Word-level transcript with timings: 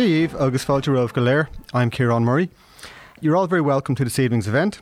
Díomh 0.00 0.34
agus 0.40 0.64
fáilte 0.64 0.88
roh 0.88 1.46
I'm 1.74 1.90
Ciarán 1.90 2.22
Murray. 2.22 2.48
You're 3.20 3.36
all 3.36 3.46
very 3.46 3.60
welcome 3.60 3.94
to 3.96 4.02
this 4.02 4.18
evening's 4.18 4.48
event. 4.48 4.80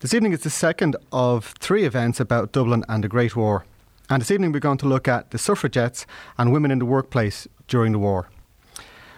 This 0.00 0.14
evening 0.14 0.32
is 0.32 0.44
the 0.44 0.48
second 0.48 0.96
of 1.12 1.52
three 1.58 1.84
events 1.84 2.20
about 2.20 2.52
Dublin 2.52 2.82
and 2.88 3.04
the 3.04 3.08
Great 3.08 3.36
War. 3.36 3.66
And 4.08 4.22
this 4.22 4.30
evening 4.30 4.52
we're 4.52 4.60
going 4.60 4.78
to 4.78 4.88
look 4.88 5.08
at 5.08 5.30
the 5.30 5.36
suffragettes 5.36 6.06
and 6.38 6.54
women 6.54 6.70
in 6.70 6.78
the 6.78 6.86
workplace 6.86 7.46
during 7.68 7.92
the 7.92 7.98
war. 7.98 8.30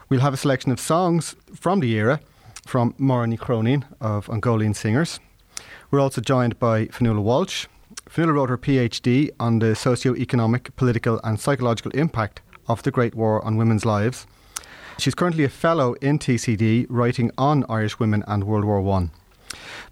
We'll 0.08 0.22
have 0.22 0.34
a 0.34 0.36
selection 0.36 0.72
of 0.72 0.80
songs 0.80 1.36
from 1.54 1.78
the 1.78 1.92
era 1.92 2.18
from 2.66 2.94
Máire 2.94 3.28
Ní 3.28 3.38
Chróinín 3.38 3.84
of 4.00 4.28
An 4.28 4.40
Góilín 4.40 4.74
Singers. 4.74 5.20
We're 5.92 6.00
also 6.00 6.20
joined 6.20 6.58
by 6.58 6.86
Fionnuala 6.86 7.22
Walsh. 7.22 7.68
Fionnuala 8.10 8.34
wrote 8.34 8.48
her 8.50 8.58
PhD 8.58 9.30
on 9.38 9.60
the 9.60 9.76
socio-economic, 9.76 10.74
political 10.74 11.20
and 11.22 11.38
psychological 11.38 11.92
impact 11.92 12.40
of 12.66 12.82
the 12.82 12.90
Great 12.90 13.14
War 13.14 13.40
on 13.44 13.56
women's 13.56 13.84
lives. 13.84 14.26
She's 14.98 15.14
currently 15.14 15.44
a 15.44 15.48
fellow 15.48 15.92
in 16.02 16.18
TCD 16.18 16.84
writing 16.88 17.30
on 17.38 17.64
Irish 17.68 18.00
women 18.00 18.24
and 18.26 18.42
World 18.42 18.64
War 18.64 18.80
One. 18.80 19.12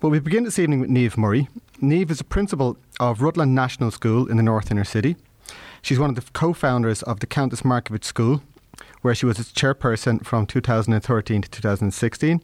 But 0.00 0.08
we 0.08 0.18
begin 0.18 0.42
this 0.42 0.58
evening 0.58 0.80
with 0.80 0.90
Niamh 0.90 1.16
Murray. 1.16 1.48
Niamh 1.80 2.10
is 2.10 2.20
a 2.20 2.24
principal 2.24 2.76
of 2.98 3.22
Rutland 3.22 3.54
National 3.54 3.92
School 3.92 4.26
in 4.28 4.36
the 4.36 4.42
North 4.42 4.68
Inner 4.68 4.82
City. 4.82 5.14
She's 5.80 6.00
one 6.00 6.10
of 6.10 6.16
the 6.16 6.28
co-founders 6.32 7.04
of 7.04 7.20
the 7.20 7.26
Countess 7.28 7.62
Markievicz 7.62 8.02
School, 8.02 8.42
where 9.02 9.14
she 9.14 9.26
was 9.26 9.38
its 9.38 9.52
chairperson 9.52 10.24
from 10.24 10.44
2013 10.44 11.40
to 11.40 11.50
2016. 11.50 12.42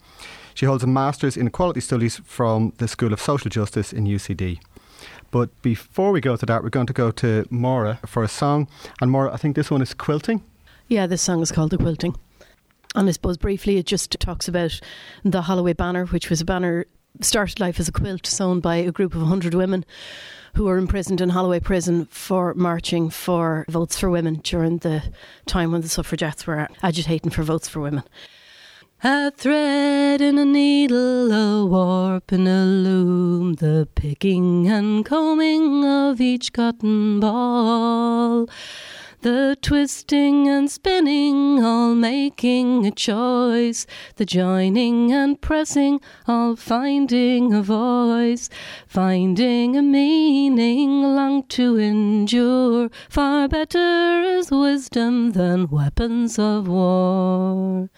She 0.55 0.67
holds 0.67 0.85
a 0.85 0.87
master's 0.87 1.37
in 1.37 1.49
equality 1.49 1.81
studies 1.81 2.21
from 2.25 2.75
the 2.79 2.87
School 2.87 3.13
of 3.13 3.21
Social 3.21 3.51
Justice 3.51 3.93
in 3.93 4.05
UCD. 4.05 4.61
But 5.33 5.51
before 5.63 6.13
we 6.13 6.21
go 6.21 6.37
to 6.37 6.47
that, 6.47 6.63
we're 6.63 6.71
going 6.71 6.87
to 6.87 6.93
go 6.93 7.11
to 7.11 7.45
Máire 7.51 7.99
for 8.07 8.23
a 8.23 8.29
song. 8.29 8.69
And 9.01 9.11
Máire, 9.11 9.33
I 9.33 9.37
think 9.37 9.57
this 9.57 9.69
one 9.69 9.83
is 9.83 9.95
quilting. 9.95 10.45
Yeah, 10.87 11.09
this 11.09 11.23
song 11.23 11.43
is 11.43 11.51
called 11.51 11.71
The 11.71 11.79
Quilting. 11.79 12.15
And 12.95 13.09
I 13.09 13.13
suppose 13.13 13.39
briefly 13.39 13.79
it 13.79 13.87
just 13.87 14.19
talks 14.21 14.49
about 14.49 14.79
the 15.25 15.43
Holloway 15.43 15.73
banner, 15.73 16.07
which 16.07 16.29
was 16.29 16.41
a 16.41 16.45
banner 16.45 16.87
started 17.21 17.61
life 17.61 17.79
as 17.79 17.89
a 17.89 17.93
quilt 17.93 18.27
sewn 18.27 18.61
by 18.61 18.77
a 18.77 18.93
group 18.93 19.15
of 19.15 19.21
100 19.21 19.55
women 19.55 19.85
who 20.55 20.65
were 20.65 20.77
imprisoned 20.77 21.21
in 21.21 21.31
Holloway 21.31 21.61
prison 21.61 22.07
for 22.07 22.53
marching 22.55 23.11
for 23.11 23.65
votes 23.69 23.99
for 23.99 24.11
women 24.11 24.41
during 24.43 24.79
the 24.79 25.03
time 25.47 25.73
when 25.73 25.81
the 25.81 25.89
suffragettes 25.89 26.47
were 26.47 26.69
agitating 26.83 27.31
for 27.31 27.43
votes 27.43 27.69
for 27.69 27.81
women. 27.81 28.05
A 29.05 29.33
thread 29.33 30.21
in 30.21 30.39
a 30.39 30.45
needle, 30.45 31.33
a 31.33 31.67
warp 31.67 32.33
in 32.33 32.47
a 32.47 32.65
loom, 32.65 33.55
the 33.55 33.89
picking 33.95 34.69
and 34.69 35.05
combing 35.05 35.85
of 35.85 36.21
each 36.21 36.53
cotton 36.53 37.19
ball. 37.19 38.49
The 39.23 39.57
twisting 39.63 40.49
and 40.49 40.69
spinning, 40.69 41.63
all 41.63 41.95
making 41.95 42.85
a 42.87 42.91
choice. 42.91 43.87
The 44.17 44.25
joining 44.25 45.13
and 45.13 45.41
pressing, 45.41 46.01
all 46.27 46.57
finding 46.57 47.55
a 47.55 47.63
voice. 47.63 48.51
Finding 48.89 49.77
a 49.77 49.83
meaning 49.83 51.03
long 51.03 51.45
to 51.51 51.79
endure. 51.79 52.91
Far 53.09 53.47
better 53.47 54.23
is 54.25 54.51
wisdom 54.51 55.31
than 55.31 55.69
weapons 55.69 56.37
of 56.37 56.67
war. 56.67 57.91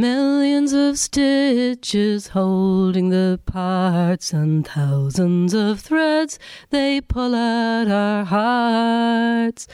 Millions 0.00 0.72
of 0.72 0.98
stitches 0.98 2.28
holding 2.28 3.10
the 3.10 3.38
parts 3.44 4.32
and 4.32 4.66
thousands 4.66 5.52
of 5.52 5.78
threads 5.78 6.38
they 6.70 7.02
pull 7.02 7.34
at 7.34 7.86
our 7.86 8.24
hearts. 8.24 9.68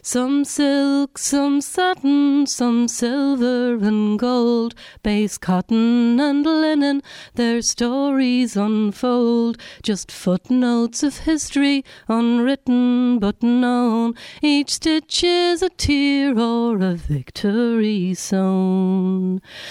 Some 0.00 0.44
silk, 0.44 1.18
some 1.18 1.60
satin, 1.60 2.46
some 2.46 2.86
silver 2.86 3.74
and 3.74 4.20
gold, 4.20 4.76
base 5.02 5.36
cotton 5.36 6.20
and 6.20 6.46
linen, 6.46 7.02
their 7.34 7.60
stories 7.60 8.56
unfold. 8.56 9.58
Just 9.82 10.12
footnotes 10.12 11.02
of 11.02 11.18
history, 11.18 11.84
unwritten 12.06 13.18
but 13.18 13.42
known. 13.42 14.14
Each 14.42 14.74
stitch 14.74 15.24
is 15.24 15.60
a 15.60 15.70
tear 15.70 16.38
or 16.38 16.76
a 16.76 16.94
victory 16.94 18.14
sown 18.14 19.40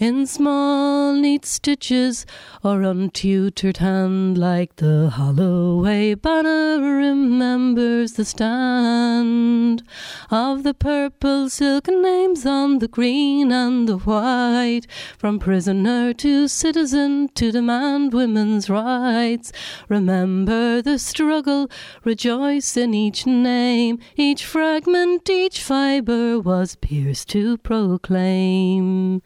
in 0.00 0.26
small 0.26 1.12
neat 1.12 1.44
stitches 1.44 2.24
or 2.64 2.80
untutored 2.80 3.76
hand 3.76 4.38
like 4.38 4.76
the 4.76 5.10
Holloway 5.10 6.14
banner 6.14 6.80
remembers 6.80 8.14
the 8.14 8.24
stand 8.24 9.82
of 10.30 10.62
the 10.62 10.72
purple 10.72 11.50
silken 11.50 12.00
names 12.00 12.46
on 12.46 12.78
the 12.78 12.88
green 12.88 13.52
and 13.52 13.86
the 13.86 13.98
white 13.98 14.86
from 15.18 15.38
prisoner 15.38 16.14
to 16.14 16.48
citizen 16.48 17.28
to 17.34 17.52
demand 17.52 18.14
women's 18.14 18.70
rights. 18.70 19.52
Remember 19.90 20.80
the 20.80 20.98
struggle 20.98 21.70
rejoice 22.04 22.74
in 22.74 22.94
each 22.94 23.26
name 23.26 23.98
each 24.16 24.46
fragment 24.46 25.28
each 25.28 25.62
fibre 25.62 26.40
was 26.40 26.74
pierced 26.76 27.28
to 27.28 27.58
proclaim 27.58 29.20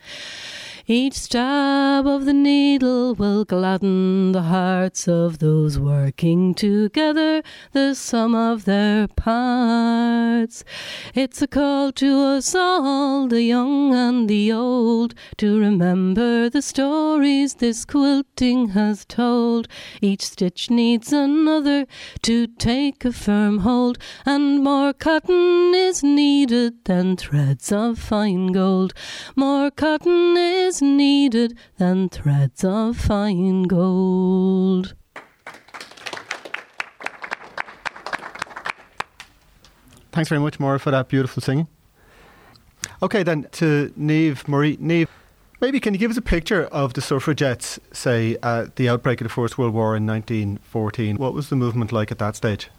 each 0.86 1.14
stab 1.14 2.06
of 2.06 2.26
the 2.26 2.34
needle 2.34 2.93
will 3.12 3.44
gladden 3.44 4.32
the 4.32 4.42
hearts 4.42 5.06
of 5.06 5.38
those 5.38 5.78
working 5.78 6.54
together 6.54 7.42
the 7.72 7.94
sum 7.94 8.34
of 8.34 8.64
their 8.64 9.06
parts. 9.08 10.64
It's 11.14 11.42
a 11.42 11.46
call 11.46 11.92
to 11.92 12.20
us 12.36 12.54
all, 12.54 13.28
the 13.28 13.42
young 13.42 13.94
and 13.94 14.28
the 14.28 14.52
old, 14.52 15.14
to 15.36 15.60
remember 15.60 16.48
the 16.48 16.62
stories 16.62 17.54
this 17.54 17.84
quilting 17.84 18.68
has 18.70 19.04
told. 19.04 19.68
Each 20.00 20.22
stitch 20.22 20.70
needs 20.70 21.12
another 21.12 21.86
to 22.22 22.46
take 22.46 23.04
a 23.04 23.12
firm 23.12 23.58
hold, 23.58 23.98
and 24.24 24.62
more 24.64 24.92
cotton 24.92 25.74
is 25.74 26.02
needed 26.02 26.84
than 26.84 27.16
threads 27.16 27.70
of 27.70 27.98
fine 27.98 28.52
gold. 28.52 28.94
More 29.36 29.70
cotton 29.70 30.36
is 30.36 30.80
needed 30.80 31.58
than 31.78 32.08
threads 32.08 32.64
of 32.64 32.93
fine 32.94 33.64
gold. 33.64 34.94
Thanks 40.12 40.28
very 40.28 40.40
much, 40.40 40.58
Máire, 40.58 40.80
for 40.80 40.92
that 40.92 41.08
beautiful 41.08 41.42
singing. 41.42 41.66
Okay, 43.02 43.24
then 43.24 43.48
to 43.52 43.92
Niamh 43.98 44.46
Murray. 44.46 44.76
Niamh, 44.76 45.08
maybe 45.60 45.80
can 45.80 45.92
you 45.92 45.98
give 45.98 46.10
us 46.10 46.16
a 46.16 46.22
picture 46.22 46.66
of 46.66 46.94
the 46.94 47.00
suffragettes, 47.00 47.80
say, 47.92 48.36
at 48.42 48.76
the 48.76 48.88
outbreak 48.88 49.20
of 49.20 49.24
the 49.24 49.28
First 49.28 49.58
World 49.58 49.74
War 49.74 49.96
in 49.96 50.06
1914? 50.06 51.16
What 51.16 51.34
was 51.34 51.48
the 51.48 51.56
movement 51.56 51.90
like 51.90 52.12
at 52.12 52.18
that 52.18 52.36
stage? 52.36 52.70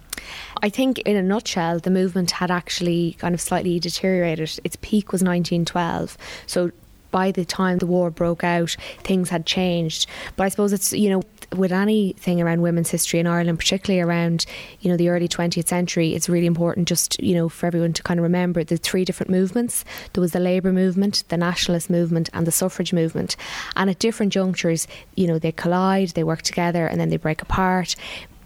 I 0.63 0.69
think, 0.69 0.99
in 0.99 1.17
a 1.17 1.21
nutshell, 1.21 1.79
the 1.79 1.91
movement 1.91 2.31
had 2.31 2.49
actually 2.49 3.17
kind 3.19 3.35
of 3.35 3.41
slightly 3.41 3.81
deteriorated. 3.81 4.57
Its 4.63 4.78
peak 4.81 5.11
was 5.11 5.22
1912. 5.22 6.17
So 6.47 6.72
by 7.16 7.32
the 7.32 7.46
time 7.46 7.78
the 7.78 7.85
war 7.88 8.12
broke 8.12 8.44
out, 8.44 8.76
things 9.03 9.29
had 9.29 9.46
changed. 9.46 10.06
But 10.35 10.44
I 10.44 10.50
suppose 10.50 10.73
it's, 10.73 10.91
you 10.91 11.09
know, 11.09 11.23
with 11.56 11.72
anything 11.72 12.41
around 12.41 12.62
women's 12.62 12.90
history 12.90 13.22
in 13.22 13.26
Ireland, 13.26 13.58
particularly 13.58 14.02
around, 14.02 14.46
you 14.82 14.91
know, 14.91 14.97
the 14.97 15.08
early 15.08 15.29
20th 15.29 15.70
century, 15.70 16.14
it's 16.14 16.28
really 16.28 16.46
important 16.46 16.90
just, 16.90 17.17
you 17.23 17.34
know, 17.34 17.47
for 17.47 17.67
everyone 17.67 17.94
to 17.94 18.03
kind 18.03 18.20
of 18.20 18.23
remember 18.26 18.66
the 18.66 18.76
three 18.76 19.06
different 19.06 19.29
movements. 19.29 19.85
There 20.12 20.20
was 20.20 20.34
the 20.34 20.41
labour 20.41 20.73
movement, 20.73 21.23
the 21.29 21.38
nationalist 21.38 21.90
movement, 21.90 22.29
and 22.34 22.46
the 22.46 22.52
suffrage 22.52 22.91
movement. 22.91 23.38
And 23.78 23.90
at 23.90 24.00
different 24.00 24.34
junctures, 24.34 24.85
you 25.16 25.28
know, 25.28 25.40
they 25.40 25.53
collide, 25.53 26.09
they 26.09 26.26
work 26.26 26.41
together, 26.41 26.85
and 26.85 27.00
then 27.00 27.08
they 27.08 27.17
break 27.17 27.41
apart 27.41 27.96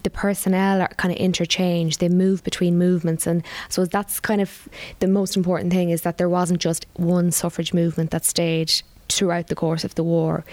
the 0.04 0.10
personnel 0.10 0.82
are 0.82 0.88
kind 0.98 1.12
of 1.12 1.18
interchange 1.20 1.98
they 1.98 2.10
move 2.10 2.44
between 2.44 2.78
movements. 2.78 3.28
And 3.28 3.44
so 3.70 3.86
that's 3.86 4.20
kind 4.20 4.42
of 4.42 4.68
the 5.00 5.08
most 5.08 5.36
important 5.36 5.72
thing 5.72 5.90
is 5.90 6.02
that 6.02 6.18
there 6.18 6.30
wasn't 6.30 6.62
just 6.62 6.86
one 6.96 7.32
suffrage 7.32 7.74
movement 7.74 8.12
that 8.12 8.26
stayed 8.26 8.72
throughout 9.10 9.48
the 9.48 9.56
course 9.56 9.84
of 9.84 9.96
the 9.96 10.04
war 10.04 10.46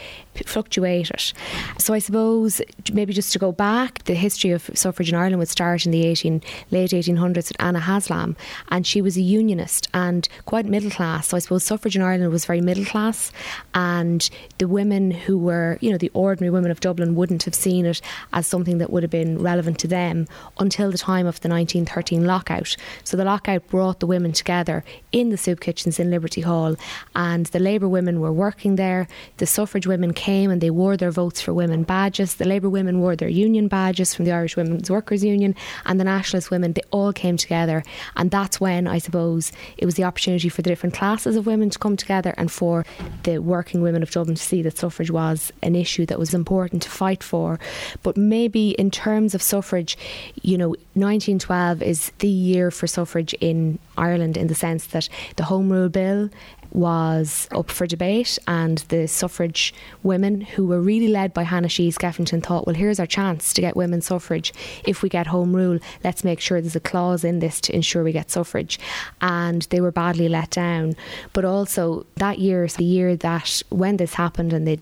fluctuated. 0.44 1.32
So 1.78 1.94
I 1.94 1.98
suppose 1.98 2.60
maybe 2.92 3.12
just 3.12 3.32
to 3.32 3.38
go 3.38 3.52
back, 3.52 4.04
the 4.04 4.14
history 4.14 4.50
of 4.50 4.70
suffrage 4.74 5.08
in 5.08 5.14
Ireland 5.14 5.38
would 5.38 5.48
start 5.48 5.86
in 5.86 5.92
the 5.92 6.04
18, 6.06 6.42
late 6.70 6.90
1800s 6.90 7.48
with 7.48 7.60
Anna 7.60 7.80
Haslam, 7.80 8.36
and 8.68 8.86
she 8.86 9.00
was 9.00 9.16
a 9.16 9.20
unionist 9.20 9.88
and 9.94 10.28
quite 10.44 10.66
middle 10.66 10.90
class. 10.90 11.28
So 11.28 11.36
I 11.36 11.40
suppose 11.40 11.64
suffrage 11.64 11.96
in 11.96 12.02
Ireland 12.02 12.30
was 12.30 12.44
very 12.44 12.60
middle 12.60 12.84
class, 12.84 13.32
and 13.74 14.28
the 14.58 14.68
women 14.68 15.10
who 15.10 15.38
were, 15.38 15.78
you 15.80 15.90
know, 15.90 15.98
the 15.98 16.10
ordinary 16.14 16.50
women 16.50 16.70
of 16.70 16.80
Dublin 16.80 17.14
wouldn't 17.14 17.44
have 17.44 17.54
seen 17.54 17.86
it 17.86 18.00
as 18.32 18.46
something 18.46 18.78
that 18.78 18.90
would 18.90 19.02
have 19.02 19.10
been 19.10 19.38
relevant 19.38 19.78
to 19.80 19.88
them 19.88 20.26
until 20.58 20.90
the 20.90 20.98
time 20.98 21.26
of 21.26 21.40
the 21.40 21.48
1913 21.48 22.24
lockout. 22.24 22.76
So 23.04 23.16
the 23.16 23.24
lockout 23.24 23.66
brought 23.68 24.00
the 24.00 24.06
women 24.06 24.32
together 24.32 24.84
in 25.12 25.30
the 25.30 25.36
soup 25.36 25.60
kitchens 25.60 25.98
in 25.98 26.10
Liberty 26.10 26.40
Hall, 26.40 26.76
and 27.14 27.46
the 27.46 27.60
Labour 27.60 27.88
women 27.88 28.20
were 28.20 28.32
working 28.32 28.76
there. 28.76 29.08
The 29.38 29.46
suffrage 29.46 29.86
women 29.86 30.12
came 30.12 30.25
and 30.26 30.60
they 30.60 30.70
wore 30.70 30.96
their 30.96 31.10
votes 31.10 31.40
for 31.40 31.54
women 31.54 31.82
badges. 31.82 32.34
The 32.34 32.44
Labour 32.44 32.68
women 32.68 33.00
wore 33.00 33.16
their 33.16 33.28
union 33.28 33.68
badges 33.68 34.14
from 34.14 34.24
the 34.24 34.32
Irish 34.32 34.56
Women's 34.56 34.90
Workers 34.90 35.24
Union, 35.24 35.54
and 35.84 36.00
the 36.00 36.04
Nationalist 36.04 36.50
women, 36.50 36.72
they 36.72 36.82
all 36.90 37.12
came 37.12 37.36
together. 37.36 37.82
And 38.16 38.30
that's 38.30 38.60
when, 38.60 38.86
I 38.86 38.98
suppose, 38.98 39.52
it 39.76 39.86
was 39.86 39.94
the 39.94 40.04
opportunity 40.04 40.48
for 40.48 40.62
the 40.62 40.70
different 40.70 40.94
classes 40.94 41.36
of 41.36 41.46
women 41.46 41.70
to 41.70 41.78
come 41.78 41.96
together 41.96 42.34
and 42.36 42.50
for 42.50 42.84
the 43.22 43.38
working 43.38 43.82
women 43.82 44.02
of 44.02 44.10
Dublin 44.10 44.36
to 44.36 44.42
see 44.42 44.62
that 44.62 44.78
suffrage 44.78 45.10
was 45.10 45.52
an 45.62 45.74
issue 45.76 46.06
that 46.06 46.18
was 46.18 46.34
important 46.34 46.82
to 46.82 46.90
fight 46.90 47.22
for. 47.22 47.58
But 48.02 48.16
maybe 48.16 48.70
in 48.70 48.90
terms 48.90 49.34
of 49.34 49.42
suffrage, 49.42 49.96
you 50.42 50.58
know, 50.58 50.70
1912 50.94 51.82
is 51.82 52.12
the 52.18 52.28
year 52.28 52.70
for 52.70 52.86
suffrage 52.86 53.34
in 53.34 53.78
Ireland 53.96 54.36
in 54.36 54.46
the 54.48 54.54
sense 54.54 54.86
that 54.88 55.08
the 55.36 55.44
Home 55.44 55.70
Rule 55.70 55.88
Bill 55.88 56.30
was 56.72 57.48
up 57.52 57.70
for 57.70 57.86
debate, 57.86 58.38
and 58.46 58.78
the 58.88 59.08
suffrage 59.08 59.74
women, 60.02 60.42
who 60.42 60.66
were 60.66 60.80
really 60.80 61.08
led 61.08 61.34
by 61.34 61.42
Hannah 61.42 61.68
Sheehy 61.68 61.92
Skeffington, 61.92 62.42
thought, 62.42 62.66
well, 62.66 62.76
here's 62.76 63.00
our 63.00 63.06
chance 63.06 63.52
to 63.54 63.60
get 63.60 63.76
women's 63.76 64.06
suffrage. 64.06 64.52
If 64.84 65.02
we 65.02 65.08
get 65.08 65.26
home 65.26 65.56
rule, 65.56 65.78
let's 66.04 66.24
make 66.24 66.40
sure 66.40 66.60
there's 66.60 66.76
a 66.76 66.80
clause 66.80 67.24
in 67.24 67.40
this 67.40 67.60
to 67.62 67.74
ensure 67.74 68.04
we 68.04 68.12
get 68.12 68.30
suffrage. 68.30 68.78
And 69.20 69.62
they 69.70 69.80
were 69.80 69.92
badly 69.92 70.28
let 70.28 70.50
down. 70.50 70.94
But 71.32 71.44
also, 71.44 72.06
that 72.16 72.38
year 72.38 72.66
the 72.74 72.84
year 72.84 73.16
that 73.16 73.62
when 73.68 73.96
this 73.96 74.14
happened 74.14 74.52
and 74.52 74.66
they 74.66 74.78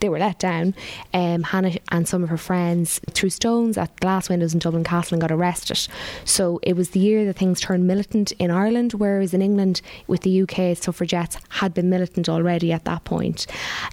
they 0.00 0.08
were 0.08 0.18
let 0.18 0.38
down. 0.38 0.74
Um, 1.12 1.42
Hannah 1.42 1.76
and 1.90 2.06
some 2.06 2.22
of 2.22 2.28
her 2.28 2.36
friends 2.36 3.00
threw 3.10 3.30
stones 3.30 3.76
at 3.76 3.94
glass 4.00 4.28
windows 4.28 4.52
in 4.52 4.60
Dublin 4.60 4.84
Castle 4.84 5.14
and 5.14 5.20
got 5.20 5.32
arrested. 5.32 5.88
So 6.24 6.60
it 6.62 6.76
was 6.76 6.90
the 6.90 7.00
year 7.00 7.24
that 7.24 7.36
things 7.36 7.60
turned 7.60 7.86
militant 7.86 8.32
in 8.32 8.50
Ireland, 8.50 8.94
whereas 8.94 9.34
in 9.34 9.42
England, 9.42 9.80
with 10.06 10.22
the 10.22 10.42
UK, 10.42 10.76
suffragettes 10.76 11.38
had 11.48 11.74
been 11.74 11.90
militant 11.90 12.28
already 12.28 12.72
at 12.72 12.84
that 12.84 13.04
point. 13.04 13.46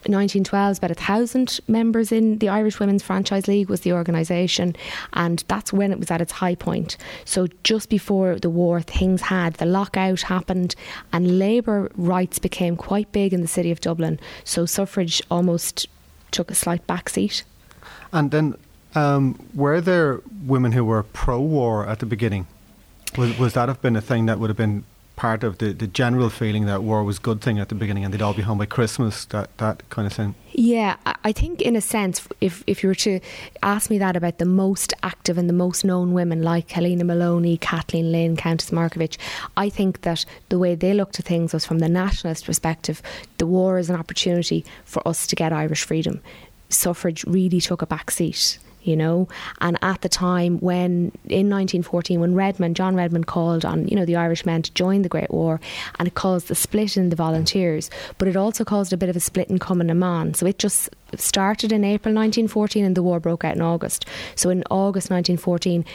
1912, 0.05 0.77
about 0.77 0.91
a 0.91 0.93
thousand 0.95 1.59
members 1.67 2.11
in 2.11 2.37
the 2.39 2.49
Irish 2.49 2.79
Women's 2.79 3.03
Franchise 3.03 3.47
League 3.47 3.69
was 3.69 3.81
the 3.81 3.93
organisation, 3.93 4.75
and 5.13 5.43
that's 5.47 5.73
when 5.73 5.91
it 5.91 5.99
was 5.99 6.11
at 6.11 6.21
its 6.21 6.33
high 6.33 6.55
point. 6.55 6.97
So 7.25 7.47
just 7.63 7.89
before 7.89 8.39
the 8.39 8.49
war, 8.49 8.81
things 8.81 9.23
had 9.23 9.55
the 9.55 9.65
lockout 9.65 10.21
happened, 10.21 10.75
and 11.11 11.39
labour 11.39 11.91
rights 11.95 12.39
became 12.39 12.75
quite 12.75 13.11
big 13.11 13.33
in 13.33 13.41
the 13.41 13.47
city 13.47 13.71
of 13.71 13.81
Dublin. 13.81 14.19
So 14.43 14.65
suffrage 14.65 15.21
almost 15.29 15.87
took 16.31 16.51
a 16.51 16.55
slight 16.55 16.85
backseat. 16.87 17.43
And 18.11 18.31
then, 18.31 18.55
um, 18.93 19.39
were 19.53 19.81
there 19.81 20.21
women 20.45 20.71
who 20.71 20.85
were 20.85 21.03
pro-war 21.03 21.87
at 21.87 21.99
the 21.99 22.05
beginning? 22.05 22.47
Was, 23.17 23.37
was 23.37 23.53
that 23.53 23.69
have 23.69 23.81
been 23.81 23.95
a 23.95 24.01
thing 24.01 24.25
that 24.25 24.39
would 24.39 24.49
have 24.49 24.57
been 24.57 24.83
part 25.15 25.43
of 25.43 25.57
the, 25.59 25.73
the 25.73 25.87
general 25.87 26.29
feeling 26.29 26.65
that 26.65 26.83
war 26.83 27.03
was 27.03 27.17
a 27.17 27.21
good 27.21 27.41
thing 27.41 27.59
at 27.59 27.69
the 27.69 27.75
beginning 27.75 28.03
and 28.03 28.13
they'd 28.13 28.21
all 28.21 28.33
be 28.33 28.41
home 28.41 28.57
by 28.57 28.65
Christmas, 28.65 29.25
that, 29.25 29.55
that 29.57 29.87
kind 29.89 30.05
of 30.05 30.13
thing? 30.13 30.35
Yeah, 30.51 30.95
I 31.23 31.31
think 31.31 31.61
in 31.61 31.75
a 31.75 31.81
sense, 31.81 32.27
if, 32.41 32.63
if 32.67 32.83
you 32.83 32.89
were 32.89 32.95
to 32.95 33.19
ask 33.61 33.89
me 33.89 33.97
that 33.97 34.15
about 34.15 34.37
the 34.37 34.45
most 34.45 34.93
active 35.03 35.37
and 35.37 35.49
the 35.49 35.53
most 35.53 35.83
known 35.83 36.13
women 36.13 36.41
like 36.41 36.69
Helena 36.71 37.03
Molony, 37.03 37.59
Kathleen 37.59 38.11
Lynn, 38.11 38.35
Countess 38.35 38.71
Markievicz, 38.71 39.17
I 39.57 39.69
think 39.69 40.01
that 40.01 40.25
the 40.49 40.59
way 40.59 40.75
they 40.75 40.93
looked 40.93 41.19
at 41.19 41.25
things 41.25 41.53
was 41.53 41.65
from 41.65 41.79
the 41.79 41.89
nationalist 41.89 42.45
perspective, 42.45 43.01
the 43.37 43.47
war 43.47 43.77
is 43.77 43.89
an 43.89 43.95
opportunity 43.95 44.65
for 44.85 45.05
us 45.07 45.27
to 45.27 45.35
get 45.35 45.53
Irish 45.53 45.83
freedom. 45.83 46.21
Suffrage 46.69 47.23
really 47.25 47.61
took 47.61 47.81
a 47.81 47.85
back 47.85 48.11
seat 48.11 48.59
you 48.85 48.95
know. 48.95 49.27
And 49.61 49.77
at 49.81 50.01
the 50.01 50.09
time 50.09 50.59
when, 50.59 51.11
in 51.25 51.49
1914, 51.49 52.19
when 52.19 52.35
Redmond, 52.35 52.75
John 52.75 52.95
Redmond 52.95 53.27
called 53.27 53.65
on, 53.65 53.87
you 53.87 53.95
know, 53.95 54.05
the 54.05 54.15
Irish 54.15 54.45
men 54.45 54.61
to 54.61 54.73
join 54.73 55.01
the 55.01 55.09
Great 55.09 55.31
War, 55.31 55.59
and 55.99 56.07
it 56.07 56.15
caused 56.15 56.49
a 56.51 56.55
split 56.55 56.97
in 56.97 57.09
the 57.09 57.15
volunteers, 57.15 57.89
but 58.17 58.27
it 58.27 58.35
also 58.35 58.63
caused 58.63 58.93
a 58.93 58.97
bit 58.97 59.09
of 59.09 59.15
a 59.15 59.19
split 59.19 59.49
in 59.49 59.59
Cumann 59.59 59.87
na 59.87 60.31
So 60.33 60.45
it 60.45 60.59
just 60.59 60.89
started 61.15 61.71
in 61.71 61.83
April 61.83 62.13
1914 62.13 62.85
and 62.85 62.95
the 62.95 63.03
war 63.03 63.19
broke 63.19 63.43
out 63.43 63.55
in 63.55 63.61
August. 63.61 64.05
So 64.35 64.49
in 64.49 64.63
August 64.69 65.09
1914, 65.09 65.85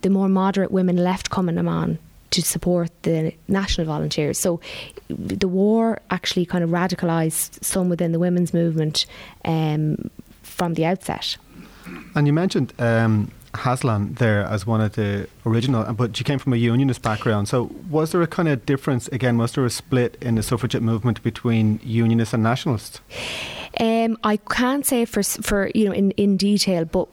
the 0.00 0.10
more 0.10 0.28
moderate 0.28 0.70
women 0.70 0.96
left 0.96 1.30
Cumann 1.30 1.56
na 1.56 1.96
to 2.30 2.42
support 2.42 2.90
the 3.02 3.32
national 3.46 3.86
volunteers. 3.86 4.38
So 4.38 4.60
the 5.08 5.46
war 5.46 6.00
actually 6.10 6.46
kind 6.46 6.64
of 6.64 6.70
radicalised 6.70 7.62
some 7.62 7.88
within 7.88 8.10
the 8.10 8.18
women's 8.18 8.52
movement 8.52 9.06
um, 9.44 10.10
from 10.42 10.74
the 10.74 10.84
outset. 10.84 11.36
And 12.14 12.26
you 12.26 12.32
mentioned 12.32 12.72
um, 12.78 13.30
Haslam 13.54 14.14
there 14.14 14.44
as 14.44 14.66
one 14.66 14.80
of 14.80 14.92
the 14.92 15.28
original, 15.46 15.92
but 15.92 16.16
she 16.16 16.24
came 16.24 16.38
from 16.38 16.52
a 16.52 16.56
unionist 16.56 17.02
background. 17.02 17.48
So 17.48 17.64
was 17.90 18.12
there 18.12 18.22
a 18.22 18.26
kind 18.26 18.48
of 18.48 18.64
difference 18.66 19.08
again? 19.08 19.38
Was 19.38 19.52
there 19.52 19.64
a 19.64 19.70
split 19.70 20.16
in 20.20 20.36
the 20.36 20.42
suffragette 20.42 20.82
movement 20.82 21.22
between 21.22 21.80
unionists 21.82 22.34
and 22.34 22.42
nationalists? 22.42 23.00
Um, 23.80 24.16
I 24.22 24.36
can't 24.36 24.86
say 24.86 25.04
for 25.04 25.22
for 25.22 25.70
you 25.74 25.86
know 25.86 25.92
in, 25.92 26.12
in 26.12 26.36
detail, 26.36 26.84
but 26.84 27.08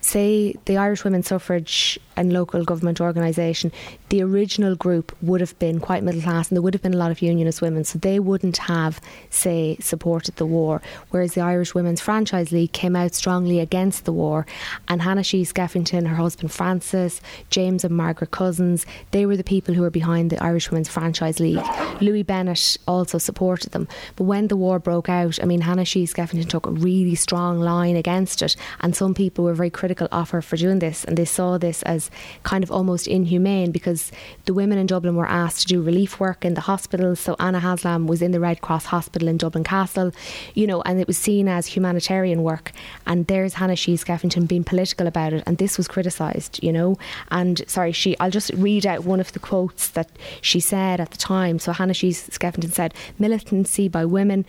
say 0.00 0.54
the 0.64 0.78
Irish 0.78 1.04
Women's 1.04 1.28
Suffrage 1.28 1.98
and 2.16 2.32
local 2.32 2.64
government 2.64 3.02
organisation, 3.02 3.70
the 4.08 4.22
original 4.22 4.74
group 4.76 5.14
would 5.20 5.42
have 5.42 5.58
been 5.58 5.78
quite 5.78 6.02
middle 6.02 6.22
class, 6.22 6.48
and 6.48 6.56
there 6.56 6.62
would 6.62 6.72
have 6.72 6.82
been 6.82 6.94
a 6.94 6.98
lot 6.98 7.10
of 7.10 7.20
unionist 7.20 7.60
women, 7.60 7.84
so 7.84 7.98
they 7.98 8.18
wouldn't 8.18 8.56
have 8.56 8.98
say 9.28 9.76
supported 9.80 10.36
the 10.36 10.46
war. 10.46 10.80
Whereas 11.10 11.34
the 11.34 11.42
Irish 11.42 11.74
Women's 11.74 12.00
Franchise 12.00 12.50
League 12.50 12.72
came 12.72 12.96
out 12.96 13.14
strongly 13.14 13.60
against 13.60 14.06
the 14.06 14.12
war, 14.12 14.46
and 14.88 15.02
Hannah 15.02 15.22
Sheehy 15.22 15.44
Skeffington, 15.44 16.06
her 16.06 16.16
husband 16.16 16.50
Francis, 16.50 17.20
James 17.50 17.75
and 17.84 17.96
Margaret 17.96 18.30
Cousins, 18.30 18.86
they 19.10 19.26
were 19.26 19.36
the 19.36 19.44
people 19.44 19.74
who 19.74 19.82
were 19.82 19.90
behind 19.90 20.30
the 20.30 20.42
Irish 20.42 20.70
Women's 20.70 20.88
Franchise 20.88 21.40
League. 21.40 21.64
Louie 22.00 22.22
Bennett 22.22 22.76
also 22.86 23.18
supported 23.18 23.72
them, 23.72 23.88
but 24.16 24.24
when 24.24 24.48
the 24.48 24.56
war 24.56 24.78
broke 24.78 25.08
out, 25.08 25.38
I 25.42 25.46
mean 25.46 25.62
Hannah 25.62 25.84
Sheehy 25.84 26.06
Skeffington 26.06 26.48
took 26.48 26.66
a 26.66 26.70
really 26.70 27.14
strong 27.14 27.60
line 27.60 27.96
against 27.96 28.42
it, 28.42 28.56
and 28.80 28.94
some 28.94 29.14
people 29.14 29.44
were 29.44 29.54
very 29.54 29.70
critical 29.70 30.08
of 30.12 30.30
her 30.30 30.42
for 30.42 30.56
doing 30.56 30.78
this, 30.78 31.04
and 31.04 31.16
they 31.16 31.24
saw 31.24 31.58
this 31.58 31.82
as 31.82 32.10
kind 32.42 32.62
of 32.64 32.70
almost 32.70 33.06
inhumane 33.06 33.70
because 33.72 34.12
the 34.44 34.54
women 34.54 34.78
in 34.78 34.86
Dublin 34.86 35.16
were 35.16 35.26
asked 35.26 35.62
to 35.62 35.66
do 35.66 35.82
relief 35.82 36.20
work 36.20 36.44
in 36.44 36.54
the 36.54 36.62
hospitals. 36.62 37.20
So 37.20 37.36
Anna 37.38 37.60
Haslam 37.60 38.06
was 38.06 38.22
in 38.22 38.32
the 38.32 38.40
Red 38.40 38.60
Cross 38.60 38.86
Hospital 38.86 39.28
in 39.28 39.36
Dublin 39.36 39.64
Castle, 39.64 40.12
you 40.54 40.66
know, 40.66 40.82
and 40.82 41.00
it 41.00 41.06
was 41.06 41.18
seen 41.18 41.48
as 41.48 41.66
humanitarian 41.66 42.42
work. 42.42 42.72
And 43.06 43.26
there's 43.26 43.54
Hannah 43.54 43.76
Sheehy 43.76 43.98
Skeffington 43.98 44.48
being 44.48 44.64
political 44.64 45.06
about 45.06 45.32
it, 45.32 45.42
and 45.46 45.58
this 45.58 45.76
was 45.76 45.88
criticised, 45.88 46.62
you 46.62 46.72
know. 46.72 46.96
And 47.30 47.62
sorry, 47.66 47.92
she, 47.92 48.18
I'll 48.18 48.30
just 48.30 48.50
read 48.54 48.86
out 48.86 49.04
one 49.04 49.20
of 49.20 49.32
the 49.32 49.38
quotes 49.38 49.88
that 49.88 50.10
she 50.40 50.60
said 50.60 51.00
at 51.00 51.10
the 51.10 51.16
time. 51.16 51.58
So 51.58 51.72
Hannah 51.72 51.94
Sheehy 51.94 52.12
Skeffington 52.12 52.72
said, 52.72 52.94
"Militancy 53.18 53.88
by 53.88 54.04
women 54.04 54.44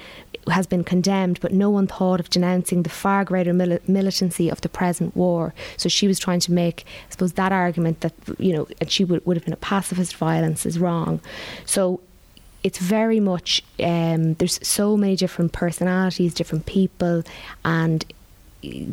has 0.50 0.67
been 0.67 0.83
condemned, 0.83 1.39
but 1.41 1.53
no 1.53 1.69
one 1.69 1.88
thought 1.88 2.19
of 2.19 2.29
denouncing 2.29 2.83
the 2.83 2.89
far 2.89 3.25
greater 3.25 3.53
mil- 3.53 3.79
militancy 3.88 4.50
of 4.50 4.62
the 4.62 4.69
present 4.69 5.15
war. 5.15 5.53
So 5.77 5.89
she 5.89 6.07
was 6.07 6.19
trying 6.19 6.39
to 6.41 6.51
make, 6.51 6.86
I 7.07 7.12
suppose, 7.12 7.33
that 7.33 7.51
argument 7.51 8.01
that, 8.01 8.13
you 8.38 8.53
know, 8.53 8.67
and 8.79 8.89
she 8.89 9.03
would, 9.03 9.25
would 9.25 9.38
have 9.38 9.43
been 9.43 9.53
a 9.53 9.57
pacifist 9.57 10.15
violence 10.15 10.65
is 10.65 10.79
wrong. 10.79 11.19
So 11.65 12.01
it's 12.63 12.79
very 12.79 13.19
much, 13.19 13.63
um, 13.79 14.33
there's 14.36 14.59
so 14.67 14.97
many 14.97 15.15
different 15.15 15.53
personalities, 15.53 16.33
different 16.33 16.65
people, 16.65 17.24
and 17.63 18.05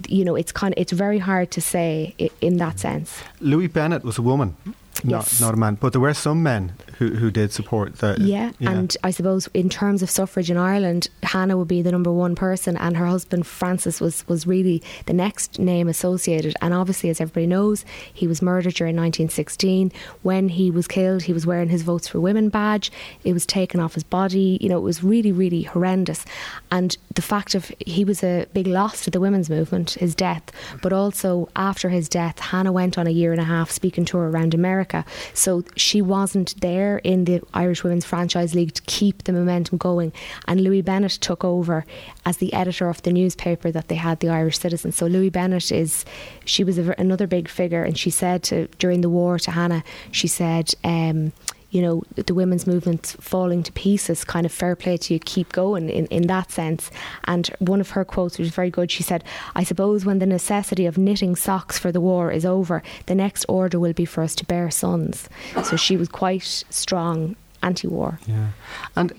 you 0.09 0.25
know, 0.25 0.37
it's 0.37 0.53
kind 0.53 0.75
of, 0.75 0.81
it's 0.81 0.93
very 0.93 1.19
hard 1.19 1.51
to 1.51 1.61
say 1.61 2.15
in 2.41 2.57
that 2.59 2.79
sense. 2.79 3.23
Louie 3.41 3.69
Bennett 3.69 4.05
was 4.05 4.19
a 4.19 4.23
woman, 4.23 4.57
yes. 5.03 5.41
not, 5.41 5.47
not 5.49 5.55
a 5.55 5.57
man, 5.57 5.75
but 5.81 5.93
there 5.93 6.01
were 6.01 6.15
some 6.15 6.43
men 6.43 6.73
who, 6.99 7.11
who 7.15 7.31
did 7.31 7.53
support 7.53 7.99
that. 7.99 8.19
Yeah, 8.19 8.53
yeah, 8.59 8.71
and 8.71 8.97
I 9.03 9.11
suppose 9.11 9.49
in 9.55 9.69
terms 9.69 10.03
of 10.03 10.11
suffrage 10.11 10.51
in 10.51 10.57
Ireland, 10.57 11.09
Hannah 11.23 11.57
would 11.57 11.69
be 11.69 11.83
the 11.83 11.93
number 11.93 12.13
one 12.13 12.35
person, 12.35 12.77
and 12.77 12.97
her 12.97 13.07
husband 13.07 13.47
Francis 13.47 14.01
was 14.01 14.27
was 14.29 14.47
really 14.47 14.83
the 15.07 15.13
next 15.13 15.59
name 15.59 15.89
associated. 15.89 16.55
And 16.61 16.73
obviously, 16.75 17.11
as 17.11 17.21
everybody 17.21 17.47
knows, 17.47 17.85
he 18.13 18.27
was 18.27 18.43
murdered 18.43 18.75
during 18.75 18.97
1916. 18.97 19.93
When 20.23 20.49
he 20.49 20.71
was 20.71 20.87
killed, 20.87 21.23
he 21.23 21.33
was 21.33 21.47
wearing 21.47 21.69
his 21.69 21.83
Votes 21.83 22.09
for 22.09 22.21
Women 22.21 22.49
badge. 22.49 22.91
It 23.25 23.33
was 23.33 23.47
taken 23.47 23.81
off 23.81 23.95
his 23.95 24.05
body. 24.05 24.59
You 24.61 24.69
know, 24.69 24.79
it 24.79 24.83
was 24.83 25.03
really, 25.03 25.33
really 25.33 25.63
horrendous. 25.63 26.25
And 26.71 26.97
the 27.15 27.23
fact 27.23 27.55
of 27.55 27.73
he 27.79 28.05
was 28.05 28.23
a 28.23 28.47
big 28.53 28.67
loss 28.67 29.05
to 29.05 29.11
the 29.11 29.21
women's 29.21 29.51
movement, 29.51 29.93
his 29.93 30.15
death, 30.15 30.51
but 30.83 30.93
also 30.93 31.49
after 31.57 31.89
his 31.89 32.09
death, 32.09 32.39
Hannah 32.39 32.73
went 32.73 32.99
on 32.99 33.07
a 33.07 33.11
year 33.11 33.33
and 33.33 33.41
a 33.41 33.45
half 33.45 33.71
speaking 33.71 34.05
tour 34.05 34.31
around 34.31 34.55
America. 34.55 35.05
So 35.33 35.65
she 35.77 36.03
wasn't 36.03 36.61
there 36.61 36.84
in 36.99 37.25
the 37.25 37.43
Irish 37.53 37.83
Women's 37.85 38.05
Franchise 38.05 38.55
League 38.55 38.75
to 38.75 38.83
keep 38.83 39.25
the 39.25 39.33
momentum 39.33 39.79
going. 39.79 40.13
And 40.47 40.63
Louie 40.63 40.83
Bennett 40.83 41.13
took 41.13 41.45
over 41.45 41.85
as 42.25 42.37
the 42.39 42.53
editor 42.53 42.89
of 42.89 43.03
the 43.03 43.13
newspaper 43.13 43.71
that 43.71 43.89
they 43.89 43.97
had, 43.97 44.21
the 44.21 44.29
Irish 44.29 44.59
Citizen. 44.59 44.93
So 44.93 45.07
Louie 45.07 45.31
Bennett 45.31 45.71
is, 45.73 46.05
she 46.45 46.65
was 46.65 46.79
a, 46.79 46.95
another 46.99 47.27
big 47.27 47.49
figure, 47.49 47.83
and 47.83 47.99
she 47.99 48.11
said 48.11 48.43
to 48.45 48.69
during 48.79 49.01
the 49.01 49.11
war 49.11 49.39
to 49.39 49.51
Hannah, 49.51 49.85
she 50.11 50.29
said. 50.29 50.73
Um, 50.83 51.33
you 51.75 51.83
know, 51.83 52.05
the 52.15 52.35
women's 52.35 52.69
movement 52.69 53.17
falling 53.19 53.65
to 53.65 53.73
pieces, 53.73 54.23
kind 54.23 54.47
of 54.47 54.53
fair 54.53 54.77
play 54.77 54.97
to 54.97 55.15
you, 55.15 55.19
keep 55.19 55.51
going 55.51 55.91
in, 55.91 56.07
in 56.07 56.29
that 56.29 56.53
sense. 56.53 56.89
And 57.25 57.49
one 57.59 57.81
of 57.81 57.91
her 57.91 58.05
quotes 58.05 58.39
which 58.39 58.47
was 58.47 58.55
very 58.55 58.71
good. 58.71 58.93
She 58.93 59.03
said, 59.03 59.25
I 59.57 59.65
suppose 59.65 60.05
when 60.05 60.21
the 60.21 60.27
necessity 60.27 60.87
of 60.87 60.97
knitting 60.97 61.35
socks 61.35 61.77
for 61.77 61.91
the 61.91 62.01
war 62.01 62.31
is 62.31 62.47
over, 62.47 62.81
the 63.07 63.17
next 63.17 63.45
order 63.49 63.81
will 63.81 63.93
be 63.93 64.05
for 64.05 64.23
us 64.23 64.37
to 64.37 64.47
bear 64.47 64.71
sons. 64.71 65.29
So 65.65 65.75
she 65.75 65.97
was 65.97 66.09
quite 66.09 66.45
strong 66.71 67.35
anti-war. 67.65 68.19
Yeah, 68.27 68.49
and 68.97 69.13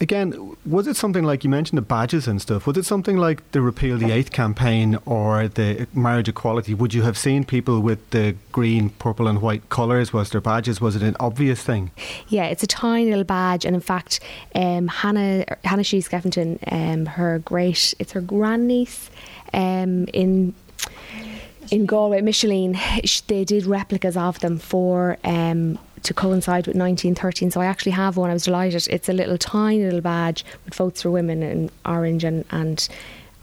again, 0.00 0.56
was 0.66 0.86
it 0.86 0.96
something 0.96 1.24
like 1.24 1.44
you 1.44 1.50
mentioned 1.50 1.78
the 1.78 1.82
badges 1.82 2.26
and 2.26 2.40
stuff? 2.40 2.66
Was 2.66 2.76
it 2.76 2.84
something 2.84 3.16
like 3.16 3.38
the 3.52 3.60
Repeal 3.60 3.96
the 3.98 4.10
Eighth 4.10 4.32
campaign 4.32 4.98
or 5.06 5.48
the 5.48 5.86
marriage 5.94 6.28
equality? 6.28 6.74
Would 6.74 6.94
you 6.94 7.02
have 7.02 7.16
seen 7.16 7.44
people 7.44 7.80
with 7.80 8.10
the 8.10 8.36
green, 8.52 8.90
purple, 8.90 9.26
and 9.28 9.40
white 9.40 9.68
colours? 9.68 10.12
Was 10.12 10.30
their 10.30 10.40
badges? 10.40 10.80
Was 10.80 10.96
it 10.96 11.02
an 11.02 11.16
obvious 11.20 11.62
thing? 11.62 11.90
Yeah, 12.28 12.46
it's 12.46 12.62
a 12.62 12.66
tiny 12.66 13.08
little 13.10 13.24
badge, 13.24 13.64
and 13.64 13.74
in 13.74 13.80
fact, 13.80 14.20
um, 14.54 14.88
Hannah 14.88 15.44
Hannah 15.64 15.84
Sheehy 15.84 16.02
Skeffington, 16.02 16.58
um, 16.70 17.06
her 17.06 17.38
great, 17.38 17.94
it's 17.98 18.12
her 18.12 18.20
grandniece 18.20 19.10
um, 19.52 20.06
in 20.12 20.54
in 21.74 21.86
Galway, 21.86 22.20
Micheline, 22.20 22.78
they 23.26 23.44
did 23.44 23.66
replicas 23.66 24.16
of 24.16 24.38
them 24.38 24.58
for 24.58 25.18
um, 25.24 25.76
to 26.04 26.14
coincide 26.14 26.68
with 26.68 26.76
1913. 26.76 27.50
So 27.50 27.60
I 27.60 27.66
actually 27.66 27.92
have 27.92 28.16
one. 28.16 28.30
I 28.30 28.32
was 28.32 28.44
delighted. 28.44 28.86
It's 28.88 29.08
a 29.08 29.12
little 29.12 29.36
tiny 29.36 29.82
little 29.82 30.00
badge 30.00 30.44
with 30.64 30.74
votes 30.74 31.02
for 31.02 31.10
women 31.10 31.42
in 31.42 31.70
orange 31.84 32.22
and 32.22 32.44
and 32.50 32.88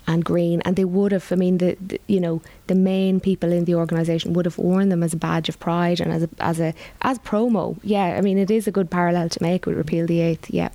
and 0.07 0.25
green 0.25 0.61
and 0.65 0.77
they 0.77 0.83
would 0.83 1.11
have 1.11 1.31
i 1.31 1.35
mean 1.35 1.59
the, 1.59 1.77
the, 1.79 2.01
you 2.07 2.19
know 2.19 2.41
the 2.65 2.73
main 2.73 3.19
people 3.19 3.51
in 3.51 3.65
the 3.65 3.75
organization 3.75 4.33
would 4.33 4.45
have 4.45 4.57
worn 4.57 4.89
them 4.89 5.03
as 5.03 5.13
a 5.13 5.15
badge 5.15 5.47
of 5.47 5.59
pride 5.59 5.99
and 5.99 6.11
as 6.11 6.23
a 6.23 6.29
as 6.39 6.59
a 6.59 6.73
as 7.03 7.19
promo 7.19 7.77
yeah 7.83 8.15
i 8.17 8.21
mean 8.21 8.39
it 8.39 8.49
is 8.49 8.67
a 8.67 8.71
good 8.71 8.89
parallel 8.89 9.29
to 9.29 9.41
make 9.43 9.67
with 9.67 9.77
repeal 9.77 10.07
the 10.07 10.17
8th 10.17 10.47
yeah 10.49 10.69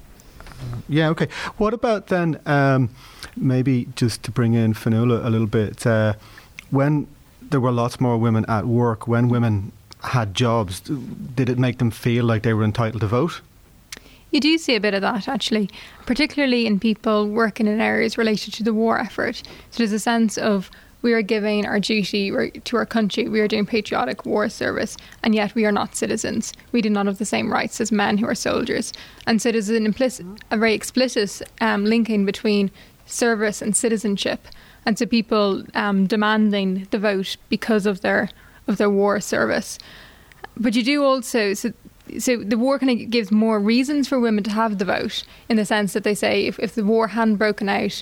yeah 0.89 1.09
okay 1.09 1.27
what 1.57 1.75
about 1.75 2.07
then 2.07 2.41
um, 2.47 2.89
maybe 3.37 3.89
just 3.97 4.23
to 4.23 4.31
bring 4.31 4.55
in 4.55 4.75
Fionnuala 4.75 5.27
a 5.27 5.29
little 5.29 5.49
bit 5.49 5.85
uh, 5.85 6.15
when 6.71 7.09
there 7.51 7.61
were 7.61 7.73
lots 7.73 8.01
more 8.01 8.19
women 8.19 8.45
at 8.49 8.67
work 8.67 9.07
when 9.07 9.29
women 9.29 9.73
had 10.03 10.35
jobs, 10.35 10.81
did 10.81 11.49
it 11.49 11.59
make 11.59 11.79
them 11.79 11.91
feel 11.91 12.25
like 12.25 12.43
they 12.43 12.55
were 12.55 12.65
entitled 12.65 13.01
to 13.01 13.07
vote? 13.07 13.41
You 14.31 14.41
do 14.41 14.59
see 14.59 14.75
a 14.75 14.81
bit 14.81 14.95
of 14.95 15.03
that 15.03 15.29
actually, 15.29 15.71
particularly 16.05 16.67
in 16.67 16.81
people 16.81 17.29
working 17.29 17.67
in 17.67 17.81
areas 17.81 18.19
related 18.19 18.53
to 18.55 18.63
the 18.63 18.75
war 18.75 18.99
effort. 18.99 19.37
So 19.71 19.79
there's 19.79 19.93
a 19.93 19.99
sense 19.99 20.37
of 20.37 20.71
we 21.03 21.13
are 21.13 21.23
giving 21.23 21.65
our 21.67 21.79
duty 21.79 22.51
to 22.65 22.77
our 22.77 22.87
country, 22.87 23.29
we 23.29 23.41
are 23.41 23.47
doing 23.47 23.65
patriotic 23.65 24.27
war 24.27 24.49
service, 24.49 24.97
and 25.23 25.35
yet 25.35 25.55
we 25.55 25.65
are 25.65 25.73
not 25.73 25.95
citizens. 25.95 26.53
We 26.73 26.83
do 26.83 26.91
not 26.91 27.07
have 27.07 27.19
the 27.19 27.25
same 27.25 27.53
rights 27.53 27.81
as 27.81 27.93
men 27.93 28.19
who 28.19 28.27
are 28.27 28.35
soldiers. 28.35 28.93
And 29.27 29.41
so 29.41 29.53
there's 29.53 29.69
an 29.69 29.87
implicit, 29.87 30.27
a 30.51 30.57
very 30.57 30.75
explicit 30.75 31.43
um, 31.61 31.85
linking 31.85 32.25
between 32.25 32.71
service 33.07 33.63
and 33.63 33.77
citizenship. 33.77 34.49
And 34.87 34.97
so 34.99 35.05
people 35.05 35.65
um, 35.75 36.07
demanding 36.07 36.87
the 36.93 36.99
vote 36.99 37.37
because 37.49 37.85
of 37.87 38.01
their 38.01 38.31
of 38.69 38.79
their 38.79 38.91
war 38.91 39.21
service. 39.21 39.79
But 40.57 40.75
you 40.75 40.83
do 40.83 41.05
also 41.05 41.55
so 41.55 41.73
so 42.19 42.37
the 42.37 42.57
war 42.57 42.79
kind 42.79 43.01
of 43.01 43.11
gives 43.11 43.33
more 43.33 43.59
reasons 43.59 44.07
for 44.07 44.21
women 44.21 44.45
to 44.45 44.51
have 44.53 44.79
the 44.79 44.85
vote 44.85 45.25
in 45.49 45.57
the 45.57 45.65
sense 45.65 45.93
that 45.93 46.05
they 46.05 46.15
say 46.15 46.47
if, 46.47 46.59
if 46.61 46.77
the 46.77 46.85
war 46.85 47.09
hadn't 47.09 47.37
broken 47.37 47.69
out, 47.69 48.01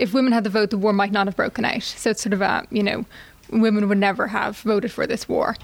if 0.00 0.14
women 0.14 0.32
had 0.32 0.44
the 0.44 0.50
vote, 0.50 0.70
the 0.70 0.78
war 0.78 0.94
might 0.94 1.12
not 1.12 1.26
have 1.26 1.36
broken 1.36 1.64
out. 1.64 1.82
So 1.82 2.10
it's 2.10 2.22
sort 2.22 2.32
of 2.32 2.40
a 2.40 2.66
you 2.70 2.82
know, 2.82 3.04
women 3.50 3.86
would 3.88 3.98
never 3.98 4.28
have 4.28 4.58
voted 4.60 4.90
for 4.90 5.06
this 5.06 5.28
war. 5.28 5.56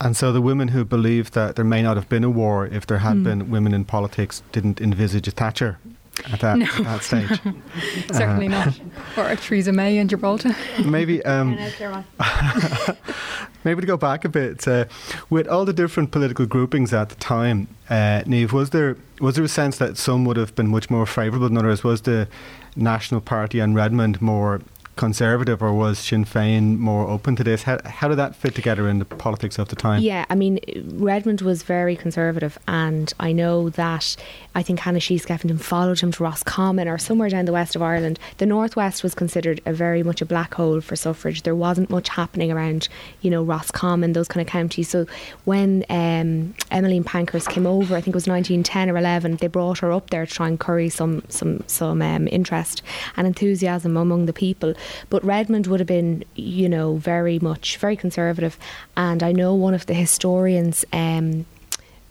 And 0.00 0.16
so 0.16 0.30
the 0.30 0.42
women 0.42 0.68
who 0.68 0.84
believe 0.84 1.32
that 1.32 1.56
there 1.56 1.64
may 1.64 1.82
not 1.82 1.96
have 1.96 2.08
been 2.08 2.22
a 2.22 2.30
war 2.30 2.66
if 2.66 2.86
there 2.86 2.98
had 2.98 3.16
mm. 3.16 3.24
been 3.24 3.50
women 3.50 3.72
in 3.72 3.84
politics 3.84 4.42
didn't 4.52 4.80
envisage 4.80 5.26
a 5.26 5.30
Thatcher 5.30 5.78
at 6.24 6.40
that, 6.40 6.58
no. 6.58 6.66
at 6.66 6.84
that 6.84 7.02
stage. 7.02 7.28
Certainly 8.12 8.48
uh, 8.48 8.64
not. 8.64 8.80
Or 9.16 9.28
a 9.28 9.36
Theresa 9.36 9.72
May 9.72 9.98
in 9.98 10.08
Gibraltar. 10.08 10.54
Maybe. 10.84 11.16
Um, 11.26 11.56
maybe 13.64 13.80
to 13.80 13.86
go 13.86 13.96
back 13.96 14.24
a 14.24 14.28
bit, 14.28 14.68
uh, 14.68 14.84
with 15.28 15.48
all 15.48 15.64
the 15.64 15.72
different 15.72 16.12
political 16.12 16.46
groupings 16.46 16.92
at 16.92 17.08
the 17.08 17.16
time, 17.16 17.66
uh, 17.90 18.22
Niamh, 18.26 18.52
was 18.52 18.70
there 18.70 18.96
was 19.20 19.34
there 19.34 19.44
a 19.44 19.48
sense 19.48 19.78
that 19.78 19.96
some 19.96 20.24
would 20.24 20.36
have 20.36 20.54
been 20.54 20.68
much 20.68 20.88
more 20.88 21.04
favourable 21.04 21.48
than 21.48 21.58
others? 21.58 21.82
Was 21.82 22.02
the 22.02 22.28
National 22.76 23.20
Party 23.20 23.58
and 23.58 23.74
Redmond 23.74 24.22
more 24.22 24.60
conservative 24.96 25.62
or 25.62 25.72
was 25.72 25.98
Sinn 25.98 26.24
Féin 26.24 26.78
more 26.78 27.06
open 27.06 27.36
to 27.36 27.44
this? 27.44 27.62
How, 27.64 27.78
how 27.84 28.08
did 28.08 28.16
that 28.16 28.34
fit 28.34 28.54
together 28.54 28.88
in 28.88 28.98
the 28.98 29.04
politics 29.04 29.58
of 29.58 29.68
the 29.68 29.76
time? 29.76 30.02
Yeah, 30.02 30.24
I 30.30 30.34
mean, 30.34 30.58
Redmond 30.94 31.42
was 31.42 31.62
very 31.62 31.96
conservative, 31.96 32.58
and 32.66 33.12
I 33.20 33.32
know 33.32 33.68
that 33.70 34.16
I 34.54 34.62
think 34.62 34.80
Hannah 34.80 35.00
Sheehy 35.00 35.20
Skeffington 35.20 35.60
followed 35.60 36.00
him 36.00 36.12
to 36.12 36.22
Roscommon 36.22 36.88
or 36.88 36.98
somewhere 36.98 37.28
down 37.28 37.44
the 37.44 37.52
west 37.52 37.76
of 37.76 37.82
Ireland. 37.82 38.18
The 38.38 38.46
northwest 38.46 39.02
was 39.02 39.14
considered 39.14 39.60
a 39.66 39.72
very 39.72 40.02
much 40.02 40.22
a 40.22 40.26
black 40.26 40.54
hole 40.54 40.80
for 40.80 40.96
suffrage. 40.96 41.42
There 41.42 41.54
wasn't 41.54 41.90
much 41.90 42.08
happening 42.08 42.50
around, 42.50 42.88
you 43.20 43.30
know, 43.30 43.42
Roscommon, 43.42 44.14
those 44.14 44.28
kind 44.28 44.46
of 44.46 44.50
counties. 44.50 44.88
So 44.88 45.06
when 45.44 45.84
um, 45.90 46.54
Emmeline 46.70 47.04
Pankhurst 47.04 47.50
came 47.50 47.66
over, 47.66 47.94
I 47.94 48.00
think 48.00 48.14
it 48.14 48.16
was 48.16 48.26
1910 48.26 48.90
or 48.90 48.96
11, 48.96 49.36
they 49.36 49.46
brought 49.46 49.78
her 49.80 49.92
up 49.92 50.08
there 50.10 50.24
to 50.24 50.32
try 50.32 50.48
and 50.48 50.58
curry 50.58 50.88
some 50.88 51.22
some 51.28 51.62
some 51.66 52.00
um, 52.00 52.28
interest 52.28 52.82
and 53.16 53.26
enthusiasm 53.26 53.96
among 53.96 54.26
the 54.26 54.32
people. 54.32 54.74
But 55.10 55.24
Redmond 55.24 55.66
would 55.66 55.80
have 55.80 55.86
been, 55.86 56.24
you 56.34 56.68
know, 56.68 56.96
very 56.96 57.38
much 57.38 57.76
very 57.78 57.96
conservative. 57.96 58.58
And 58.96 59.22
I 59.22 59.32
know 59.32 59.54
one 59.54 59.74
of 59.74 59.86
the 59.86 59.94
historians. 59.94 60.84
Um, 60.92 61.46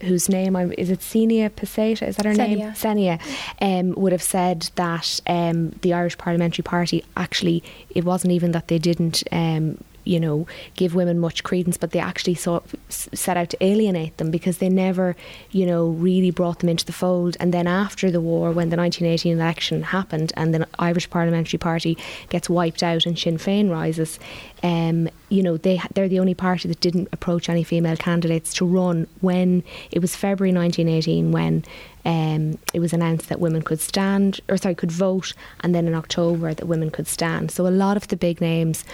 whose 0.01 0.27
name 0.27 0.57
I'm, 0.57 0.73
is 0.73 0.89
it 0.89 0.99
Senia 0.99 1.49
Pašeta? 1.49 2.07
Is 2.07 2.17
that 2.17 2.25
her 2.25 2.33
Senia. 2.33 2.57
name? 2.57 2.71
Senia 2.73 3.19
um, 3.61 3.93
would 3.93 4.11
have 4.11 4.21
said 4.21 4.69
that 4.75 5.21
um, 5.25 5.69
the 5.81 5.93
Irish 5.93 6.17
Parliamentary 6.17 6.63
Party 6.63 7.03
actually 7.15 7.63
it 7.89 8.03
wasn't 8.03 8.33
even 8.33 8.51
that 8.51 8.67
they 8.67 8.77
didn't 8.77 9.23
um, 9.31 9.77
you 10.05 10.19
know, 10.19 10.47
give 10.75 10.95
women 10.95 11.19
much 11.19 11.43
credence, 11.43 11.77
but 11.77 11.91
they 11.91 11.99
actually 11.99 12.35
sought, 12.35 12.65
set 12.89 13.35
out 13.35 13.49
to 13.49 13.63
alienate 13.63 14.17
them 14.17 14.31
because 14.31 14.59
they 14.59 14.69
never, 14.69 15.15
you 15.51 15.65
know, 15.65 15.87
really 15.87 16.31
brought 16.31 16.59
them 16.59 16.69
into 16.69 16.85
the 16.85 16.93
fold. 16.93 17.35
And 17.39 17.53
then 17.53 17.67
after 17.67 18.09
the 18.09 18.21
war, 18.21 18.51
when 18.51 18.69
the 18.69 18.77
1918 18.77 19.33
election 19.33 19.83
happened 19.83 20.31
and 20.37 20.53
the 20.53 20.67
Irish 20.79 21.09
Parliamentary 21.09 21.57
Party 21.57 21.97
gets 22.29 22.49
wiped 22.49 22.83
out 22.83 23.05
and 23.05 23.17
Sinn 23.17 23.37
Féin 23.37 23.69
rises, 23.69 24.19
um, 24.63 25.09
you 25.29 25.43
know, 25.43 25.57
they 25.57 25.81
they're 25.93 26.07
the 26.07 26.19
only 26.19 26.33
party 26.33 26.67
that 26.67 26.79
didn't 26.79 27.09
approach 27.11 27.49
any 27.49 27.63
female 27.63 27.97
candidates 27.97 28.53
to 28.55 28.65
run 28.65 29.07
when 29.21 29.63
it 29.91 29.99
was 29.99 30.15
February 30.15 30.53
1918 30.53 31.31
when 31.31 31.63
um, 32.05 32.57
it 32.73 32.79
was 32.79 32.93
announced 32.93 33.29
that 33.29 33.39
women 33.39 33.63
could 33.63 33.79
stand, 33.79 34.39
or 34.47 34.57
sorry, 34.57 34.75
could 34.75 34.91
vote, 34.91 35.33
and 35.61 35.73
then 35.73 35.87
in 35.87 35.95
October 35.95 36.53
that 36.53 36.67
women 36.67 36.91
could 36.91 37.07
stand. 37.07 37.51
So 37.51 37.67
a 37.67 37.69
lot 37.69 37.97
of 37.97 38.07
the 38.07 38.15
big 38.15 38.39
names 38.39 38.85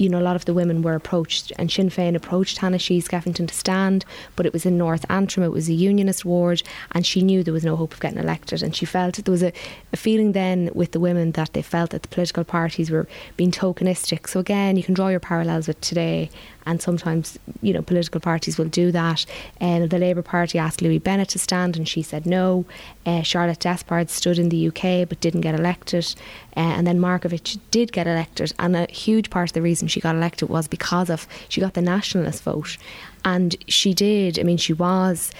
you 0.00 0.08
know, 0.08 0.18
a 0.18 0.22
lot 0.22 0.34
of 0.34 0.46
the 0.46 0.54
women 0.54 0.80
were 0.80 0.94
approached, 0.94 1.52
and 1.58 1.70
Sinn 1.70 1.90
Féin 1.90 2.16
approached 2.16 2.58
Hannah 2.58 2.78
Sheehy 2.78 3.02
Skeffington 3.02 3.46
to 3.46 3.54
stand, 3.54 4.06
but 4.34 4.46
it 4.46 4.52
was 4.52 4.64
in 4.64 4.78
North 4.78 5.04
Antrim, 5.10 5.44
it 5.44 5.52
was 5.52 5.68
a 5.68 5.74
unionist 5.74 6.24
ward, 6.24 6.62
and 6.92 7.04
she 7.04 7.22
knew 7.22 7.42
there 7.42 7.52
was 7.52 7.64
no 7.64 7.76
hope 7.76 7.92
of 7.92 8.00
getting 8.00 8.18
elected. 8.18 8.62
And 8.62 8.74
she 8.74 8.86
felt 8.86 9.16
there 9.16 9.30
was 9.30 9.42
a, 9.42 9.52
a 9.92 9.96
feeling 9.98 10.32
then 10.32 10.70
with 10.74 10.92
the 10.92 11.00
women 11.00 11.32
that 11.32 11.52
they 11.52 11.62
felt 11.62 11.90
that 11.90 12.02
the 12.02 12.08
political 12.08 12.44
parties 12.44 12.90
were 12.90 13.06
being 13.36 13.50
tokenistic. 13.50 14.26
So 14.26 14.40
again, 14.40 14.76
you 14.76 14.82
can 14.82 14.94
draw 14.94 15.08
your 15.08 15.20
parallels 15.20 15.68
with 15.68 15.80
today 15.82 16.30
and 16.66 16.80
sometimes 16.80 17.38
you 17.62 17.72
know 17.72 17.82
political 17.82 18.20
parties 18.20 18.58
will 18.58 18.68
do 18.68 18.92
that. 18.92 19.24
And 19.60 19.90
the 19.90 19.98
Labour 19.98 20.22
Party 20.22 20.58
asked 20.58 20.82
Louise 20.82 21.02
Bennett 21.02 21.30
to 21.30 21.38
stand, 21.38 21.76
and 21.76 21.88
she 21.88 22.02
said 22.02 22.26
no. 22.26 22.64
Uh, 23.06 23.22
Charlotte 23.22 23.60
Despard 23.60 24.10
stood 24.10 24.38
in 24.38 24.48
the 24.48 24.68
UK 24.68 25.08
but 25.08 25.20
didn't 25.20 25.42
get 25.42 25.54
elected, 25.54 26.14
uh, 26.56 26.60
and 26.60 26.86
then 26.86 26.98
Markievicz 26.98 27.58
did 27.70 27.92
get 27.92 28.06
elected. 28.06 28.52
And 28.58 28.76
a 28.76 28.86
huge 28.90 29.30
part 29.30 29.50
of 29.50 29.54
the 29.54 29.62
reason 29.62 29.88
she 29.88 30.00
got 30.00 30.14
elected 30.14 30.48
was 30.48 30.68
because 30.68 31.10
of 31.10 31.26
she 31.48 31.60
got 31.60 31.74
the 31.74 31.82
nationalist 31.82 32.42
vote, 32.42 32.76
and 33.24 33.56
she 33.68 33.94
did. 33.94 34.38
I 34.38 34.42
mean, 34.42 34.56
she 34.56 34.72
was 34.72 35.32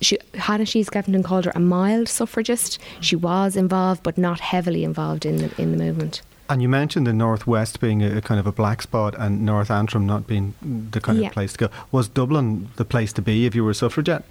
she, 0.00 0.18
Hannah 0.34 0.66
Sheehy 0.66 0.84
Skeffington 0.84 1.24
called 1.24 1.44
her 1.44 1.52
a 1.54 1.60
mild 1.60 2.08
suffragist. 2.08 2.78
She 3.00 3.16
was 3.16 3.56
involved, 3.56 4.02
but 4.02 4.18
not 4.18 4.40
heavily 4.40 4.84
involved 4.84 5.24
in 5.24 5.36
the, 5.36 5.60
in 5.60 5.72
the 5.72 5.78
movement. 5.78 6.22
And 6.50 6.62
you 6.62 6.68
mentioned 6.68 7.06
the 7.06 7.12
northwest 7.12 7.78
being 7.78 8.02
a, 8.02 8.18
a, 8.18 8.20
kind 8.22 8.40
of 8.40 8.46
a 8.46 8.52
black 8.52 8.80
spot, 8.82 9.14
and 9.18 9.44
North 9.44 9.70
Antrim 9.70 10.06
not 10.06 10.26
being 10.26 10.54
the 10.62 11.00
kind 11.00 11.18
yeah. 11.18 11.26
of 11.26 11.32
place 11.32 11.52
to 11.52 11.58
go. 11.58 11.68
Was 11.92 12.08
Dublin 12.08 12.68
the 12.76 12.84
place 12.84 13.12
to 13.14 13.22
be 13.22 13.44
if 13.44 13.54
you 13.54 13.62
were 13.64 13.70
a 13.70 13.74
suffragette? 13.74 14.24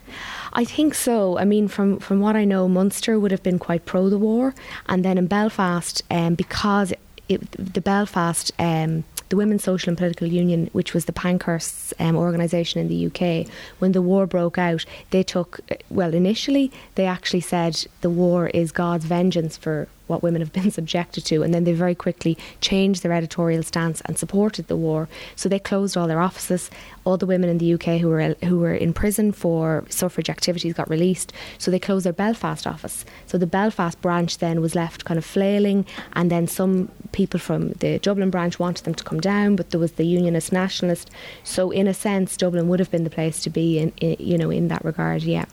I 0.53 0.65
think 0.65 0.95
so. 0.95 1.37
I 1.37 1.45
mean, 1.45 1.67
from 1.67 1.99
from 1.99 2.19
what 2.19 2.35
I 2.35 2.43
know, 2.43 2.67
Munster 2.67 3.19
would 3.19 3.31
have 3.31 3.43
been 3.43 3.59
quite 3.59 3.85
pro 3.85 4.09
the 4.09 4.17
war, 4.17 4.55
and 4.87 5.05
then 5.05 5.17
in 5.17 5.27
Belfast, 5.27 6.01
um, 6.09 6.35
because 6.35 6.93
it, 7.29 7.51
the 7.51 7.81
Belfast. 7.81 8.51
Um, 8.59 9.03
the 9.29 9.35
Women's 9.35 9.63
Social 9.63 9.89
and 9.89 9.97
Political 9.97 10.27
Union, 10.27 10.69
which 10.71 10.93
was 10.93 11.03
the 11.03 11.11
Pankhurst's 11.11 11.93
um, 11.99 12.15
organisation 12.15 12.79
in 12.79 12.87
the 12.87 13.07
UK, 13.07 13.51
when 13.79 13.91
the 13.91 14.01
war 14.01 14.25
broke 14.25 14.57
out, 14.57 14.85
they 15.09 15.23
took, 15.23 15.59
well, 15.89 16.13
initially, 16.13 16.71
they 16.95 17.05
actually 17.05 17.41
said 17.41 17.85
the 18.01 18.09
war 18.09 18.47
is 18.47 18.71
God's 18.71 19.03
vengeance 19.03 19.57
for 19.57 19.89
what 20.07 20.23
women 20.23 20.41
have 20.41 20.53
been 20.53 20.71
subjected 20.71 21.25
to. 21.25 21.43
And 21.43 21.53
then 21.53 21.63
they 21.63 21.73
very 21.73 21.95
quickly 21.95 22.37
changed 22.61 23.03
their 23.03 23.13
editorial 23.13 23.63
stance 23.63 24.01
and 24.01 24.17
supported 24.17 24.67
the 24.67 24.75
war. 24.75 25.07
So 25.35 25.47
they 25.47 25.59
closed 25.59 25.95
all 25.95 26.07
their 26.07 26.21
offices. 26.21 26.69
All 27.05 27.17
the 27.17 27.25
women 27.25 27.49
in 27.49 27.57
the 27.57 27.73
UK 27.73 27.99
who 28.01 28.09
were 28.09 28.35
who 28.43 28.59
were 28.59 28.73
in 28.73 28.93
prison 28.93 29.31
for 29.31 29.85
suffrage 29.89 30.29
activities 30.29 30.73
got 30.73 30.89
released. 30.89 31.31
So 31.57 31.71
they 31.71 31.79
closed 31.79 32.05
their 32.05 32.13
Belfast 32.13 32.67
office. 32.67 33.05
So 33.25 33.37
the 33.37 33.47
Belfast 33.47 34.01
branch 34.01 34.39
then 34.39 34.61
was 34.61 34.75
left 34.75 35.05
kind 35.05 35.17
of 35.17 35.25
flailing. 35.25 35.85
And 36.13 36.29
then 36.29 36.47
some 36.47 36.89
people 37.11 37.39
from 37.39 37.69
the 37.73 37.99
Dublin 37.99 38.29
branch 38.29 38.59
wanted 38.59 38.85
them 38.85 38.95
to 38.95 39.03
come 39.03 39.19
down, 39.19 39.55
but 39.55 39.69
there 39.69 39.79
was 39.79 39.93
the 39.93 40.05
Unionist 40.05 40.51
Nationalist. 40.51 41.09
So 41.43 41.71
in 41.71 41.87
a 41.87 41.93
sense, 41.93 42.35
Dublin 42.35 42.67
would 42.67 42.79
have 42.79 42.91
been 42.91 43.03
the 43.03 43.09
place 43.09 43.41
to 43.41 43.49
be 43.49 43.79
in, 43.79 43.93
in 43.97 44.15
you 44.19 44.37
know 44.37 44.49
in 44.49 44.67
that 44.67 44.83
regard. 44.83 45.23
Yeah. 45.23 45.45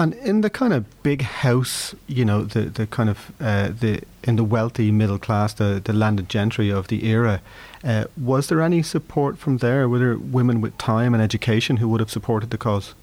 And 0.00 0.14
in 0.14 0.42
the 0.42 0.50
kind 0.50 0.72
of 0.72 1.02
big 1.02 1.22
house, 1.22 1.92
you 2.06 2.24
know, 2.24 2.44
the, 2.44 2.62
the 2.62 2.86
kind 2.86 3.10
of 3.10 3.32
uh, 3.40 3.70
the 3.80 4.02
in 4.22 4.36
the 4.36 4.44
wealthy 4.44 4.92
middle 4.92 5.18
class, 5.18 5.52
the, 5.52 5.82
the 5.84 5.92
landed 5.92 6.28
gentry 6.28 6.70
of 6.70 6.86
the 6.86 7.04
era, 7.04 7.40
uh, 7.82 8.04
was 8.16 8.46
there 8.46 8.62
any 8.62 8.82
support 8.82 9.38
from 9.38 9.58
there? 9.58 9.88
Were 9.88 9.98
there 9.98 10.16
women 10.16 10.60
with 10.60 10.78
time 10.78 11.14
and 11.14 11.22
education 11.22 11.78
who 11.78 11.88
would 11.88 11.98
have 11.98 12.10
supported 12.10 12.50
the 12.50 12.58
cause? 12.58 12.94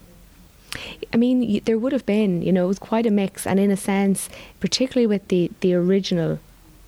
I 1.12 1.18
mean, 1.18 1.62
there 1.64 1.78
would 1.78 1.92
have 1.92 2.06
been, 2.06 2.40
you 2.40 2.52
know, 2.52 2.64
it 2.64 2.68
was 2.68 2.78
quite 2.78 3.06
a 3.06 3.10
mix, 3.10 3.46
and 3.46 3.60
in 3.60 3.70
a 3.70 3.76
sense, 3.76 4.30
particularly 4.60 5.06
with 5.06 5.28
the 5.28 5.50
the 5.60 5.74
original 5.74 6.38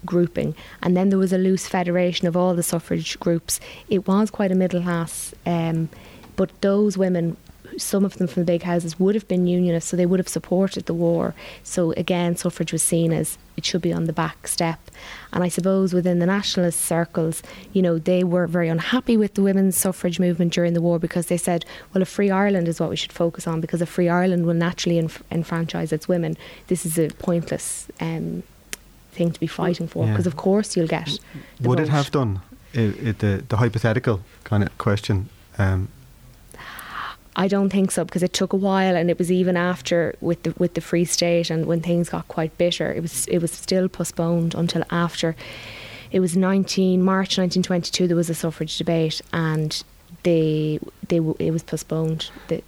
grouping, 0.06 0.54
and 0.82 0.96
then 0.96 1.10
there 1.10 1.18
was 1.18 1.34
a 1.34 1.38
loose 1.38 1.68
federation 1.68 2.26
of 2.26 2.34
all 2.34 2.54
the 2.54 2.62
suffrage 2.62 3.20
groups. 3.20 3.60
It 3.90 4.08
was 4.08 4.30
quite 4.30 4.52
a 4.52 4.54
middle 4.54 4.80
class, 4.82 5.34
um, 5.44 5.90
but 6.36 6.50
those 6.62 6.96
women 6.96 7.36
some 7.78 8.04
of 8.04 8.18
them 8.18 8.26
from 8.26 8.42
the 8.42 8.52
big 8.52 8.62
houses 8.62 8.98
would 8.98 9.14
have 9.14 9.26
been 9.28 9.46
unionists, 9.46 9.90
so 9.90 9.96
they 9.96 10.06
would 10.06 10.20
have 10.20 10.28
supported 10.28 10.86
the 10.86 10.94
war. 10.94 11.34
So 11.62 11.92
again, 11.92 12.36
suffrage 12.36 12.72
was 12.72 12.82
seen 12.82 13.12
as 13.12 13.38
it 13.56 13.64
should 13.64 13.82
be 13.82 13.92
on 13.92 14.04
the 14.04 14.12
back 14.12 14.46
step. 14.46 14.78
And 15.32 15.42
I 15.42 15.48
suppose 15.48 15.92
within 15.92 16.18
the 16.18 16.26
nationalist 16.26 16.80
circles, 16.80 17.42
you 17.72 17.82
know, 17.82 17.98
they 17.98 18.24
were 18.24 18.46
very 18.46 18.68
unhappy 18.68 19.16
with 19.16 19.34
the 19.34 19.42
women's 19.42 19.76
suffrage 19.76 20.20
movement 20.20 20.52
during 20.52 20.74
the 20.74 20.80
war 20.80 20.98
because 20.98 21.26
they 21.26 21.36
said, 21.36 21.64
well, 21.92 22.02
a 22.02 22.06
free 22.06 22.30
Ireland 22.30 22.68
is 22.68 22.80
what 22.80 22.90
we 22.90 22.96
should 22.96 23.12
focus 23.12 23.46
on 23.46 23.60
because 23.60 23.82
a 23.82 23.86
free 23.86 24.08
Ireland 24.08 24.46
will 24.46 24.54
naturally 24.54 25.00
enf- 25.00 25.22
enfranchise 25.30 25.92
its 25.92 26.08
women. 26.08 26.36
This 26.68 26.86
is 26.86 26.98
a 26.98 27.08
pointless 27.08 27.88
um, 28.00 28.42
thing 29.12 29.32
to 29.32 29.40
be 29.40 29.46
fighting 29.46 29.88
for 29.88 30.06
because, 30.06 30.26
yeah. 30.26 30.30
of 30.30 30.36
course, 30.36 30.76
you'll 30.76 30.86
get. 30.86 31.18
Would 31.60 31.78
vote. 31.78 31.80
it 31.80 31.88
have 31.88 32.10
done? 32.10 32.40
It, 32.72 33.08
it, 33.08 33.18
the, 33.18 33.44
the 33.48 33.56
hypothetical 33.56 34.20
kind 34.44 34.62
of 34.62 34.76
question 34.78 35.30
um, 35.58 35.88
I 37.38 37.46
don't 37.46 37.70
think 37.70 37.92
so 37.92 38.04
because 38.04 38.24
it 38.24 38.32
took 38.32 38.52
a 38.52 38.56
while, 38.56 38.96
and 38.96 39.08
it 39.08 39.16
was 39.16 39.30
even 39.30 39.56
after 39.56 40.16
with 40.20 40.42
the 40.42 40.52
with 40.58 40.74
the 40.74 40.80
Free 40.80 41.04
State 41.04 41.50
and 41.50 41.66
when 41.66 41.80
things 41.80 42.08
got 42.08 42.26
quite 42.26 42.58
bitter. 42.58 42.92
It 42.92 43.00
was 43.00 43.26
it 43.28 43.38
was 43.38 43.52
still 43.52 43.88
postponed 43.88 44.56
until 44.56 44.82
after. 44.90 45.36
It 46.10 46.18
was 46.18 46.36
19 46.36 47.00
March 47.02 47.38
1922. 47.38 48.08
There 48.08 48.16
was 48.16 48.28
a 48.28 48.34
suffrage 48.34 48.76
debate, 48.76 49.22
and 49.32 49.82
they 50.24 50.80
they 51.06 51.18
it 51.38 51.52
was 51.52 51.62
postponed. 51.62 52.30
The, 52.48 52.60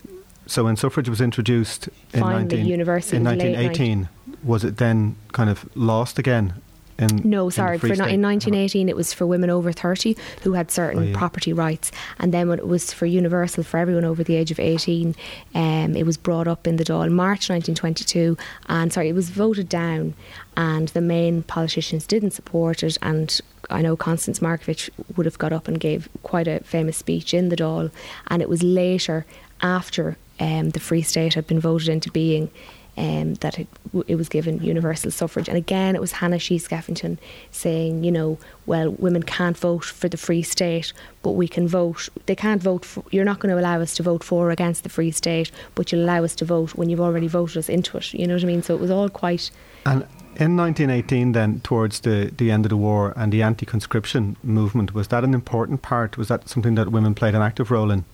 so 0.47 0.65
when 0.65 0.77
suffrage 0.77 1.09
was 1.09 1.21
introduced 1.21 1.89
in, 2.13 2.21
19, 2.21 2.61
in 2.71 2.87
1918, 2.87 4.09
was 4.45 4.63
it 4.65 4.77
then 4.77 5.17
kind 5.33 5.51
of 5.51 5.69
lost 5.75 6.19
again 6.19 6.55
in, 7.01 7.29
no, 7.29 7.51
sorry. 7.51 7.79
For 7.79 7.87
in 7.87 7.99
1918, 7.99 8.89
it 8.89 8.97
was 8.97 9.13
for 9.13 9.27
women 9.27 9.51
over 9.51 9.73
30 9.73 10.17
who 10.43 10.53
had 10.53 10.71
certain 10.71 11.03
oh, 11.03 11.07
yeah. 11.07 11.17
property 11.17 11.53
rights, 11.53 11.93
and 12.19 12.33
then 12.33 12.49
when 12.49 12.59
it 12.59 12.67
was 12.67 12.93
for 12.93 13.07
universal 13.07 13.63
for 13.63 13.79
everyone 13.79 14.05
over 14.05 14.23
the 14.23 14.37
age 14.37 14.51
of 14.51 14.61
18, 14.61 15.15
um, 15.55 15.97
it 15.97 16.05
was 16.05 16.17
brought 16.17 16.49
up 16.49 16.67
in 16.67 16.77
the 16.77 16.85
Dáil 16.85 17.11
March 17.11 17.49
1922, 17.49 18.37
and 18.69 18.93
sorry, 18.93 19.09
it 19.09 19.15
was 19.15 19.31
voted 19.31 19.69
down, 19.69 20.15
and 20.57 20.89
the 20.89 21.01
main 21.01 21.43
politicians 21.43 22.07
didn't 22.07 22.33
support 22.33 22.83
it, 22.83 22.99
and 23.03 23.41
I 23.71 23.83
know 23.83 23.97
Constance 23.97 24.41
Markievicz 24.41 24.91
would 25.17 25.27
have 25.27 25.39
got 25.39 25.53
up 25.53 25.69
and 25.69 25.79
gave 25.79 26.09
quite 26.23 26.49
a 26.49 26.61
famous 26.61 26.97
speech 26.97 27.33
in 27.35 27.49
the 27.49 27.57
Dáil, 27.57 27.91
and 28.29 28.43
it 28.43 28.49
was 28.49 28.63
later 28.63 29.27
after 29.63 30.17
um, 30.39 30.71
the 30.71 30.81
Free 30.81 31.03
State 31.03 31.35
had 31.35 31.47
been 31.47 31.61
voted 31.61 31.89
into 31.89 32.11
being 32.11 32.51
um, 32.97 33.35
that 33.35 33.59
it, 33.59 33.69
it, 34.07 34.17
was 34.17 34.29
given 34.29 34.63
universal 34.63 35.11
suffrage. 35.11 35.49
And 35.49 35.57
again, 35.57 35.95
it 35.95 36.01
was 36.01 36.13
Hannah 36.13 36.39
Sheehy 36.39 36.61
Skeffington 36.61 37.19
saying, 37.51 38.05
you 38.05 38.13
know, 38.13 38.39
well, 38.67 38.91
women 38.91 39.23
can't 39.23 39.57
vote 39.57 39.85
for 39.85 40.09
the 40.09 40.17
Free 40.17 40.43
State, 40.43 40.93
but 41.23 41.33
we 41.33 41.49
can 41.49 41.67
vote. 41.67 42.09
They 42.27 42.37
can't 42.37 42.63
vote. 42.63 42.85
For, 42.85 43.05
you're 43.11 43.25
not 43.25 43.39
going 43.39 43.55
to 43.55 43.61
allow 43.61 43.81
us 43.81 43.95
to 43.95 44.03
vote 44.03 44.25
for 44.25 44.49
or 44.49 44.51
against 44.51 44.83
the 44.83 44.89
Free 44.89 45.11
State, 45.11 45.51
but 45.75 45.93
you'll 45.93 46.05
allow 46.05 46.25
us 46.25 46.35
to 46.37 46.45
vote 46.45 46.75
when 46.75 46.89
you've 46.89 47.01
already 47.01 47.27
voted 47.27 47.57
us 47.57 47.69
into 47.69 47.97
it. 47.97 48.13
You 48.13 48.27
know 48.27 48.35
what 48.35 48.43
I 48.43 48.47
mean? 48.47 48.63
So 48.63 48.75
it 48.75 48.81
was 48.81 48.91
all 48.91 49.09
quite. 49.09 49.51
And 49.87 50.07
in 50.37 50.57
1918, 50.57 51.33
then, 51.33 51.61
towards 51.61 52.01
the, 52.01 52.33
the 52.37 52.51
end 52.51 52.65
of 52.65 52.71
the 52.71 52.77
war 52.77 53.13
and 53.17 53.33
the 53.33 53.43
anti 53.43 53.67
conscription 53.67 54.37
movement, 54.43 54.95
was 54.95 55.09
that 55.09 55.25
an 55.25 55.35
important 55.35 55.83
part? 55.83 56.17
Was 56.17 56.29
that 56.29 56.49
something 56.49 56.75
that 56.77 56.91
women 56.91 57.15
played 57.15 57.35
an 57.35 57.43
active 57.43 57.71
role 57.71 57.91
in? 57.91 58.05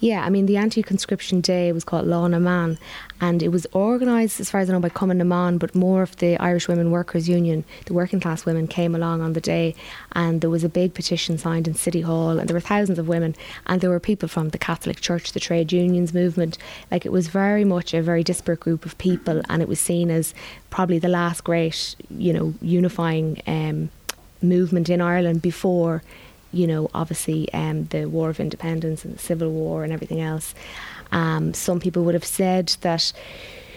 Yeah, 0.00 0.24
I 0.24 0.30
mean, 0.30 0.46
the 0.46 0.56
anti 0.56 0.82
conscription 0.82 1.40
day 1.40 1.72
was 1.72 1.84
called 1.84 2.06
Lá 2.06 2.28
na 2.28 2.38
mBan, 2.38 2.78
and 3.20 3.42
it 3.42 3.48
was 3.48 3.66
organised, 3.74 4.40
as 4.40 4.50
far 4.50 4.60
as 4.60 4.68
I 4.68 4.72
know, 4.72 4.80
by 4.80 4.88
Cumann 4.88 5.18
na 5.18 5.24
mBan, 5.24 5.58
but 5.58 5.74
more 5.74 6.02
of 6.02 6.16
the 6.16 6.36
Irish 6.38 6.68
Women 6.68 6.90
Workers 6.90 7.28
Union, 7.28 7.64
the 7.86 7.94
working 7.94 8.20
class 8.20 8.44
women, 8.44 8.66
came 8.66 8.94
along 8.94 9.20
on 9.20 9.32
the 9.32 9.40
day, 9.40 9.74
and 10.12 10.40
there 10.40 10.50
was 10.50 10.64
a 10.64 10.68
big 10.68 10.94
petition 10.94 11.38
signed 11.38 11.68
in 11.68 11.74
City 11.74 12.00
Hall, 12.02 12.38
and 12.38 12.48
there 12.48 12.54
were 12.54 12.60
thousands 12.60 12.98
of 12.98 13.08
women, 13.08 13.34
and 13.66 13.80
there 13.80 13.90
were 13.90 14.00
people 14.00 14.28
from 14.28 14.50
the 14.50 14.58
Catholic 14.58 15.00
Church, 15.00 15.32
the 15.32 15.40
trade 15.40 15.72
unions 15.72 16.14
movement. 16.14 16.58
Like, 16.90 17.06
it 17.06 17.12
was 17.12 17.28
very 17.28 17.64
much 17.64 17.94
a 17.94 18.02
very 18.02 18.22
disparate 18.22 18.60
group 18.60 18.84
of 18.84 18.96
people, 18.98 19.42
and 19.48 19.62
it 19.62 19.68
was 19.68 19.80
seen 19.80 20.10
as 20.10 20.34
probably 20.70 20.98
the 20.98 21.08
last 21.08 21.44
great, 21.44 21.96
you 22.10 22.32
know, 22.32 22.54
unifying 22.60 23.40
um, 23.46 23.90
movement 24.42 24.88
in 24.88 25.00
Ireland 25.00 25.42
before 25.42 26.02
you 26.54 26.66
know, 26.66 26.90
obviously 26.94 27.52
um, 27.52 27.84
the 27.86 28.06
War 28.06 28.30
of 28.30 28.40
Independence 28.40 29.04
and 29.04 29.14
the 29.14 29.18
Civil 29.18 29.50
War 29.50 29.84
and 29.84 29.92
everything 29.92 30.20
else. 30.20 30.54
Um, 31.12 31.54
some 31.54 31.80
people 31.80 32.04
would 32.04 32.14
have 32.14 32.24
said 32.24 32.76
that, 32.80 33.12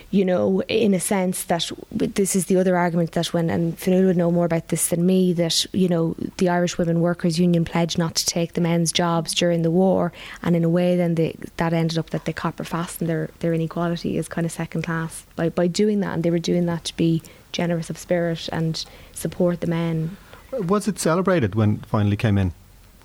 you 0.09 0.23
know, 0.23 0.61
in 0.69 0.93
a 0.93 0.99
sense 0.99 1.43
that 1.45 1.69
this 1.91 2.35
is 2.35 2.45
the 2.45 2.55
other 2.57 2.77
argument 2.77 3.11
that 3.11 3.33
when, 3.33 3.49
and 3.49 3.77
Fionnuala 3.77 4.05
would 4.07 4.17
know 4.17 4.31
more 4.31 4.45
about 4.45 4.69
this 4.69 4.87
than 4.87 5.05
me, 5.05 5.33
that, 5.33 5.65
you 5.73 5.89
know, 5.89 6.15
the 6.37 6.47
Irish 6.47 6.77
Women 6.77 7.01
Workers 7.01 7.37
Union 7.37 7.65
pledged 7.65 7.97
not 7.97 8.15
to 8.15 8.25
take 8.25 8.53
the 8.53 8.61
men's 8.61 8.93
jobs 8.93 9.33
during 9.33 9.63
the 9.63 9.71
war. 9.71 10.13
And 10.41 10.55
in 10.55 10.63
a 10.63 10.69
way, 10.69 10.95
then 10.95 11.15
they, 11.15 11.35
that 11.57 11.73
ended 11.73 11.97
up 11.97 12.11
that 12.11 12.23
they 12.23 12.33
copper 12.33 12.63
fastened 12.63 13.09
their, 13.09 13.29
their 13.39 13.53
inequality 13.53 14.17
as 14.17 14.29
kind 14.29 14.45
of 14.45 14.51
second 14.51 14.83
class 14.83 15.25
by, 15.35 15.49
by 15.49 15.67
doing 15.67 15.99
that. 15.99 16.13
And 16.13 16.23
they 16.23 16.31
were 16.31 16.39
doing 16.39 16.67
that 16.67 16.85
to 16.85 16.95
be 16.95 17.21
generous 17.51 17.89
of 17.89 17.97
spirit 17.97 18.47
and 18.51 18.85
support 19.13 19.59
the 19.59 19.67
men. 19.67 20.15
Was 20.51 20.87
it 20.87 20.97
celebrated 20.99 21.55
when 21.55 21.79
finally 21.79 22.15
came 22.15 22.37
in? 22.37 22.53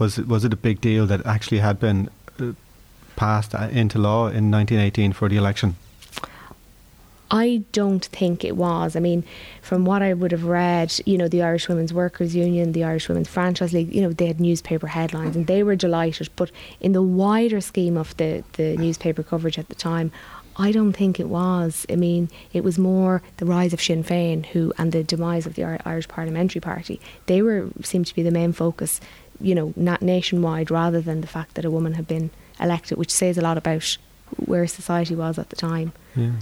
Was 0.02 0.18
it, 0.18 0.26
was 0.26 0.44
it 0.44 0.52
a 0.52 0.56
big 0.56 0.80
deal 0.80 1.06
that 1.06 1.24
actually 1.24 1.60
had 1.60 1.78
been 1.78 2.10
uh, 2.40 2.54
passed 3.14 3.54
uh, 3.54 3.68
into 3.70 4.00
law 4.00 4.26
in 4.26 4.50
1918 4.50 5.12
for 5.12 5.28
the 5.28 5.36
election? 5.36 5.76
I 7.30 7.62
don't 7.70 8.04
think 8.06 8.44
it 8.44 8.56
was. 8.56 8.96
I 8.96 9.00
mean, 9.00 9.22
from 9.62 9.84
what 9.84 10.02
I 10.02 10.12
would 10.12 10.32
have 10.32 10.44
read, 10.44 10.92
you 11.06 11.16
know, 11.16 11.28
the 11.28 11.42
Irish 11.42 11.68
Women's 11.68 11.94
Workers 11.94 12.34
Union, 12.34 12.72
the 12.72 12.82
Irish 12.82 13.08
Women's 13.08 13.28
Franchise 13.28 13.72
League, 13.72 13.94
you 13.94 14.02
know, 14.02 14.12
they 14.12 14.26
had 14.26 14.40
newspaper 14.40 14.88
headlines 14.88 15.36
and 15.36 15.46
they 15.46 15.62
were 15.62 15.76
delighted. 15.76 16.28
But 16.34 16.50
in 16.80 16.90
the 16.90 17.00
wider 17.00 17.60
scheme 17.60 17.96
of 17.96 18.16
the, 18.16 18.42
the 18.54 18.76
newspaper 18.76 19.22
coverage 19.22 19.56
at 19.56 19.68
the 19.68 19.76
time, 19.76 20.10
I 20.56 20.72
don't 20.72 20.92
think 20.92 21.18
it 21.20 21.28
was. 21.28 21.86
I 21.88 21.94
mean, 21.94 22.28
it 22.52 22.64
was 22.64 22.76
more 22.76 23.22
the 23.36 23.46
rise 23.46 23.72
of 23.72 23.80
Sinn 23.80 24.02
Féin, 24.04 24.44
who 24.46 24.72
and 24.76 24.90
the 24.90 25.04
demise 25.04 25.46
of 25.46 25.54
the 25.54 25.64
Irish 25.86 26.08
Parliamentary 26.08 26.60
Party. 26.60 27.00
They 27.26 27.40
were 27.40 27.68
seemed 27.82 28.06
to 28.08 28.14
be 28.14 28.22
the 28.22 28.30
main 28.30 28.52
focus 28.52 29.00
you 29.42 29.54
know, 29.54 29.72
not 29.76 30.02
nationwide 30.02 30.70
rather 30.70 31.00
than 31.00 31.20
the 31.20 31.26
fact 31.26 31.54
that 31.54 31.64
a 31.64 31.70
woman 31.70 31.94
had 31.94 32.06
been 32.06 32.30
elected, 32.60 32.98
which 32.98 33.10
says 33.10 33.36
a 33.36 33.42
lot 33.42 33.58
about 33.58 33.98
where 34.36 34.66
society 34.66 35.14
was 35.14 35.38
at 35.38 35.50
the 35.50 35.56
time. 35.56 35.92
Yeah. 36.16 36.32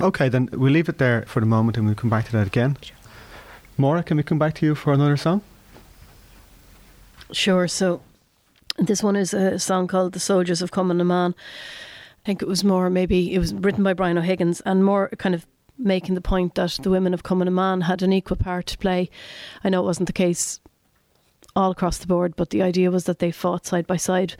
Okay, 0.00 0.28
then 0.28 0.48
we'll 0.52 0.72
leave 0.72 0.88
it 0.88 0.98
there 0.98 1.22
for 1.26 1.40
the 1.40 1.46
moment 1.46 1.76
and 1.76 1.86
we'll 1.86 1.94
come 1.94 2.10
back 2.10 2.26
to 2.26 2.32
that 2.32 2.46
again. 2.46 2.76
Sure. 2.80 2.96
Máire, 3.78 4.04
can 4.04 4.16
we 4.16 4.22
come 4.22 4.38
back 4.38 4.54
to 4.56 4.66
you 4.66 4.74
for 4.74 4.92
another 4.92 5.16
song? 5.16 5.40
Sure. 7.30 7.68
So 7.68 8.00
this 8.78 9.02
one 9.02 9.16
is 9.16 9.34
a 9.34 9.58
song 9.58 9.86
called 9.86 10.12
The 10.12 10.20
Soldiers 10.20 10.62
of 10.62 10.72
Cumann 10.72 10.98
na 10.98 11.04
mBan. 11.04 11.34
I 11.34 12.26
think 12.26 12.42
it 12.42 12.48
was 12.48 12.64
more 12.64 12.90
maybe 12.90 13.34
it 13.34 13.38
was 13.38 13.54
written 13.54 13.84
by 13.84 13.94
Brian 13.94 14.18
O'Higgins 14.18 14.60
and 14.62 14.84
more 14.84 15.10
kind 15.18 15.34
of 15.34 15.46
making 15.78 16.16
the 16.16 16.20
point 16.20 16.56
that 16.56 16.78
the 16.82 16.90
women 16.90 17.14
of 17.14 17.22
Cumann 17.22 17.52
na 17.52 17.52
mBan 17.52 17.82
had 17.84 18.02
an 18.02 18.12
equal 18.12 18.36
part 18.36 18.66
to 18.66 18.78
play. 18.78 19.10
I 19.62 19.68
know 19.68 19.82
it 19.82 19.86
wasn't 19.86 20.08
the 20.08 20.12
case 20.12 20.60
all 21.56 21.70
across 21.70 21.98
the 21.98 22.06
board, 22.06 22.34
but 22.36 22.50
the 22.50 22.62
idea 22.62 22.90
was 22.90 23.04
that 23.04 23.18
they 23.18 23.30
fought 23.30 23.66
side 23.66 23.86
by 23.86 23.96
side 23.96 24.34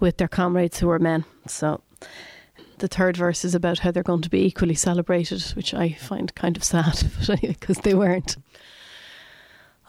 with 0.00 0.16
their 0.16 0.28
comrades 0.28 0.78
who 0.78 0.88
were 0.88 0.98
men. 0.98 1.24
So 1.46 1.80
the 2.78 2.88
third 2.88 3.16
verse 3.16 3.44
is 3.44 3.54
about 3.54 3.80
how 3.80 3.90
they're 3.90 4.02
going 4.02 4.22
to 4.22 4.30
be 4.30 4.44
equally 4.44 4.74
celebrated, 4.74 5.42
which 5.54 5.74
I 5.74 5.92
find 5.92 6.34
kind 6.34 6.56
of 6.56 6.64
sad, 6.64 7.02
because 7.40 7.78
they 7.78 7.94
weren't. 7.94 8.36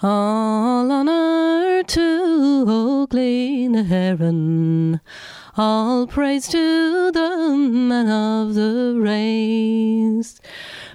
All 0.03 0.91
honour 0.91 1.83
to 1.83 2.65
Oakley 2.67 3.63
Heron, 3.83 4.99
all 5.57 6.05
praise 6.05 6.49
to 6.49 7.11
the 7.11 7.55
men 7.55 8.09
of 8.09 8.55
the 8.55 8.93
race 8.99 10.41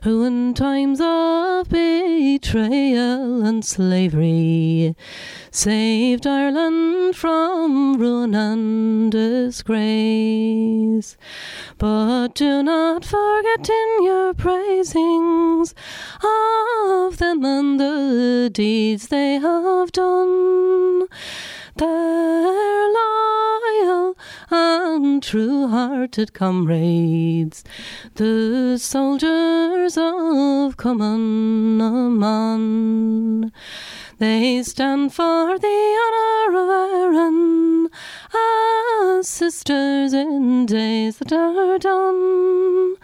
who 0.03 0.23
in 0.25 0.53
times 0.53 1.01
of 1.03 1.67
betrayal 1.71 3.43
and 3.47 3.65
slavery 3.65 4.95
saved 5.51 6.27
Ireland 6.27 7.17
from 7.17 7.97
ruin 7.97 8.35
and 8.35 9.11
disgrace. 9.11 9.57
But 11.79 12.35
do 12.35 12.63
not 12.63 13.07
forget 13.07 13.67
in 13.69 14.03
your 14.03 14.35
praisings 14.35 15.75
of 16.23 17.17
them 17.17 17.45
and 17.47 17.81
the 17.81 18.51
deeds 18.53 19.09
they 19.09 19.39
have 19.39 19.91
done. 19.93 21.09
Their 21.81 22.93
loyal 22.93 24.15
and 24.51 25.23
true 25.23 25.67
hearted 25.69 26.35
comrades, 26.35 27.65
the 28.17 28.77
soldiers 28.77 29.97
of 29.97 30.77
Cumann 30.77 31.81
They 34.19 34.63
stand 34.63 35.15
for 35.15 35.59
the 35.59 35.97
honour 36.05 36.59
of 36.59 36.69
Erin, 36.93 37.89
as 39.17 39.27
sisters 39.27 40.13
in 40.13 40.67
days 40.67 41.17
that 41.17 41.33
are 41.33 41.79
done 41.79 42.97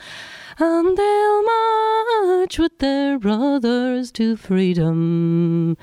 and 0.58 0.96
they'll 0.96 1.42
march 1.42 2.15
with 2.54 2.78
their 2.78 3.18
brothers 3.18 4.12
to 4.12 4.37
freedom. 4.37 5.76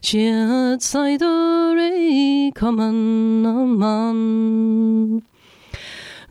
Siad 0.00 0.80
Saidori 0.80 2.52
Cumann 2.54 3.42
na 3.42 3.66
mBan. 3.66 5.22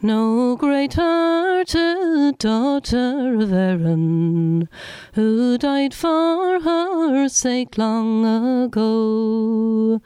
No 0.01 0.57
great-hearted 0.57 2.37
daughter 2.37 3.35
of 3.39 3.53
Erin, 3.53 4.67
who 5.13 5.57
died 5.57 5.93
for 5.93 6.59
her 6.59 7.29
sake 7.29 7.77
long 7.77 8.65
ago, 8.65 10.01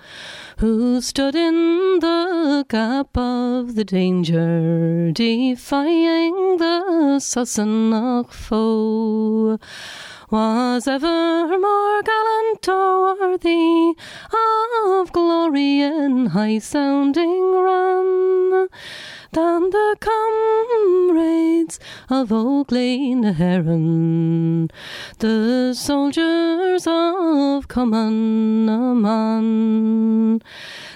who 0.57 1.01
stood 1.01 1.35
in 1.35 1.97
the 2.01 2.65
gap 2.69 3.17
of 3.17 3.73
the 3.73 3.83
danger, 3.83 5.11
defying 5.11 6.57
the 6.57 7.17
Sassenach 7.19 8.31
foe. 8.31 9.57
Was 10.29 10.87
ever 10.87 11.57
more 11.57 12.03
gallant 12.03 12.69
or 12.69 13.15
worthy 13.15 13.93
of 14.99 15.11
glory 15.11 15.81
in 15.81 16.27
high 16.27 16.59
sounding 16.59 17.51
run 17.51 18.67
than 19.31 19.69
the 19.69 19.95
comrades 19.99 21.79
of 22.09 22.31
Oakleigh 22.31 23.33
Heron, 23.33 24.69
the 25.19 25.73
soldiers 25.75 26.87
of 26.87 27.67
Cumann 27.67 28.65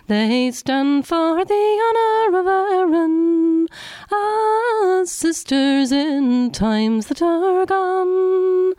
They 0.08 0.52
stand 0.52 1.06
for 1.06 1.46
the 1.46 1.80
honour 1.86 2.40
of 2.40 2.48
Erin 2.48 3.68
as 4.12 5.12
sisters 5.12 5.92
in 5.92 6.50
times 6.52 7.08
that 7.08 7.22
are 7.22 7.66
gone 7.66 8.74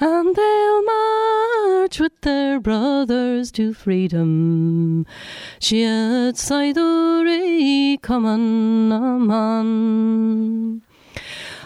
and 0.00 0.34
they'll 0.34 0.82
march 0.84 1.98
with 1.98 2.20
their 2.20 2.60
brothers 2.60 3.50
to 3.52 3.74
freedom. 3.74 5.06
Siad 5.60 6.34
Saiduri 6.36 8.00
Cumann 8.00 8.88
na 8.88 9.18
mBan. 9.18 10.80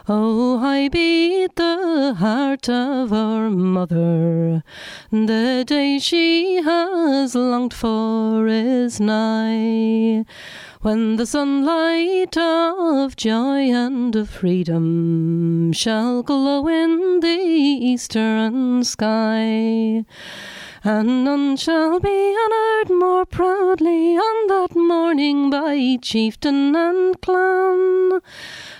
Oh, 0.08 0.58
I 0.58 0.88
beat 0.88 1.54
the 1.54 2.14
heart 2.18 2.68
of 2.68 3.12
our 3.12 3.48
mother. 3.50 4.64
The 5.10 5.64
day 5.66 6.00
she 6.00 6.56
has 6.62 7.36
longed 7.36 7.72
for 7.72 8.48
is 8.48 8.98
nigh 8.98 10.24
when 10.82 11.14
the 11.14 11.24
sunlight 11.24 12.36
of 12.36 13.14
joy 13.14 13.70
and 13.70 14.16
of 14.16 14.28
freedom 14.28 15.72
shall 15.72 16.24
glow 16.24 16.66
in 16.66 17.20
the 17.20 17.28
eastern 17.28 18.82
sky. 18.82 20.04
And 20.84 21.24
none 21.24 21.56
shall 21.56 22.00
be 22.00 22.36
honoured 22.36 22.90
more 22.98 23.24
proudly 23.24 24.16
on 24.16 24.46
that 24.48 24.74
morning 24.74 25.50
by 25.50 25.98
chieftain 26.02 26.74
and 26.74 27.20
clan 27.20 28.20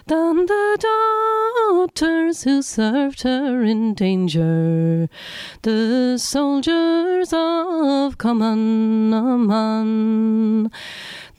than 0.09 0.47
the 0.47 0.79
daughters 0.81 2.43
who 2.43 2.63
served 2.63 3.23
her 3.23 3.63
in 3.63 3.95
danger, 3.95 5.09
the 5.63 6.19
soldiers 6.19 7.33
of 7.33 8.19
Cumann 8.19 9.11
na 9.11 9.23
mBan. 9.37 10.73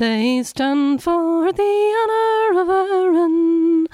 They 0.03 0.43
stand 0.43 1.01
for 1.01 1.53
the 1.53 1.73
honour 2.01 2.61
of 2.61 2.69
Erin 2.69 3.87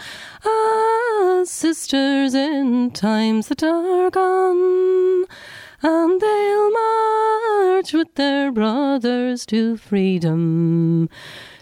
as 0.43 1.51
sisters 1.51 2.33
in 2.33 2.89
times 2.89 3.47
that 3.49 3.61
are 3.61 4.09
gone, 4.09 5.25
and 5.83 6.19
they'll 6.19 6.71
march 6.71 7.93
with 7.93 8.15
their 8.15 8.51
brothers 8.51 9.45
to 9.51 9.77
freedom. 9.77 11.09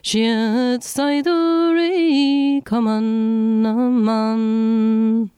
Siad 0.01 0.79
Saiduri 0.79 2.63
Cumann 2.63 3.63
na 3.63 3.73
mBan. 3.73 5.29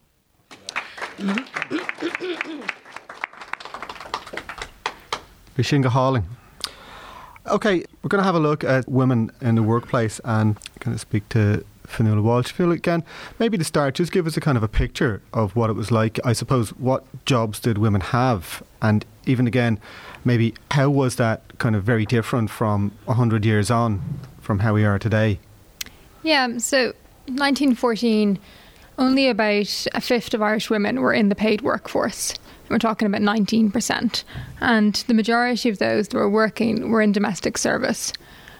Vishinga 5.56 5.90
Halling. 5.90 6.39
Okay, 7.46 7.84
we're 8.02 8.08
going 8.08 8.20
to 8.20 8.24
have 8.24 8.34
a 8.34 8.40
look 8.40 8.62
at 8.64 8.88
women 8.88 9.30
in 9.40 9.54
the 9.54 9.62
workplace 9.62 10.20
and 10.24 10.58
going 10.80 10.94
to 10.94 10.98
speak 10.98 11.28
to 11.30 11.64
Fionnuala 11.86 12.22
Walsh. 12.22 12.52
Feel 12.52 12.70
again, 12.70 13.02
maybe 13.38 13.56
to 13.58 13.64
start, 13.64 13.94
just 13.94 14.12
give 14.12 14.26
us 14.26 14.36
a 14.36 14.40
kind 14.40 14.56
of 14.56 14.62
a 14.62 14.68
picture 14.68 15.22
of 15.32 15.56
what 15.56 15.70
it 15.70 15.72
was 15.74 15.90
like. 15.90 16.18
I 16.24 16.32
suppose 16.32 16.70
what 16.70 17.04
jobs 17.24 17.58
did 17.58 17.78
women 17.78 18.00
have, 18.02 18.62
and 18.82 19.04
even 19.26 19.46
again, 19.46 19.80
maybe 20.24 20.54
how 20.70 20.90
was 20.90 21.16
that 21.16 21.42
kind 21.58 21.74
of 21.74 21.82
very 21.82 22.06
different 22.06 22.50
from 22.50 22.92
hundred 23.08 23.44
years 23.44 23.70
on 23.70 24.02
from 24.40 24.60
how 24.60 24.74
we 24.74 24.84
are 24.84 24.98
today? 24.98 25.40
Yeah, 26.22 26.58
so 26.58 26.92
1914, 27.26 28.38
only 28.98 29.28
about 29.28 29.86
a 29.94 30.00
fifth 30.00 30.34
of 30.34 30.42
Irish 30.42 30.68
women 30.68 31.00
were 31.00 31.14
in 31.14 31.30
the 31.30 31.34
paid 31.34 31.62
workforce. 31.62 32.34
We're 32.70 32.78
talking 32.78 33.06
about 33.06 33.20
19%. 33.20 34.24
And 34.60 34.94
the 34.94 35.14
majority 35.14 35.68
of 35.68 35.78
those 35.78 36.08
that 36.08 36.16
were 36.16 36.30
working 36.30 36.90
were 36.90 37.02
in 37.02 37.12
domestic 37.12 37.58
service. 37.58 38.12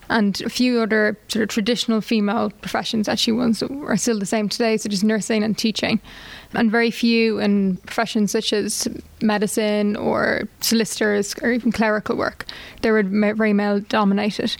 And 0.09 0.41
a 0.41 0.51
few 0.51 0.81
other 0.81 1.17
sort 1.29 1.45
of 1.45 1.51
traditional 1.51 2.01
female 2.01 2.51
professions 2.51 3.09
actually 3.09 3.35
ones 3.35 3.61
that 3.61 3.71
are 3.71 3.97
still 3.97 4.19
the 4.19 4.27
same 4.27 4.49
today, 4.49 4.77
such 4.77 4.93
as 4.93 5.05
nursing 5.05 5.45
and 5.45 5.57
teaching. 5.57 6.01
And 6.53 6.69
very 6.69 6.91
few 6.91 7.39
in 7.39 7.77
professions 7.77 8.33
such 8.33 8.53
as 8.53 8.89
medicine 9.23 9.95
or 9.95 10.49
solicitors 10.61 11.37
or 11.43 11.53
even 11.53 11.71
clerical 11.71 12.17
work. 12.17 12.47
They 12.83 12.91
were 12.91 13.05
very 13.05 13.53
male 13.53 13.79
dominated. 13.79 14.57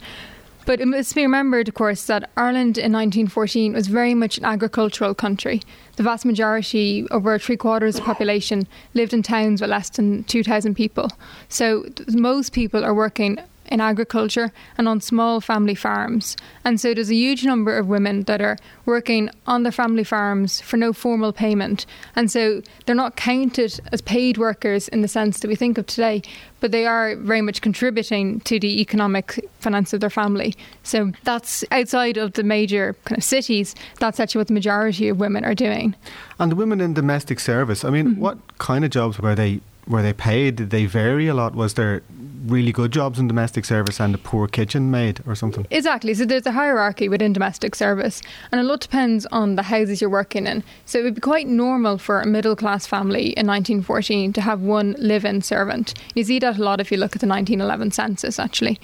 But 0.65 0.79
it 0.79 0.87
must 0.87 1.15
be 1.15 1.23
remembered, 1.23 1.67
of 1.67 1.73
course, 1.73 2.05
that 2.05 2.29
Ireland 2.37 2.77
in 2.77 2.93
1914 2.93 3.73
was 3.73 3.87
very 3.87 4.13
much 4.13 4.37
an 4.37 4.45
agricultural 4.45 5.15
country. 5.15 5.61
The 6.01 6.05
vast 6.05 6.25
majority, 6.25 7.05
over 7.11 7.37
three 7.37 7.57
quarters 7.57 7.93
of 7.93 8.01
the 8.01 8.05
population, 8.07 8.65
lived 8.95 9.13
in 9.13 9.21
towns 9.21 9.61
with 9.61 9.69
less 9.69 9.87
than 9.91 10.23
2,000 10.23 10.73
people. 10.73 11.11
So 11.47 11.85
most 12.07 12.53
people 12.53 12.83
are 12.83 12.91
working 12.91 13.37
in 13.71 13.81
agriculture 13.81 14.51
and 14.77 14.87
on 14.87 15.01
small 15.01 15.39
family 15.41 15.73
farms. 15.73 16.35
And 16.65 16.79
so 16.79 16.93
there's 16.93 17.09
a 17.09 17.15
huge 17.15 17.45
number 17.45 17.77
of 17.77 17.87
women 17.87 18.23
that 18.23 18.41
are 18.41 18.57
working 18.85 19.29
on 19.47 19.63
their 19.63 19.71
family 19.71 20.03
farms 20.03 20.59
for 20.61 20.77
no 20.77 20.91
formal 20.93 21.31
payment. 21.31 21.85
And 22.15 22.29
so 22.29 22.61
they're 22.85 22.95
not 22.95 23.15
counted 23.15 23.79
as 23.91 24.01
paid 24.01 24.37
workers 24.37 24.89
in 24.89 25.01
the 25.01 25.07
sense 25.07 25.39
that 25.39 25.47
we 25.47 25.55
think 25.55 25.77
of 25.77 25.87
today, 25.87 26.21
but 26.59 26.71
they 26.71 26.85
are 26.85 27.15
very 27.15 27.41
much 27.41 27.61
contributing 27.61 28.41
to 28.41 28.59
the 28.59 28.81
economic 28.81 29.39
finance 29.59 29.93
of 29.93 30.01
their 30.01 30.09
family. 30.09 30.53
So 30.83 31.13
that's 31.23 31.63
outside 31.71 32.17
of 32.17 32.33
the 32.33 32.43
major 32.43 32.95
kind 33.05 33.17
of 33.17 33.23
cities, 33.23 33.73
that's 33.99 34.19
actually 34.19 34.39
what 34.39 34.47
the 34.47 34.53
majority 34.53 35.07
of 35.07 35.17
women 35.17 35.45
are 35.45 35.55
doing. 35.55 35.95
And 36.39 36.51
the 36.51 36.57
women 36.57 36.81
in 36.81 36.93
domestic 36.93 37.39
service, 37.39 37.85
I 37.85 37.89
mean, 37.89 38.07
mm-hmm. 38.07 38.21
what 38.21 38.57
kind 38.57 38.83
of 38.83 38.91
jobs 38.91 39.17
were 39.17 39.33
they 39.33 39.61
were 39.87 40.01
they 40.01 40.13
paid? 40.13 40.55
Did 40.55 40.69
they 40.69 40.85
vary 40.85 41.27
a 41.27 41.33
lot? 41.33 41.55
Was 41.55 41.73
there 41.73 42.03
really 42.45 42.71
good 42.71 42.91
jobs 42.91 43.19
in 43.19 43.27
domestic 43.27 43.65
service 43.65 43.99
and 43.99 44.15
a 44.15 44.17
poor 44.17 44.47
kitchen 44.47 44.91
maid 44.91 45.21
or 45.25 45.35
something? 45.35 45.65
Exactly. 45.69 46.13
So 46.13 46.25
there's 46.25 46.45
a 46.45 46.51
hierarchy 46.51 47.09
within 47.09 47.33
domestic 47.33 47.75
service, 47.75 48.21
and 48.51 48.59
a 48.59 48.63
lot 48.63 48.81
depends 48.81 49.25
on 49.27 49.55
the 49.55 49.63
houses 49.63 50.01
you're 50.01 50.09
working 50.09 50.47
in. 50.47 50.63
So 50.85 50.99
it 50.99 51.03
would 51.03 51.15
be 51.15 51.21
quite 51.21 51.47
normal 51.47 51.97
for 51.97 52.21
a 52.21 52.27
middle 52.27 52.55
class 52.55 52.85
family 52.85 53.29
in 53.37 53.47
1914 53.47 54.33
to 54.33 54.41
have 54.41 54.61
one 54.61 54.95
live 54.97 55.25
in 55.25 55.41
servant. 55.41 55.93
You 56.15 56.23
see 56.23 56.39
that 56.39 56.57
a 56.57 56.63
lot 56.63 56.81
if 56.81 56.91
you 56.91 56.97
look 56.97 57.15
at 57.15 57.21
the 57.21 57.27
1911 57.27 57.91
census, 57.91 58.39
actually. 58.39 58.79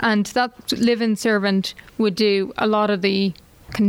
And 0.00 0.26
that 0.26 0.72
live 0.72 1.00
in 1.00 1.16
servant 1.16 1.74
would 1.98 2.14
do 2.14 2.52
a 2.58 2.66
lot 2.66 2.90
of 2.90 3.02
the 3.02 3.32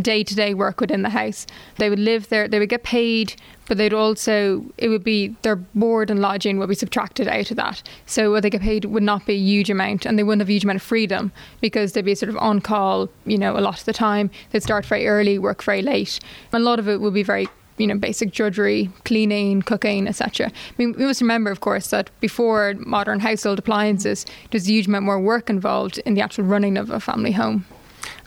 day 0.02 0.24
to 0.24 0.36
day 0.36 0.54
work 0.54 0.82
within 0.82 1.02
the 1.02 1.10
house. 1.10 1.46
They 1.78 1.90
would 1.90 2.00
live 2.00 2.30
there, 2.30 2.48
they 2.48 2.60
would 2.60 2.70
get 2.70 2.84
paid, 2.84 3.36
but 3.68 3.78
they'd 3.78 3.94
also, 3.94 4.66
it 4.78 4.90
would 4.90 5.04
be 5.04 5.36
their 5.42 5.56
board 5.56 6.10
and 6.10 6.22
lodging 6.22 6.58
would 6.60 6.70
be 6.70 6.76
subtracted 6.76 7.28
out 7.28 7.52
of 7.52 7.58
that. 7.58 7.84
So 8.06 8.32
what 8.32 8.44
they 8.44 8.50
get 8.50 8.62
paid 8.62 8.86
would 8.86 9.04
not 9.04 9.26
be 9.26 9.34
a 9.34 9.38
huge 9.38 9.70
amount 9.70 10.06
and 10.06 10.18
they 10.18 10.24
wouldn't 10.24 10.42
have 10.42 10.50
a 10.50 10.54
huge 10.54 10.64
amount 10.64 10.78
of 10.78 10.84
freedom 10.84 11.32
because 11.62 11.94
they'd 11.94 12.06
be 12.06 12.16
sort 12.16 12.30
of 12.30 12.38
on 12.38 12.62
call, 12.62 13.10
you 13.26 13.38
know, 13.38 13.58
a 13.58 13.62
lot 13.62 13.80
of 13.80 13.86
the 13.86 13.94
time. 13.94 14.30
They'd 14.52 14.64
start 14.64 14.86
very 14.86 15.08
early, 15.08 15.40
work 15.40 15.64
very 15.64 15.82
late. 15.82 16.20
And 16.52 16.62
a 16.62 16.66
lot 16.66 16.80
of 16.80 16.88
it 16.88 17.02
would 17.02 17.14
be 17.14 17.24
very 17.24 17.48
you 17.78 17.88
know, 17.88 17.98
basic 17.98 18.32
drudgery, 18.32 18.90
cleaning, 19.04 19.62
cooking, 19.62 20.08
etc. 20.08 20.48
I 20.48 20.74
mean, 20.78 20.94
we 20.98 21.06
must 21.06 21.20
remember, 21.20 21.52
of 21.52 21.60
course, 21.60 21.90
that 21.90 22.10
before 22.22 22.74
modern 22.78 23.20
household 23.20 23.60
appliances, 23.60 24.26
there's 24.50 24.66
a 24.66 24.72
huge 24.72 24.88
amount 24.88 25.04
more 25.04 25.20
work 25.20 25.50
involved 25.50 25.98
in 26.06 26.14
the 26.14 26.22
actual 26.22 26.46
running 26.46 26.78
of 26.78 26.90
a 26.90 27.02
family 27.02 27.34
home. 27.34 27.66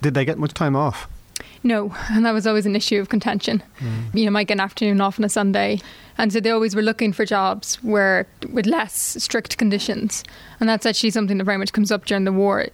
Did 0.03 0.13
they 0.13 0.27
get 0.27 0.39
much 0.39 0.53
time 0.53 0.77
off? 0.77 1.09
No, 1.63 1.95
and 2.11 2.25
that 2.25 2.33
was 2.33 2.47
always 2.47 2.67
an 2.67 2.77
issue 2.77 3.01
of 3.01 3.09
contention. 3.09 3.63
Mm. 3.81 4.15
You 4.15 4.25
know, 4.25 4.31
might 4.31 4.49
get 4.49 4.55
an 4.55 4.61
afternoon 4.61 5.01
off 5.01 5.19
on 5.19 5.25
a 5.25 5.29
Sunday, 5.29 5.81
and 6.17 6.33
so 6.33 6.41
they 6.41 6.51
always 6.51 6.75
were 6.75 6.83
looking 6.83 7.13
for 7.13 7.25
jobs 7.25 7.77
where 7.83 8.27
with 8.53 8.67
less 8.67 9.17
strict 9.23 9.59
conditions, 9.59 10.25
and 10.61 10.69
that's 10.69 10.87
actually 10.87 11.11
something 11.11 11.39
that 11.39 11.45
very 11.45 11.59
much 11.59 11.73
comes 11.73 11.91
up 11.91 12.05
during 12.07 12.25
the 12.25 12.33
war. 12.33 12.67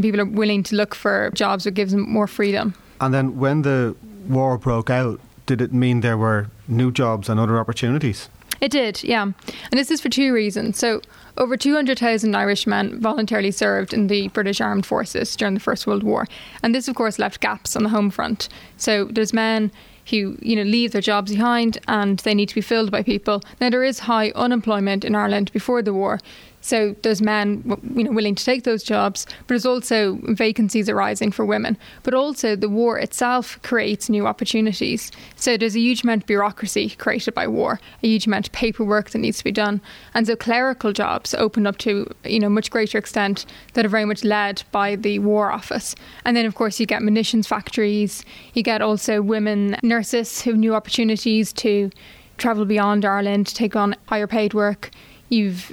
People 0.00 0.20
are 0.20 0.24
willing 0.24 0.62
to 0.64 0.76
look 0.76 0.94
for 0.94 1.30
jobs 1.34 1.64
that 1.64 1.72
gives 1.72 1.92
them 1.92 2.08
more 2.08 2.26
freedom. 2.26 2.74
And 3.00 3.12
then 3.12 3.38
when 3.38 3.62
the 3.62 3.94
war 4.28 4.58
broke 4.58 4.90
out, 4.90 5.20
did 5.46 5.60
it 5.60 5.72
mean 5.72 6.00
there 6.00 6.16
were 6.16 6.48
new 6.68 6.90
jobs 6.90 7.28
and 7.28 7.38
other 7.38 7.58
opportunities? 7.58 8.28
It 8.62 8.70
did, 8.70 9.02
yeah. 9.02 9.22
And 9.22 9.34
this 9.72 9.90
is 9.90 10.00
for 10.00 10.08
two 10.08 10.32
reasons. 10.32 10.78
So, 10.78 11.02
over 11.36 11.56
200,000 11.56 12.36
Irish 12.36 12.64
men 12.64 13.00
voluntarily 13.00 13.50
served 13.50 13.92
in 13.92 14.06
the 14.06 14.28
British 14.28 14.60
Armed 14.60 14.86
Forces 14.86 15.34
during 15.34 15.54
the 15.54 15.60
First 15.60 15.84
World 15.84 16.04
War. 16.04 16.28
And 16.62 16.72
this, 16.72 16.86
of 16.86 16.94
course, 16.94 17.18
left 17.18 17.40
gaps 17.40 17.74
on 17.74 17.82
the 17.82 17.88
home 17.88 18.08
front. 18.08 18.48
So, 18.76 19.06
there's 19.06 19.32
men 19.32 19.72
who 20.10 20.36
you 20.40 20.56
know 20.56 20.62
leave 20.62 20.92
their 20.92 21.00
jobs 21.00 21.32
behind 21.32 21.78
and 21.86 22.18
they 22.20 22.34
need 22.34 22.48
to 22.48 22.54
be 22.54 22.60
filled 22.60 22.90
by 22.90 23.02
people. 23.02 23.40
Now 23.60 23.70
there 23.70 23.84
is 23.84 24.00
high 24.00 24.30
unemployment 24.34 25.04
in 25.04 25.14
Ireland 25.14 25.52
before 25.52 25.82
the 25.82 25.94
war, 25.94 26.18
so 26.62 26.94
there's 27.02 27.20
men 27.20 27.62
you 27.94 28.04
know 28.04 28.12
willing 28.12 28.34
to 28.36 28.44
take 28.44 28.62
those 28.62 28.82
jobs, 28.82 29.26
but 29.40 29.48
there's 29.48 29.66
also 29.66 30.18
vacancies 30.22 30.88
arising 30.88 31.32
for 31.32 31.44
women. 31.44 31.76
But 32.04 32.14
also 32.14 32.56
the 32.56 32.68
war 32.68 32.98
itself 32.98 33.60
creates 33.62 34.08
new 34.08 34.26
opportunities. 34.26 35.10
So 35.36 35.56
there's 35.56 35.76
a 35.76 35.80
huge 35.80 36.04
amount 36.04 36.22
of 36.22 36.26
bureaucracy 36.26 36.90
created 36.90 37.34
by 37.34 37.48
war, 37.48 37.80
a 38.02 38.06
huge 38.06 38.26
amount 38.26 38.46
of 38.46 38.52
paperwork 38.52 39.10
that 39.10 39.18
needs 39.18 39.38
to 39.38 39.44
be 39.44 39.52
done, 39.52 39.80
and 40.14 40.26
so 40.26 40.36
clerical 40.36 40.92
jobs 40.92 41.34
open 41.34 41.66
up 41.66 41.78
to 41.78 42.08
you 42.24 42.38
know 42.38 42.48
much 42.48 42.70
greater 42.70 42.96
extent 42.96 43.44
that 43.74 43.84
are 43.84 43.90
very 43.90 44.04
much 44.04 44.24
led 44.24 44.62
by 44.70 44.94
the 44.96 45.18
War 45.18 45.50
Office. 45.50 45.94
And 46.24 46.36
then 46.36 46.46
of 46.46 46.54
course 46.54 46.78
you 46.78 46.86
get 46.86 47.02
munitions 47.02 47.48
factories, 47.48 48.24
you 48.54 48.62
get 48.62 48.80
also 48.80 49.20
women 49.20 49.76
nurses 49.82 50.42
who 50.42 50.50
have 50.50 50.58
new 50.58 50.74
opportunities 50.74 51.52
to 51.54 51.90
travel 52.38 52.64
beyond 52.64 53.04
Ireland, 53.04 53.48
to 53.48 53.54
take 53.54 53.74
on 53.74 53.96
higher 54.06 54.28
paid 54.28 54.54
work. 54.54 54.90
You've 55.28 55.72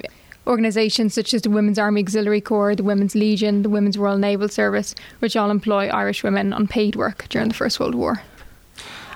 organisations 0.50 1.14
such 1.14 1.32
as 1.32 1.42
the 1.42 1.50
Women's 1.50 1.78
Army 1.78 2.02
Auxiliary 2.02 2.40
Corps, 2.40 2.74
the 2.74 2.82
Women's 2.82 3.14
Legion, 3.14 3.62
the 3.62 3.70
Women's 3.70 3.96
Royal 3.96 4.18
Naval 4.18 4.48
Service, 4.48 4.94
which 5.20 5.36
all 5.36 5.50
employ 5.50 5.88
Irish 5.88 6.22
women 6.22 6.52
on 6.52 6.66
paid 6.66 6.96
work 6.96 7.26
during 7.28 7.48
the 7.48 7.54
First 7.54 7.78
World 7.80 7.94
War. 7.94 8.22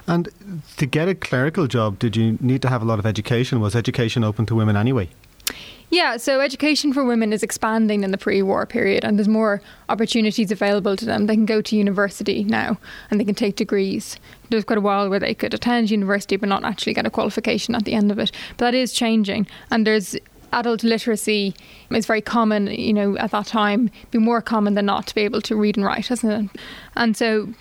And 0.07 0.29
to 0.77 0.87
get 0.87 1.09
a 1.09 1.15
clerical 1.15 1.67
job, 1.67 1.99
did 1.99 2.17
you 2.17 2.39
need 2.41 2.63
to 2.63 2.69
have 2.69 2.83
a 2.83 2.85
lot 2.85 2.99
of 2.99 3.07
education? 3.07 3.61
Was 3.61 3.75
education 3.75 4.23
open 4.23 4.47
to 4.47 4.55
women 4.55 4.77
anyway? 4.77 5.09
Yeah, 5.91 6.17
so 6.17 6.41
education 6.41 6.93
for 6.93 7.05
women 7.05 7.33
is 7.33 7.43
expanding 7.43 8.03
in 8.05 8.11
the 8.11 8.19
pre 8.19 8.43
war 8.43 8.67
period, 8.67 9.05
and 9.05 9.19
there's 9.19 9.29
more 9.29 9.61
opportunities 9.89 10.51
available 10.51 10.97
to 10.97 11.05
them. 11.05 11.27
They 11.27 11.35
can 11.35 11.47
go 11.47 11.61
to 11.61 11.77
university 11.77 12.43
now 12.45 12.79
and 13.11 13.21
they 13.21 13.25
can 13.25 13.35
take 13.35 13.57
degrees. 13.57 14.17
There's 14.51 14.65
quite 14.65 14.79
a 14.79 14.83
while 14.83 15.09
where 15.09 15.21
they 15.21 15.35
could 15.35 15.55
attend 15.55 15.91
university 15.91 16.37
but 16.37 16.49
not 16.49 16.65
actually 16.65 16.95
get 16.95 17.07
a 17.07 17.11
qualification 17.11 17.75
at 17.75 17.85
the 17.85 17.95
end 17.95 18.11
of 18.11 18.19
it. 18.19 18.33
But 18.57 18.65
that 18.65 18.75
is 18.75 18.93
changing, 18.93 19.47
and 19.71 19.87
there's 19.87 20.17
adult 20.55 20.83
literacy 20.83 21.55
is 21.91 22.07
very 22.07 22.21
common, 22.21 22.69
you 22.69 22.93
know, 22.93 23.17
at 23.19 23.33
that 23.33 23.47
time, 23.47 23.91
be 24.11 24.19
more 24.19 24.41
common 24.41 24.75
than 24.75 24.87
not 24.87 25.07
to 25.09 25.15
be 25.15 25.23
able 25.23 25.41
to 25.43 25.57
read 25.57 25.77
and 25.77 25.85
write, 25.85 26.09
hasn't 26.09 26.51
it? 26.55 26.61
And 26.97 27.17
so 27.17 27.53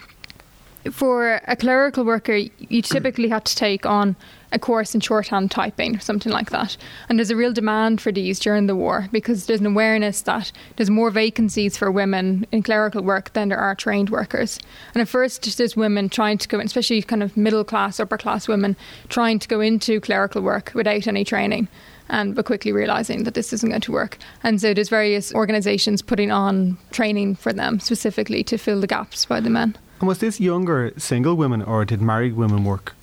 for 0.92 1.42
a 1.48 1.56
clerical 1.56 2.04
worker, 2.04 2.36
you 2.36 2.82
typically 2.82 3.30
had 3.30 3.46
to 3.46 3.56
take 3.56 3.86
on 3.86 4.16
a 4.52 4.60
course 4.60 4.94
in 4.94 5.02
shorthand 5.02 5.50
typing 5.50 5.96
or 5.96 6.00
something 6.00 6.32
like 6.32 6.52
that. 6.52 6.78
And 7.10 7.18
there's 7.18 7.32
a 7.32 7.36
real 7.36 7.54
demand 7.54 8.02
for 8.02 8.12
these 8.12 8.40
during 8.40 8.68
the 8.68 8.76
war 8.76 9.08
because 9.12 9.46
there's 9.46 9.62
an 9.62 9.66
awareness 9.66 10.22
that 10.22 10.52
there's 10.76 10.90
more 10.90 11.10
vacancies 11.10 11.76
for 11.76 11.90
women 11.90 12.46
in 12.52 12.62
clerical 12.62 13.02
work 13.02 13.34
than 13.34 13.50
there 13.50 13.58
are 13.58 13.76
trained 13.76 14.10
workers. 14.10 14.60
And 14.94 15.02
at 15.02 15.08
first, 15.08 15.58
there's 15.58 15.76
women 15.76 16.10
trying 16.10 16.38
to 16.38 16.48
go, 16.48 16.60
in, 16.60 16.66
especially 16.66 17.02
kind 17.02 17.24
of 17.24 17.36
middle 17.36 17.64
class, 17.64 18.00
upper 18.00 18.18
class 18.18 18.48
women, 18.48 18.76
trying 19.10 19.40
to 19.40 19.48
go 19.48 19.60
into 19.60 20.00
clerical 20.00 20.42
work 20.42 20.72
without 20.76 21.08
any 21.08 21.24
training 21.24 21.68
and 22.10 22.36
but 22.36 22.46
quickly 22.46 22.72
realizing 22.72 23.24
that 23.24 23.34
this 23.34 23.54
isn't 23.54 23.70
going 23.70 23.82
to 23.82 23.92
work. 23.92 24.18
And 24.44 24.60
so 24.60 24.74
there's 24.74 24.90
various 24.90 25.34
organizations 25.34 26.02
putting 26.02 26.32
on 26.32 26.78
training 26.92 27.36
for 27.36 27.54
them 27.54 27.80
specifically 27.80 28.44
to 28.46 28.58
fill 28.58 28.82
the 28.82 28.88
gaps 28.88 29.26
by 29.26 29.40
the 29.40 29.50
men. 29.50 29.78
And 30.00 30.08
was 30.08 30.20
this 30.20 30.40
younger 30.40 30.94
single 30.98 31.36
women 31.36 31.62
or 31.62 31.86
did 31.86 32.02
married 32.02 32.34
women 32.34 32.64
work? 32.64 32.94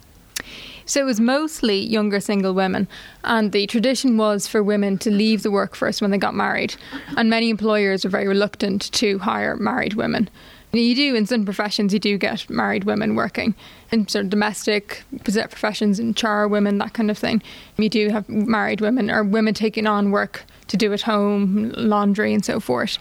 So 0.87 1.01
it 1.01 1.05
was 1.05 1.21
mostly 1.21 1.79
younger 1.79 2.19
single 2.19 2.53
women, 2.53 2.89
and 3.23 3.53
the 3.53 3.69
tradition 3.69 4.17
was 4.17 4.49
for 4.49 4.61
women 4.61 4.99
to 4.99 5.11
leave 5.11 5.45
the 5.45 5.51
workforce 5.51 6.01
when 6.01 6.11
they 6.11 6.19
got 6.19 6.35
married. 6.35 6.75
And 7.17 7.31
many 7.31 7.49
employers 7.49 8.03
were 8.03 8.11
very 8.11 8.27
reluctant 8.27 8.91
to 8.95 9.21
hire 9.21 9.55
married 9.57 9.95
women. 9.95 10.29
You 10.72 10.94
do 10.94 11.14
in 11.14 11.26
some 11.26 11.44
professions, 11.44 11.92
you 11.92 11.98
do 11.98 12.16
get 12.16 12.48
married 12.48 12.85
women 12.85 13.16
working 13.16 13.54
in 13.90 14.06
sort 14.06 14.24
of 14.24 14.30
domestic 14.30 15.02
professions, 15.22 15.98
and 15.98 16.16
char 16.16 16.46
women, 16.46 16.78
that 16.78 16.92
kind 16.92 17.11
of 17.11 17.18
thing. 17.18 17.42
You 17.76 17.88
do 17.88 18.09
have 18.11 18.28
married 18.28 18.80
women 18.80 19.11
or 19.11 19.24
women 19.24 19.52
taking 19.52 19.87
on 19.87 20.12
work 20.12 20.44
to 20.68 20.76
do 20.76 20.92
at 20.92 21.02
home, 21.02 21.72
laundry, 21.76 22.33
and 22.33 22.44
so 22.44 22.61
forth. 22.61 22.98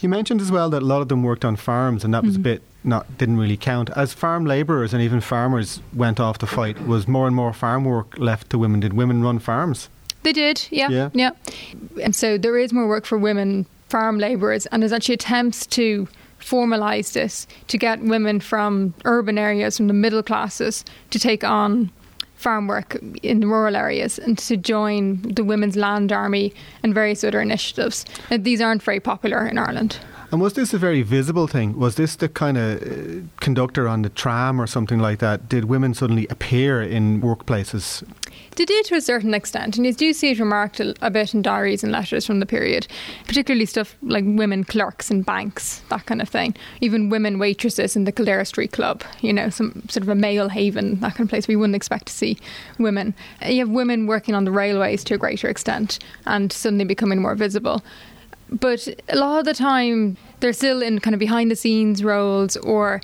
You 0.00 0.08
mentioned 0.08 0.40
as 0.40 0.52
well 0.52 0.70
that 0.70 0.82
a 0.82 0.86
lot 0.86 1.02
of 1.02 1.08
them 1.08 1.24
worked 1.24 1.44
on 1.44 1.56
farms, 1.56 2.04
and 2.04 2.14
that 2.14 2.22
was 2.22 2.34
mm-hmm. 2.34 2.42
a 2.42 2.54
bit 2.54 2.62
not 2.84 3.18
didn't 3.18 3.38
really 3.38 3.56
count. 3.56 3.90
As 3.96 4.12
farm 4.12 4.44
labourers 4.44 4.92
and 4.92 5.02
even 5.02 5.20
farmers 5.20 5.80
went 5.94 6.20
off 6.20 6.38
to 6.38 6.46
fight, 6.46 6.86
was 6.86 7.08
more 7.08 7.26
and 7.26 7.34
more 7.34 7.52
farm 7.52 7.84
work 7.84 8.16
left 8.18 8.50
to 8.50 8.58
women? 8.58 8.80
Did 8.80 8.92
women 8.92 9.22
run 9.22 9.38
farms? 9.38 9.88
They 10.22 10.32
did, 10.32 10.66
yeah, 10.70 10.88
yeah, 10.88 11.10
yeah. 11.12 11.30
And 12.02 12.14
so 12.14 12.38
there 12.38 12.56
is 12.56 12.72
more 12.72 12.86
work 12.86 13.04
for 13.04 13.18
women 13.18 13.66
farm 13.88 14.18
labourers, 14.18 14.66
and 14.66 14.82
there's 14.82 14.92
actually 14.92 15.14
attempts 15.14 15.66
to 15.66 16.08
formalise 16.44 17.12
this 17.14 17.46
to 17.68 17.78
get 17.78 18.00
women 18.00 18.40
from 18.40 18.94
urban 19.04 19.38
areas, 19.38 19.76
from 19.76 19.88
the 19.88 19.94
middle 19.94 20.22
classes, 20.22 20.84
to 21.10 21.18
take 21.18 21.42
on 21.42 21.90
farm 22.36 22.66
work 22.66 22.98
in 23.22 23.40
the 23.40 23.46
rural 23.46 23.74
areas 23.74 24.18
and 24.18 24.36
to 24.36 24.56
join 24.56 25.22
the 25.22 25.42
Women's 25.42 25.76
Land 25.76 26.12
Army 26.12 26.52
and 26.82 26.92
various 26.92 27.24
other 27.24 27.40
initiatives. 27.40 28.04
Now, 28.30 28.36
these 28.36 28.60
aren't 28.60 28.82
very 28.82 29.00
popular 29.00 29.46
in 29.46 29.56
Ireland. 29.56 29.98
And 30.34 30.40
was 30.40 30.54
this 30.54 30.74
a 30.74 30.78
very 30.78 31.02
visible 31.02 31.46
thing? 31.46 31.78
Was 31.78 31.94
this 31.94 32.16
the 32.16 32.28
kind 32.28 32.58
of 32.58 32.82
uh, 32.82 33.24
conductor 33.38 33.86
on 33.86 34.02
the 34.02 34.08
tram 34.08 34.60
or 34.60 34.66
something 34.66 34.98
like 34.98 35.20
that? 35.20 35.48
Did 35.48 35.66
women 35.66 35.94
suddenly 35.94 36.26
appear 36.28 36.82
in 36.82 37.22
workplaces? 37.22 38.02
They 38.56 38.64
did 38.64 38.84
to 38.86 38.96
a 38.96 39.00
certain 39.00 39.32
extent, 39.32 39.76
and 39.76 39.86
you 39.86 39.92
do 39.92 40.12
see 40.12 40.32
it 40.32 40.40
remarked 40.40 40.80
a, 40.80 41.10
bit 41.12 41.34
in 41.34 41.42
diaries 41.42 41.84
and 41.84 41.92
letters 41.92 42.26
from 42.26 42.40
the 42.40 42.46
period, 42.46 42.88
particularly 43.28 43.64
stuff 43.64 43.94
like 44.02 44.24
women 44.26 44.64
clerks 44.64 45.08
in 45.08 45.22
banks, 45.22 45.82
that 45.88 46.06
kind 46.06 46.20
of 46.20 46.28
thing. 46.28 46.56
Even 46.80 47.10
women 47.10 47.38
waitresses 47.38 47.94
in 47.94 48.02
the 48.02 48.10
Kildare 48.10 48.44
Street 48.44 48.72
Club, 48.72 49.04
you 49.20 49.32
know, 49.32 49.50
some 49.50 49.84
sort 49.88 50.02
of 50.02 50.08
a 50.08 50.16
male 50.16 50.48
haven, 50.48 50.98
that 50.98 51.14
kind 51.14 51.28
of 51.28 51.30
place 51.30 51.46
we 51.46 51.54
wouldn't 51.54 51.76
expect 51.76 52.06
to 52.06 52.12
see 52.12 52.38
women. 52.80 53.14
You 53.46 53.60
have 53.60 53.70
women 53.70 54.08
working 54.08 54.34
on 54.34 54.44
the 54.44 54.50
railways 54.50 55.04
to 55.04 55.14
a 55.14 55.18
greater 55.18 55.48
extent 55.48 56.00
and 56.26 56.52
suddenly 56.52 56.84
becoming 56.84 57.22
more 57.22 57.36
visible 57.36 57.84
but 58.50 58.88
a 59.08 59.16
lot 59.16 59.38
of 59.38 59.44
the 59.44 59.54
time 59.54 60.16
they're 60.40 60.52
still 60.52 60.82
in 60.82 60.98
kind 61.00 61.14
of 61.14 61.20
behind 61.20 61.50
the 61.50 61.56
scenes 61.56 62.04
roles 62.04 62.56
or 62.58 63.00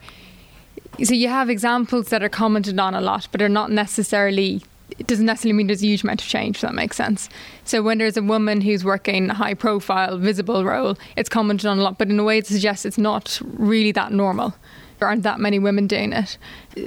so 1.02 1.14
you 1.14 1.28
have 1.28 1.48
examples 1.48 2.08
that 2.08 2.22
are 2.22 2.28
commented 2.28 2.78
on 2.78 2.94
a 2.94 3.00
lot 3.00 3.28
but 3.32 3.40
are 3.40 3.48
not 3.48 3.70
necessarily 3.70 4.62
it 4.98 5.06
doesn't 5.06 5.24
necessarily 5.24 5.56
mean 5.56 5.66
there's 5.66 5.82
a 5.82 5.86
huge 5.86 6.02
amount 6.02 6.20
of 6.20 6.28
change, 6.28 6.56
if 6.56 6.60
that 6.60 6.74
makes 6.74 6.96
sense. 6.96 7.30
So 7.64 7.82
when 7.82 7.96
there's 7.98 8.18
a 8.18 8.22
woman 8.22 8.60
who's 8.60 8.84
working 8.84 9.30
a 9.30 9.34
high 9.34 9.54
profile, 9.54 10.18
visible 10.18 10.62
role, 10.62 10.98
it's 11.16 11.28
commented 11.28 11.66
on 11.66 11.78
a 11.78 11.82
lot, 11.82 11.96
but 11.96 12.10
in 12.10 12.18
a 12.20 12.24
way 12.24 12.36
it 12.36 12.46
suggests 12.46 12.84
it's 12.84 12.98
not 12.98 13.40
really 13.42 13.92
that 13.92 14.12
normal. 14.12 14.54
There 14.98 15.08
aren't 15.08 15.22
that 15.22 15.40
many 15.40 15.58
women 15.58 15.86
doing 15.86 16.12
it. 16.12 16.36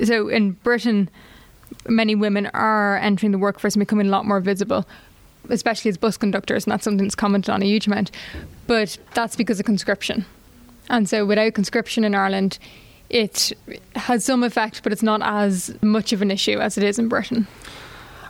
So 0.05 0.29
in 0.29 0.51
Britain, 0.51 1.09
many 1.87 2.13
women 2.13 2.47
are 2.53 2.97
entering 2.97 3.31
the 3.31 3.39
workforce 3.39 3.73
and 3.73 3.81
becoming 3.81 4.07
a 4.07 4.11
lot 4.11 4.25
more 4.25 4.39
visible, 4.39 4.85
especially 5.49 5.89
as 5.89 5.97
bus 5.97 6.17
conductors, 6.17 6.65
and 6.65 6.71
that's 6.71 6.83
something 6.83 7.05
that's 7.05 7.15
commented 7.15 7.49
on 7.49 7.61
a 7.61 7.65
huge 7.65 7.87
amount. 7.87 8.11
But 8.67 8.97
that's 9.13 9.35
because 9.35 9.59
of 9.59 9.65
conscription. 9.65 10.25
And 10.89 11.07
so 11.07 11.25
without 11.25 11.53
conscription 11.53 12.03
in 12.03 12.15
Ireland, 12.15 12.59
it 13.09 13.51
has 13.95 14.25
some 14.25 14.43
effect, 14.43 14.83
but 14.83 14.91
it's 14.91 15.03
not 15.03 15.21
as 15.23 15.75
much 15.81 16.13
of 16.13 16.21
an 16.21 16.31
issue 16.31 16.59
as 16.59 16.77
it 16.77 16.83
is 16.83 16.99
in 16.99 17.07
Britain. 17.07 17.47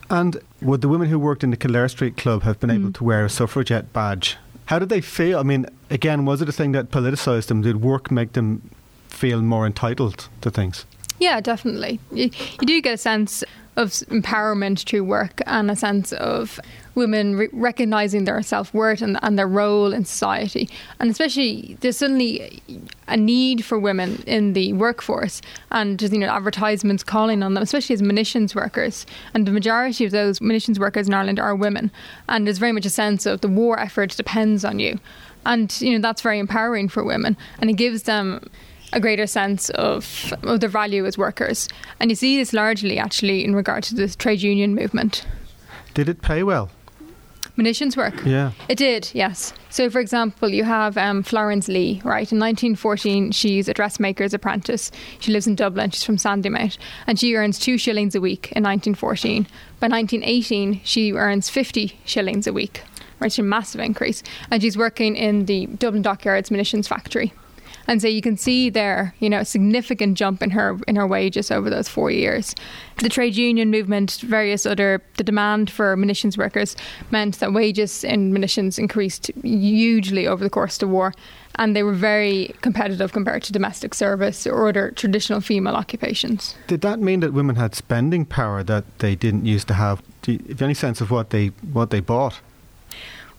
And 0.10 0.38
would 0.62 0.82
the 0.82 0.90
women 0.90 1.10
who 1.10 1.18
worked 1.18 1.44
in 1.44 1.52
the 1.52 1.58
Kildare 1.58 1.88
Street 1.88 2.18
Club 2.18 2.44
have 2.44 2.60
been 2.60 2.70
mm. 2.70 2.76
able 2.76 2.92
to 2.94 3.04
wear 3.04 3.26
a 3.26 3.30
suffragette 3.30 3.94
badge? 3.94 4.38
How 4.66 4.80
did 4.80 4.90
they 4.90 5.02
feel? 5.02 5.40
I 5.40 5.44
mean, 5.44 5.66
again, 5.90 6.26
was 6.26 6.42
it 6.42 6.50
a 6.50 6.52
thing 6.52 6.72
that 6.74 6.92
politicised 6.92 7.48
them? 7.48 7.62
Did 7.62 7.82
work 7.82 8.12
make 8.12 8.34
them 8.34 8.70
feel 9.08 9.42
more 9.42 9.66
entitled 9.66 10.30
to 10.42 10.52
things? 10.52 10.86
Yeah, 11.20 11.40
definitely. 11.42 12.00
You, 12.12 12.30
you 12.60 12.68
do 12.68 12.82
get 12.82 12.94
a 12.94 12.98
sense 12.98 13.44
of 13.76 13.90
empowerment 13.90 14.86
through 14.86 15.04
work 15.04 15.42
and 15.46 15.72
a 15.72 15.76
sense 15.76 16.12
of 16.14 16.60
women 16.96 17.36
re- 17.36 17.50
recognizing 17.52 18.26
their 18.26 18.42
self 18.42 18.74
worth 18.74 19.02
and, 19.02 19.18
and 19.22 19.38
their 19.38 19.48
role 19.48 19.94
in 19.94 20.06
society. 20.06 20.70
And 21.00 21.10
especially, 21.10 21.78
there's 21.82 21.98
suddenly 21.98 22.62
a 23.08 23.18
need 23.18 23.66
for 23.66 23.80
women 23.80 24.24
in 24.28 24.54
the 24.54 24.74
workforce, 24.74 25.42
and 25.72 26.00
just, 26.00 26.14
you 26.14 26.20
know, 26.20 26.28
advertisements 26.28 27.04
calling 27.04 27.44
on 27.44 27.54
them, 27.54 27.64
especially 27.64 27.94
as 27.94 28.02
munitions 28.02 28.56
workers. 28.56 29.06
And 29.34 29.48
the 29.48 29.52
majority 29.52 30.06
of 30.06 30.12
those 30.12 30.42
munitions 30.42 30.80
workers 30.80 31.08
in 31.08 31.14
Ireland 31.14 31.40
are 31.40 31.56
women. 31.56 31.92
And 32.30 32.46
there's 32.46 32.58
very 32.58 32.72
much 32.72 32.86
a 32.86 32.90
sense 32.90 33.26
of 33.26 33.42
the 33.42 33.48
war 33.48 33.80
effort 33.80 34.16
depends 34.16 34.64
on 34.66 34.80
you. 34.80 35.00
And 35.46 35.76
you 35.82 35.92
know 35.92 36.02
that's 36.02 36.22
very 36.22 36.40
empowering 36.40 36.88
for 36.90 37.04
women, 37.04 37.36
and 37.60 37.70
it 37.70 37.74
gives 37.74 38.04
them 38.04 38.50
a 38.94 39.00
greater 39.00 39.28
sense 39.28 39.70
of, 39.72 40.34
of 40.44 40.60
their 40.60 40.70
value 40.70 41.06
as 41.06 41.18
workers. 41.18 41.68
And 42.00 42.12
you 42.12 42.16
see 42.16 42.38
this 42.38 42.54
largely 42.54 43.00
actually 43.00 43.44
in 43.44 43.56
regard 43.56 43.84
to 43.86 43.96
the 43.96 44.08
trade 44.08 44.42
union 44.42 44.76
movement. 44.76 45.26
Did 45.94 46.08
it 46.10 46.22
pay 46.22 46.44
well? 46.44 46.70
Munitions 47.56 47.96
work? 47.96 48.26
Yeah. 48.26 48.52
It 48.68 48.78
did, 48.78 49.12
yes. 49.14 49.54
So, 49.70 49.90
for 49.90 50.00
example, 50.00 50.50
you 50.50 50.64
have 50.64 50.98
um, 50.98 51.22
Florence 51.22 51.68
Lee, 51.68 52.02
right? 52.04 52.32
In 52.32 52.40
1914, 52.40 53.32
she's 53.32 53.68
a 53.68 53.74
dressmaker's 53.74 54.34
apprentice. 54.34 54.92
She 55.20 55.32
lives 55.32 55.46
in 55.46 55.54
Dublin. 55.54 55.92
She's 55.92 56.04
from 56.04 56.18
Sandymount. 56.18 56.78
And 57.06 57.20
she 57.20 57.36
earns 57.36 57.60
two 57.60 57.78
shillings 57.78 58.16
a 58.16 58.22
week 58.22 58.52
in 58.54 58.64
1914. 58.64 59.44
By 59.80 59.88
1918, 59.88 60.82
she 60.84 61.12
earns 61.12 61.50
50 61.50 62.00
shillings 62.06 62.48
a 62.48 62.54
week, 62.54 62.82
right? 63.20 63.28
It's 63.28 63.38
a 63.38 63.44
massive 63.44 63.82
increase. 63.82 64.24
And 64.50 64.62
she's 64.62 64.78
working 64.78 65.16
in 65.16 65.46
the 65.46 65.68
Dublin 65.68 66.02
Dockyards 66.02 66.50
munitions 66.50 66.88
factory. 66.88 67.34
And 67.88 68.02
so 68.02 68.08
you 68.08 68.22
can 68.22 68.38
see 68.38 68.70
there, 68.70 69.14
you 69.20 69.30
know, 69.30 69.40
a 69.40 69.46
significant 69.46 70.18
jump 70.18 70.42
in 70.42 70.52
her 70.52 70.80
in 70.88 70.96
her 70.96 71.08
wages 71.08 71.52
over 71.52 71.70
those 71.70 71.90
four 71.90 72.12
years. 72.12 72.56
The 72.98 73.10
trade 73.10 73.36
union 73.36 73.72
movement, 73.72 74.20
various 74.22 74.66
other, 74.66 75.02
the 75.18 75.24
demand 75.24 75.70
for 75.70 75.96
munitions 75.98 76.38
workers 76.38 76.76
meant 77.12 77.40
that 77.40 77.54
wages 77.54 78.04
in 78.04 78.32
munitions 78.32 78.80
increased 78.80 79.32
hugely 79.44 80.28
over 80.28 80.44
the 80.44 80.50
course 80.50 80.76
of 80.76 80.80
the 80.80 80.88
war, 80.88 81.14
and 81.56 81.76
they 81.76 81.84
were 81.84 81.94
very 81.94 82.56
competitive 82.62 83.12
compared 83.12 83.44
to 83.44 83.52
domestic 83.52 83.94
service 83.94 84.48
or 84.48 84.70
other 84.70 84.92
traditional 84.92 85.42
female 85.42 85.76
occupations. 85.76 86.56
Did 86.68 86.82
that 86.82 87.00
mean 87.00 87.20
that 87.20 87.34
women 87.34 87.56
had 87.56 87.76
spending 87.76 88.26
power 88.26 88.64
that 88.64 89.00
they 89.00 89.16
didn't 89.16 89.46
used 89.46 89.68
to 89.68 89.74
have? 89.74 90.02
Do 90.22 90.34
you 90.34 90.40
have 90.50 90.62
any 90.62 90.74
sense 90.74 91.02
of 91.02 91.12
what 91.12 91.32
they 91.32 91.48
what 91.74 91.90
they 91.90 92.00
bought? 92.00 92.40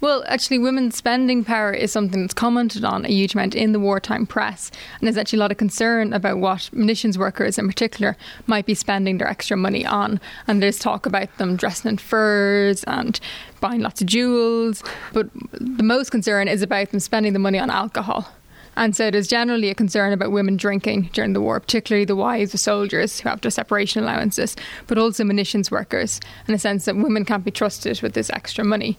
Well, 0.04 0.22
actually, 0.26 0.58
women's 0.58 0.98
spending 0.98 1.44
power 1.44 1.72
is 1.72 1.90
something 1.90 2.20
that's 2.20 2.34
commented 2.34 2.84
on 2.84 3.06
a 3.06 3.08
huge 3.08 3.32
amount 3.32 3.54
in 3.54 3.72
the 3.72 3.80
wartime 3.80 4.26
press. 4.26 4.70
And 5.00 5.06
there's 5.06 5.16
actually 5.16 5.38
a 5.38 5.40
lot 5.40 5.50
of 5.50 5.56
concern 5.56 6.12
about 6.12 6.36
what 6.40 6.68
munitions 6.74 7.16
workers 7.16 7.58
in 7.58 7.66
particular 7.66 8.14
might 8.46 8.66
be 8.66 8.74
spending 8.74 9.16
their 9.16 9.26
extra 9.26 9.56
money 9.56 9.86
on. 9.86 10.20
And 10.46 10.62
there's 10.62 10.78
talk 10.78 11.06
about 11.06 11.34
them 11.38 11.56
dressing 11.56 11.88
in 11.88 11.96
furs 11.96 12.84
and 12.84 13.18
buying 13.62 13.80
lots 13.80 14.02
of 14.02 14.06
jewels. 14.06 14.82
But 15.14 15.30
the 15.52 15.82
most 15.82 16.10
concern 16.10 16.48
is 16.48 16.60
about 16.60 16.90
them 16.90 17.00
spending 17.00 17.32
the 17.32 17.38
money 17.38 17.58
on 17.58 17.70
alcohol. 17.70 18.28
And 18.76 18.94
so 18.94 19.10
there's 19.10 19.26
generally 19.26 19.70
a 19.70 19.74
concern 19.74 20.12
about 20.12 20.32
women 20.32 20.58
drinking 20.58 21.08
during 21.14 21.32
the 21.32 21.40
war, 21.40 21.60
particularly 21.60 22.04
the 22.04 22.14
wives 22.14 22.52
of 22.52 22.60
soldiers 22.60 23.20
who 23.20 23.30
have 23.30 23.40
their 23.40 23.50
separation 23.50 24.02
allowances, 24.02 24.54
but 24.86 24.98
also 24.98 25.24
munitions 25.24 25.70
workers, 25.70 26.20
in 26.46 26.52
a 26.52 26.58
sense 26.58 26.84
that 26.84 26.94
women 26.94 27.24
can't 27.24 27.42
be 27.42 27.50
trusted 27.50 28.02
with 28.02 28.12
this 28.12 28.28
extra 28.28 28.66
money. 28.66 28.98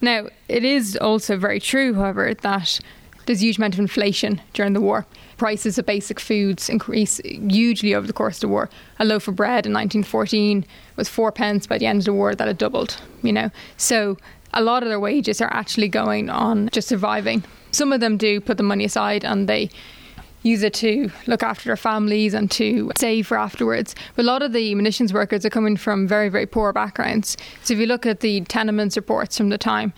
Now, 0.00 0.28
it 0.48 0.64
is 0.64 0.96
also 0.96 1.36
very 1.36 1.60
true, 1.60 1.94
however, 1.94 2.34
that 2.34 2.80
there's 3.26 3.40
a 3.40 3.44
huge 3.44 3.56
amount 3.58 3.74
of 3.74 3.80
inflation 3.80 4.40
during 4.52 4.74
the 4.74 4.80
war. 4.80 5.06
Prices 5.36 5.78
of 5.78 5.86
basic 5.86 6.20
foods 6.20 6.68
increase 6.68 7.20
hugely 7.24 7.94
over 7.94 8.06
the 8.06 8.12
course 8.12 8.36
of 8.36 8.40
the 8.42 8.48
war. 8.48 8.68
A 8.98 9.04
loaf 9.04 9.26
of 9.28 9.36
bread 9.36 9.66
in 9.66 9.72
1914 9.72 10.64
was 10.96 11.08
four 11.08 11.32
pence. 11.32 11.66
By 11.66 11.78
the 11.78 11.86
end 11.86 12.00
of 12.00 12.04
the 12.04 12.12
war, 12.12 12.34
that 12.34 12.46
had 12.46 12.58
doubled. 12.58 13.00
You 13.22 13.32
know, 13.32 13.50
so 13.76 14.18
a 14.52 14.62
lot 14.62 14.82
of 14.82 14.88
their 14.88 15.00
wages 15.00 15.40
are 15.40 15.52
actually 15.52 15.88
going 15.88 16.30
on 16.30 16.68
just 16.70 16.88
surviving. 16.88 17.44
Some 17.72 17.92
of 17.92 18.00
them 18.00 18.16
do 18.16 18.40
put 18.40 18.56
the 18.56 18.62
money 18.62 18.84
aside 18.84 19.24
and 19.24 19.48
they 19.48 19.70
use 20.44 20.62
it 20.62 20.74
to 20.74 21.10
look 21.26 21.42
after 21.42 21.64
their 21.64 21.76
families 21.76 22.34
and 22.34 22.50
to 22.52 22.92
save 22.96 23.26
for 23.26 23.36
afterwards. 23.36 23.96
But 24.14 24.22
a 24.22 24.26
lot 24.26 24.42
of 24.42 24.52
the 24.52 24.74
munitions 24.76 25.12
workers 25.12 25.44
are 25.44 25.50
coming 25.50 25.76
from 25.76 26.06
very, 26.06 26.28
very 26.28 26.46
poor 26.46 26.72
backgrounds. 26.72 27.36
So 27.64 27.74
if 27.74 27.80
you 27.80 27.86
look 27.86 28.06
at 28.06 28.20
the 28.20 28.42
tenements 28.42 28.96
reports 28.96 29.36
from 29.36 29.48
the 29.48 29.58
time, 29.58 29.92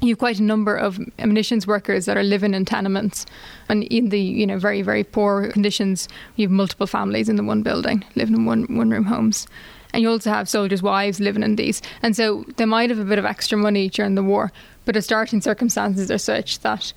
you 0.00 0.08
have 0.08 0.18
quite 0.18 0.40
a 0.40 0.42
number 0.42 0.74
of 0.74 0.98
munitions 1.18 1.64
workers 1.64 2.06
that 2.06 2.16
are 2.16 2.24
living 2.24 2.54
in 2.54 2.64
tenements 2.64 3.24
and 3.68 3.84
in 3.84 4.08
the 4.08 4.20
you 4.20 4.44
know 4.44 4.58
very 4.58 4.82
very 4.82 5.04
poor 5.04 5.48
conditions 5.52 6.08
you 6.34 6.46
have 6.46 6.50
multiple 6.50 6.88
families 6.88 7.28
in 7.28 7.36
the 7.36 7.44
one 7.44 7.62
building 7.62 8.04
living 8.16 8.34
in 8.34 8.44
one 8.44 8.64
one 8.76 8.90
room 8.90 9.04
homes 9.04 9.46
and 9.92 10.02
you 10.02 10.10
also 10.10 10.28
have 10.28 10.48
soldiers 10.48 10.82
wives 10.82 11.20
living 11.20 11.44
in 11.44 11.54
these 11.54 11.80
and 12.02 12.16
so 12.16 12.44
they 12.56 12.64
might 12.64 12.90
have 12.90 12.98
a 12.98 13.04
bit 13.04 13.18
of 13.20 13.24
extra 13.24 13.56
money 13.56 13.88
during 13.88 14.16
the 14.16 14.24
war 14.24 14.50
but 14.86 14.96
the 14.96 15.02
starting 15.02 15.40
circumstances 15.40 16.10
are 16.10 16.18
such 16.18 16.58
that 16.60 16.92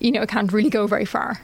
you 0.00 0.10
know 0.10 0.22
it 0.22 0.28
can't 0.28 0.52
really 0.52 0.70
go 0.70 0.88
very 0.88 1.04
far 1.04 1.40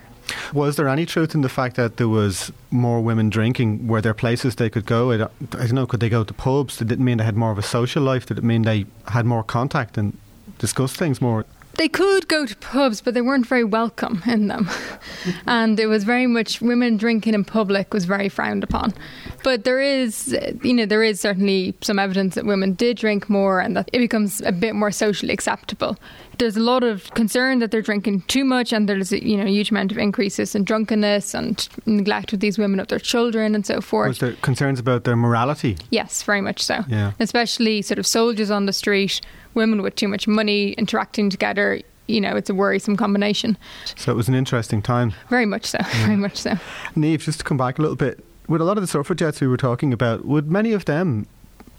was 0.52 0.76
there 0.76 0.88
any 0.88 1.06
truth 1.06 1.34
in 1.34 1.42
the 1.42 1.48
fact 1.48 1.76
that 1.76 1.96
there 1.96 2.08
was 2.08 2.52
more 2.70 3.00
women 3.00 3.30
drinking? 3.30 3.86
Were 3.86 4.00
there 4.00 4.14
places 4.14 4.56
they 4.56 4.70
could 4.70 4.86
go? 4.86 5.12
I 5.12 5.16
don't, 5.18 5.32
I 5.54 5.66
don't 5.66 5.72
know. 5.72 5.86
Could 5.86 6.00
they 6.00 6.08
go 6.08 6.24
to 6.24 6.34
pubs? 6.34 6.78
Did 6.78 6.92
it 6.92 7.00
mean 7.00 7.18
they 7.18 7.24
had 7.24 7.36
more 7.36 7.50
of 7.50 7.58
a 7.58 7.62
social 7.62 8.02
life? 8.02 8.26
Did 8.26 8.38
it 8.38 8.44
mean 8.44 8.62
they 8.62 8.86
had 9.08 9.26
more 9.26 9.42
contact 9.42 9.98
and 9.98 10.16
discuss 10.58 10.94
things 10.94 11.20
more? 11.20 11.44
they 11.76 11.88
could 11.88 12.28
go 12.28 12.46
to 12.46 12.56
pubs, 12.56 13.00
but 13.00 13.14
they 13.14 13.20
weren't 13.20 13.46
very 13.46 13.64
welcome 13.64 14.22
in 14.26 14.48
them. 14.48 14.68
and 15.46 15.78
it 15.78 15.86
was 15.86 16.04
very 16.04 16.26
much 16.26 16.60
women 16.60 16.96
drinking 16.96 17.34
in 17.34 17.44
public 17.44 17.92
was 17.92 18.04
very 18.04 18.28
frowned 18.28 18.64
upon. 18.64 18.94
But 19.42 19.64
there 19.64 19.80
is, 19.80 20.36
you 20.62 20.74
know, 20.74 20.86
there 20.86 21.02
is 21.02 21.20
certainly 21.20 21.74
some 21.82 21.98
evidence 21.98 22.34
that 22.34 22.46
women 22.46 22.74
did 22.74 22.96
drink 22.96 23.28
more 23.28 23.60
and 23.60 23.76
that 23.76 23.90
it 23.92 23.98
becomes 23.98 24.40
a 24.42 24.52
bit 24.52 24.74
more 24.74 24.90
socially 24.90 25.32
acceptable. 25.32 25.96
There's 26.38 26.56
a 26.56 26.60
lot 26.60 26.84
of 26.84 27.12
concern 27.14 27.58
that 27.60 27.70
they're 27.70 27.82
drinking 27.82 28.22
too 28.22 28.44
much, 28.44 28.72
and 28.72 28.88
there's 28.88 29.12
a, 29.12 29.26
you 29.26 29.36
know 29.36 29.44
a 29.44 29.50
huge 29.50 29.70
amount 29.70 29.92
of 29.92 29.98
increases 29.98 30.54
in 30.54 30.64
drunkenness 30.64 31.34
and 31.34 31.68
neglect 31.86 32.32
of 32.32 32.40
these 32.40 32.58
women 32.58 32.80
of 32.80 32.88
their 32.88 32.98
children 32.98 33.54
and 33.54 33.66
so 33.66 33.80
forth. 33.80 34.08
Was 34.08 34.18
there 34.18 34.32
concerns 34.42 34.78
about 34.78 35.04
their 35.04 35.16
morality? 35.16 35.76
Yes, 35.90 36.22
very 36.22 36.40
much 36.40 36.62
so. 36.62 36.84
Yeah. 36.88 37.12
Especially 37.20 37.82
sort 37.82 37.98
of 37.98 38.06
soldiers 38.06 38.50
on 38.50 38.66
the 38.66 38.72
street 38.72 39.20
women 39.54 39.82
with 39.82 39.96
too 39.96 40.06
much 40.06 40.28
money 40.28 40.72
interacting 40.72 41.30
together, 41.30 41.80
you 42.06 42.20
know, 42.20 42.36
it's 42.36 42.50
a 42.50 42.54
worrisome 42.54 42.96
combination. 42.96 43.56
So 43.96 44.12
it 44.12 44.14
was 44.14 44.28
an 44.28 44.34
interesting 44.34 44.82
time. 44.82 45.14
Very 45.28 45.46
much 45.46 45.64
so, 45.64 45.78
yeah. 45.80 46.06
very 46.06 46.16
much 46.16 46.36
so. 46.36 46.50
Niamh, 46.94 47.18
just 47.18 47.40
to 47.40 47.44
come 47.44 47.56
back 47.56 47.78
a 47.78 47.82
little 47.82 47.96
bit, 47.96 48.24
with 48.48 48.60
a 48.60 48.64
lot 48.64 48.76
of 48.76 48.82
the 48.82 48.86
suffragettes 48.86 49.40
we 49.40 49.48
were 49.48 49.56
talking 49.56 49.92
about, 49.92 50.24
would 50.24 50.48
many 50.48 50.72
of 50.72 50.84
them 50.84 51.26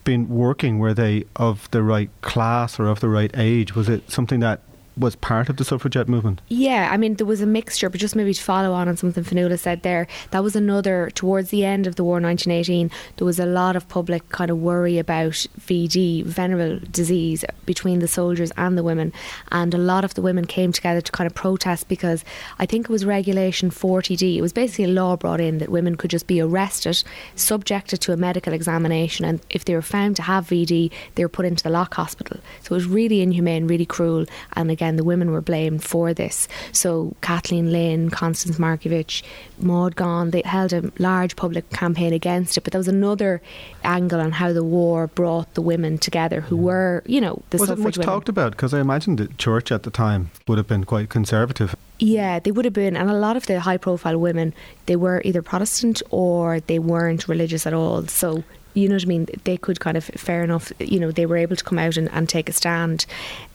been 0.08 0.30
working? 0.30 0.80
Were 0.80 0.94
they 0.94 1.26
of 1.36 1.70
the 1.72 1.84
right 1.84 2.10
class 2.22 2.80
or 2.80 2.88
of 2.88 3.02
the 3.02 3.10
right 3.10 3.30
age? 3.36 3.76
Was 3.76 3.90
it 3.90 4.10
something 4.10 4.40
that 4.40 4.62
was 4.98 5.16
part 5.16 5.50
of 5.50 5.58
the 5.58 5.66
suffragette 5.66 6.08
movement? 6.08 6.42
Yeah, 6.48 6.90
I 6.92 6.98
mean, 6.98 7.16
there 7.16 7.26
was 7.26 7.42
a 7.42 7.46
mixture, 7.46 7.90
but 7.90 8.00
just 8.00 8.16
maybe 8.16 8.34
to 8.34 8.42
follow 8.42 8.74
on 8.74 8.88
on 8.88 8.98
something 8.98 9.24
Fionnuala 9.24 9.60
said 9.60 9.84
there, 9.84 10.08
that 10.32 10.44
was 10.44 10.56
another, 10.56 11.12
towards 11.14 11.50
the 11.50 11.66
end 11.66 11.88
of 11.88 11.96
the 11.96 12.04
war 12.04 12.20
1918, 12.20 12.90
there 13.18 13.26
was 13.26 13.40
a 13.40 13.46
lot 13.46 13.76
of 13.76 13.88
public 13.88 14.28
kind 14.30 14.50
of 14.50 14.58
worry 14.58 14.98
about 14.98 15.34
VD, 15.60 16.24
venereal 16.24 16.80
disease, 16.92 17.44
between 17.66 18.00
the 18.00 18.08
soldiers 18.08 18.52
and 18.58 18.78
the 18.78 18.84
women. 18.84 19.14
And 19.52 19.74
a 19.74 19.78
lot 19.78 20.04
of 20.04 20.14
the 20.14 20.22
women 20.22 20.46
came 20.46 20.72
together 20.72 21.02
to 21.02 21.12
kind 21.12 21.28
of 21.28 21.36
protest 21.36 21.88
because 21.88 22.24
I 22.60 22.66
think 22.66 22.86
it 22.86 22.92
was 22.92 23.06
Regulation 23.06 23.70
40D. 23.70 24.38
It 24.38 24.42
was 24.42 24.54
basically 24.54 24.86
a 24.86 24.90
law 24.90 25.16
brought 25.18 25.42
in 25.42 25.58
that 25.60 25.70
women 25.70 25.96
could 25.96 26.10
just 26.10 26.28
be 26.28 26.42
arrested, 26.42 27.04
subjected 27.36 28.02
to 28.02 28.14
a 28.14 28.18
medical 28.18 28.54
examination, 28.54 29.26
and 29.26 29.40
if 29.50 29.66
they 29.66 29.76
were 29.76 29.82
found 29.82 30.16
to 30.16 30.22
have 30.22 30.48
VD, 30.48 30.92
they 31.16 31.24
were 31.24 31.30
put 31.30 31.46
into 31.46 31.64
the 31.64 31.70
lock 31.70 31.94
hospital. 31.94 32.40
So 32.62 32.74
it 32.74 32.78
was 32.78 32.86
really 32.86 33.22
inhumane, 33.22 33.68
really 33.68 33.86
cruel, 33.86 34.26
and 34.54 34.72
again, 34.72 34.87
the 34.96 35.04
women 35.04 35.32
were 35.32 35.42
blamed 35.42 35.84
for 35.84 36.14
this. 36.14 36.48
So 36.72 37.16
Kathleen 37.22 37.72
Lynn, 37.72 38.10
Constance 38.10 38.58
Markievicz, 38.58 39.24
Maud 39.60 39.96
Gonne, 39.96 40.32
they 40.32 40.42
held 40.46 40.74
a 40.74 40.92
large 41.00 41.36
public 41.36 41.70
campaign 41.72 42.14
against 42.14 42.58
it. 42.58 42.64
But 42.64 42.74
there 42.74 42.80
was 42.80 42.88
another 42.88 43.42
angle 43.84 44.20
on 44.20 44.32
how 44.32 44.54
the 44.54 44.64
war 44.64 45.08
brought 45.08 45.54
the 45.54 45.62
women 45.62 45.98
together 45.98 46.42
who 46.42 46.56
were, 46.56 47.04
you 47.06 47.20
know, 47.20 47.42
the 47.50 47.58
was 47.58 47.70
it 47.70 47.78
much 47.80 47.98
women. 47.98 48.06
talked 48.06 48.30
about? 48.30 48.52
Because 48.52 48.74
I 48.74 48.80
imagine 48.80 49.16
the 49.16 49.28
church 49.28 49.72
at 49.72 49.84
the 49.84 49.92
time 49.92 50.32
would 50.48 50.58
have 50.58 50.68
been 50.68 50.84
quite 50.84 51.10
conservative. 51.10 51.76
Yeah, 52.00 52.40
they 52.40 52.52
would 52.52 52.66
have 52.66 52.76
been, 52.76 52.96
and 52.96 53.10
a 53.10 53.14
lot 53.14 53.38
of 53.38 53.48
the 53.48 53.60
high-profile 53.60 54.20
women, 54.20 54.54
they 54.86 54.96
were 54.96 55.22
either 55.26 55.42
Protestant 55.42 56.04
or 56.12 56.60
they 56.60 56.78
weren't 56.78 57.28
religious 57.28 57.66
at 57.66 57.74
all. 57.74 58.06
So 58.06 58.44
you 58.78 58.88
know 58.88 58.96
what 58.96 59.04
I 59.04 59.08
mean? 59.08 59.28
They 59.44 59.58
could 59.58 59.80
kind 59.80 59.98
of, 59.98 60.04
fair 60.04 60.44
enough, 60.44 60.72
you 60.80 61.00
know, 61.00 61.12
they 61.12 61.26
were 61.26 61.38
able 61.38 61.56
to 61.56 61.64
come 61.64 61.80
out 61.80 61.98
and, 61.98 62.10
and 62.12 62.30
take 62.30 62.48
a 62.48 62.54
stand 62.54 63.08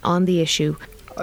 on 0.03 0.25
the 0.25 0.41
issue. 0.41 0.77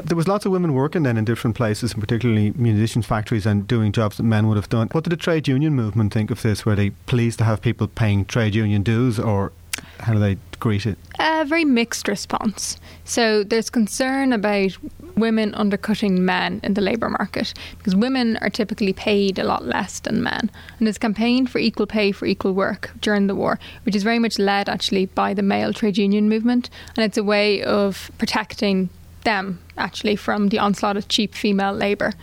There 0.04 0.18
was 0.18 0.28
lots 0.28 0.46
of 0.46 0.52
women 0.52 0.74
working 0.74 1.04
then 1.04 1.18
in 1.18 1.26
different 1.26 1.56
places, 1.56 1.94
and 1.94 2.02
particularly 2.02 2.52
munitions 2.52 3.06
factories, 3.06 3.46
and 3.46 3.68
doing 3.68 3.92
jobs 3.92 4.18
that 4.18 4.24
men 4.24 4.48
would 4.48 4.58
have 4.58 4.70
done. 4.70 4.90
What 4.92 5.04
did 5.04 5.12
the 5.12 5.18
trade 5.18 5.48
union 5.48 5.74
movement 5.74 6.14
think 6.14 6.32
of 6.32 6.42
this? 6.42 6.66
Were 6.66 6.76
they 6.76 6.92
pleased 6.92 7.40
to 7.40 7.46
have 7.46 7.62
people 7.62 7.88
paying 7.88 8.26
trade 8.26 8.56
union 8.56 8.84
dues, 8.84 9.20
or 9.20 9.52
how 10.00 10.14
do 10.14 10.20
they 10.20 10.38
greet 10.60 10.86
it? 10.86 10.98
A 11.20 11.46
very 11.46 11.66
mixed 11.66 12.08
response. 12.08 12.78
So 13.04 13.44
there's 13.44 13.70
concern 13.70 14.34
about 14.34 14.78
women 15.16 15.54
undercutting 15.56 16.24
men 16.24 16.62
in 16.64 16.74
the 16.74 16.82
labour 16.82 17.10
market 17.10 17.54
because 17.78 17.96
women 17.96 18.38
are 18.38 18.50
typically 18.50 18.94
paid 18.94 19.38
a 19.38 19.44
lot 19.44 19.66
less 19.66 20.00
than 20.00 20.24
men. 20.24 20.50
And 20.78 20.88
there's 20.88 20.98
campaign 20.98 21.48
for 21.48 21.60
equal 21.60 21.88
pay 21.88 22.12
for 22.12 22.26
equal 22.26 22.54
work 22.54 22.92
during 23.02 23.28
the 23.28 23.36
war, 23.36 23.60
which 23.84 23.96
is 23.96 24.04
very 24.04 24.20
much 24.20 24.40
led 24.40 24.70
actually 24.70 25.08
by 25.08 25.34
the 25.34 25.42
male 25.42 25.74
trade 25.74 25.98
union 25.98 26.30
movement. 26.30 26.70
And 26.96 27.06
it's 27.06 27.18
a 27.18 27.24
way 27.24 27.62
of 27.64 28.12
protecting 28.18 28.90
them 29.24 29.60
actually 29.78 30.16
from 30.16 30.50
the 30.50 30.60
onslaught 30.60 30.98
of 30.98 31.08
cheap 31.08 31.34
female 31.34 31.74
labour. 31.74 32.14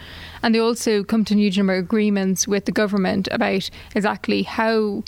And 0.42 0.54
they 0.54 0.58
also 0.58 1.02
come 1.02 1.24
to 1.26 1.34
huge 1.34 1.56
number 1.56 1.74
of 1.74 1.84
agreements 1.84 2.46
with 2.46 2.64
the 2.64 2.72
government 2.72 3.28
about 3.30 3.68
exactly 3.94 4.42
how 4.42 5.02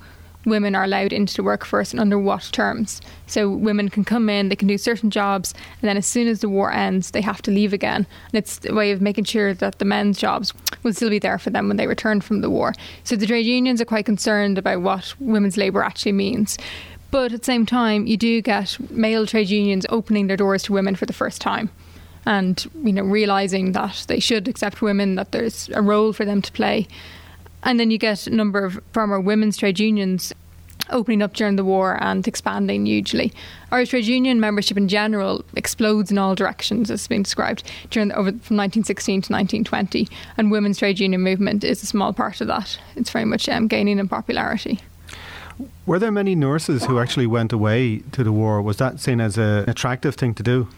women 0.45 0.75
are 0.75 0.85
allowed 0.85 1.13
into 1.13 1.35
the 1.35 1.43
workforce 1.43 1.91
and 1.93 2.01
under 2.01 2.19
what 2.19 2.49
terms. 2.53 3.01
So 3.27 3.51
women 3.51 3.89
can 3.89 4.05
come 4.05 4.29
in, 4.29 4.49
they 4.49 4.57
can 4.57 4.69
do 4.69 4.79
certain 4.79 5.11
jobs, 5.11 5.53
and 5.81 5.89
then 5.89 5.97
as 5.97 6.07
soon 6.07 6.29
as 6.29 6.41
the 6.41 6.49
war 6.49 6.73
ends, 6.73 7.11
they 7.11 7.21
have 7.21 7.43
to 7.43 7.51
leave 7.51 7.73
again. 7.73 8.07
And 8.33 8.35
it's 8.35 8.65
a 8.65 8.75
way 8.75 8.91
of 8.93 9.01
making 9.01 9.25
sure 9.25 9.55
that 9.55 9.79
the 9.79 9.85
men's 9.85 10.19
jobs 10.19 10.53
will 10.83 10.93
still 10.93 11.11
be 11.11 11.19
there 11.19 11.39
for 11.39 11.51
them 11.51 11.69
when 11.69 11.77
they 11.77 11.87
return 11.87 12.21
from 12.21 12.41
the 12.41 12.51
war. 12.51 12.73
So 13.05 13.17
the 13.17 13.27
trade 13.27 13.47
unions 13.47 13.81
are 13.81 13.87
quite 13.87 14.07
concerned 14.07 14.59
about 14.59 14.83
what 14.83 15.15
women's 15.21 15.57
labour 15.57 15.83
actually 15.83 16.13
means. 16.13 16.57
But 17.11 17.33
at 17.33 17.41
the 17.41 17.45
same 17.45 17.65
time, 17.65 18.07
you 18.07 18.17
do 18.17 18.43
get 18.43 18.77
male 18.91 19.27
trade 19.27 19.49
unions 19.49 19.87
opening 19.89 20.27
their 20.27 20.37
doors 20.37 20.63
to 20.65 20.73
women 20.73 20.95
for 20.95 21.07
the 21.07 21.13
first 21.13 21.41
time 21.41 21.71
and 22.27 22.71
you 22.85 22.93
know 22.93 23.03
realizing 23.03 23.73
that 23.73 24.05
they 24.09 24.21
should 24.21 24.49
accept 24.49 24.83
women 24.83 25.15
that 25.15 25.33
there's 25.33 25.71
a 25.71 25.81
role 25.81 26.13
for 26.13 26.25
them 26.25 26.43
to 26.43 26.53
play 26.53 26.87
and 27.63 27.81
then 27.81 27.91
you 27.91 27.99
get 27.99 28.27
a 28.27 28.31
number 28.31 28.65
of 28.65 28.81
former 28.93 29.19
women's 29.19 29.57
trade 29.57 29.81
unions 29.81 30.33
opening 30.91 31.23
up 31.23 31.35
during 31.35 31.57
the 31.57 31.65
war 31.65 32.03
and 32.03 32.27
expanding 32.27 32.87
hugely. 32.87 33.33
Irish 33.71 33.91
trade 33.91 34.07
union 34.07 34.41
membership 34.41 34.77
in 34.77 34.89
general 34.89 35.45
explodes 35.55 36.11
in 36.11 36.17
all 36.17 36.35
directions, 36.35 36.91
as 36.91 37.01
has 37.01 37.09
been 37.09 37.25
described 37.25 37.63
during 37.91 38.09
the, 38.09 38.15
over 38.15 38.31
from 38.31 38.57
1916 38.57 39.23
to 39.23 39.33
1920, 39.33 40.09
and 40.39 40.51
women's 40.51 40.79
trade 40.79 40.99
union 40.99 41.21
movement 41.21 41.65
is 41.65 41.83
a 41.83 41.87
small 41.87 42.13
part 42.13 42.41
of 42.41 42.47
that. 42.47 42.79
It's 42.97 43.11
very 43.11 43.27
much 43.27 43.49
um, 43.49 43.69
gaining 43.69 43.99
in 43.99 44.09
popularity. 44.09 44.81
Were 45.87 45.99
there 45.99 46.13
many 46.13 46.35
nurses 46.35 46.85
who 46.85 46.99
actually 46.99 47.27
went 47.27 47.53
away 47.53 47.99
to 48.13 48.23
the 48.23 48.33
war? 48.33 48.63
Was 48.63 48.77
that 48.77 49.01
seen 49.01 49.21
as 49.21 49.37
an 49.39 49.69
attractive 49.69 50.15
thing 50.15 50.35
to 50.35 50.43
do? 50.43 50.69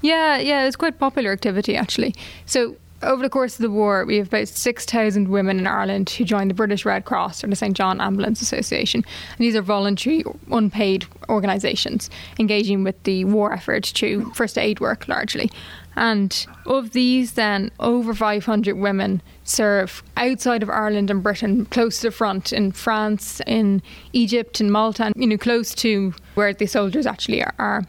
Yeah, 0.00 0.38
yeah, 0.38 0.62
it 0.62 0.66
was 0.66 0.76
quite 0.76 0.98
popular 0.98 1.32
activity 1.32 1.76
actually. 1.76 2.14
So 2.46 2.76
over 3.02 3.22
the 3.22 3.30
course 3.30 3.54
of 3.54 3.62
the 3.62 3.70
war, 3.70 4.04
we 4.04 4.16
have 4.16 4.26
about 4.26 4.48
6,000 4.48 5.28
women 5.28 5.58
in 5.58 5.66
Ireland 5.66 6.10
who 6.10 6.24
joined 6.24 6.50
the 6.50 6.54
British 6.54 6.84
Red 6.84 7.04
Cross 7.04 7.44
or 7.44 7.46
the 7.46 7.56
St 7.56 7.76
John 7.76 8.00
Ambulance 8.00 8.42
Association. 8.42 9.04
And 9.04 9.38
these 9.38 9.54
are 9.54 9.62
voluntary, 9.62 10.24
unpaid 10.50 11.06
organisations 11.28 12.10
engaging 12.38 12.82
with 12.82 13.00
the 13.04 13.24
war 13.24 13.52
effort 13.52 13.84
to 13.84 14.30
first 14.34 14.58
aid 14.58 14.80
work 14.80 15.06
largely. 15.06 15.50
And 15.96 16.46
of 16.66 16.90
these, 16.90 17.32
then, 17.32 17.70
over 17.80 18.14
500 18.14 18.76
women 18.76 19.22
serve 19.48 20.02
outside 20.16 20.62
of 20.62 20.70
Ireland 20.70 21.10
and 21.10 21.22
Britain, 21.22 21.64
close 21.66 22.00
to 22.00 22.08
the 22.08 22.10
front 22.10 22.52
in 22.52 22.72
France, 22.72 23.40
in 23.46 23.82
Egypt, 24.12 24.60
in 24.60 24.70
Malta, 24.70 25.04
and, 25.04 25.14
you 25.16 25.26
know, 25.26 25.38
close 25.38 25.74
to 25.76 26.12
where 26.34 26.52
the 26.52 26.66
soldiers 26.66 27.06
actually 27.06 27.42
are 27.42 27.84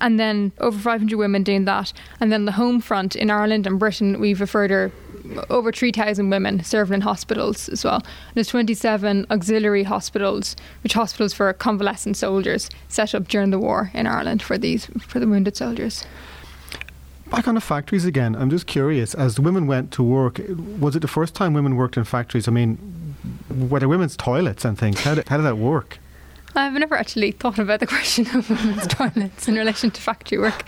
and 0.00 0.18
then 0.18 0.52
over 0.60 0.78
500 0.78 1.16
women 1.16 1.42
doing 1.42 1.64
that. 1.64 1.92
And 2.20 2.32
then 2.32 2.44
the 2.44 2.52
home 2.52 2.80
front 2.80 3.16
in 3.16 3.30
Ireland 3.30 3.66
and 3.66 3.78
Britain, 3.78 4.20
we've 4.20 4.40
a 4.40 4.46
further 4.46 4.92
over 5.50 5.72
3,000 5.72 6.30
women 6.30 6.62
serving 6.64 6.94
in 6.94 7.00
hospitals 7.00 7.68
as 7.68 7.84
well. 7.84 8.02
There's 8.34 8.48
27 8.48 9.26
auxiliary 9.30 9.82
hospitals, 9.82 10.56
which 10.82 10.94
hospitals 10.94 11.34
for 11.34 11.52
convalescent 11.52 12.16
soldiers 12.16 12.70
set 12.88 13.14
up 13.14 13.28
during 13.28 13.50
the 13.50 13.58
war 13.58 13.90
in 13.94 14.06
Ireland 14.06 14.42
for 14.42 14.56
these 14.56 14.86
for 15.00 15.18
the 15.18 15.26
wounded 15.26 15.56
soldiers. 15.56 16.04
Back 17.30 17.46
on 17.46 17.54
the 17.54 17.60
factories 17.60 18.06
again, 18.06 18.34
I'm 18.34 18.48
just 18.48 18.66
curious. 18.66 19.14
As 19.14 19.38
women 19.38 19.66
went 19.66 19.92
to 19.92 20.02
work, 20.02 20.40
was 20.80 20.96
it 20.96 21.00
the 21.00 21.08
first 21.08 21.34
time 21.34 21.52
women 21.52 21.76
worked 21.76 21.96
in 21.96 22.04
factories? 22.04 22.48
I 22.48 22.52
mean, 22.52 23.14
were 23.68 23.80
there 23.80 23.88
women's 23.88 24.16
toilets 24.16 24.64
and 24.64 24.78
things? 24.78 25.00
How 25.00 25.14
did, 25.14 25.28
how 25.28 25.36
did 25.36 25.42
that 25.44 25.58
work? 25.58 25.98
I've 26.56 26.72
never 26.72 26.96
actually 26.96 27.32
thought 27.32 27.58
about 27.58 27.80
the 27.80 27.86
question 27.86 28.26
of 28.34 28.48
women's 28.48 28.86
toilets 28.88 29.46
in 29.46 29.54
relation 29.54 29.90
to 29.90 30.00
factory 30.00 30.38
work. 30.38 30.64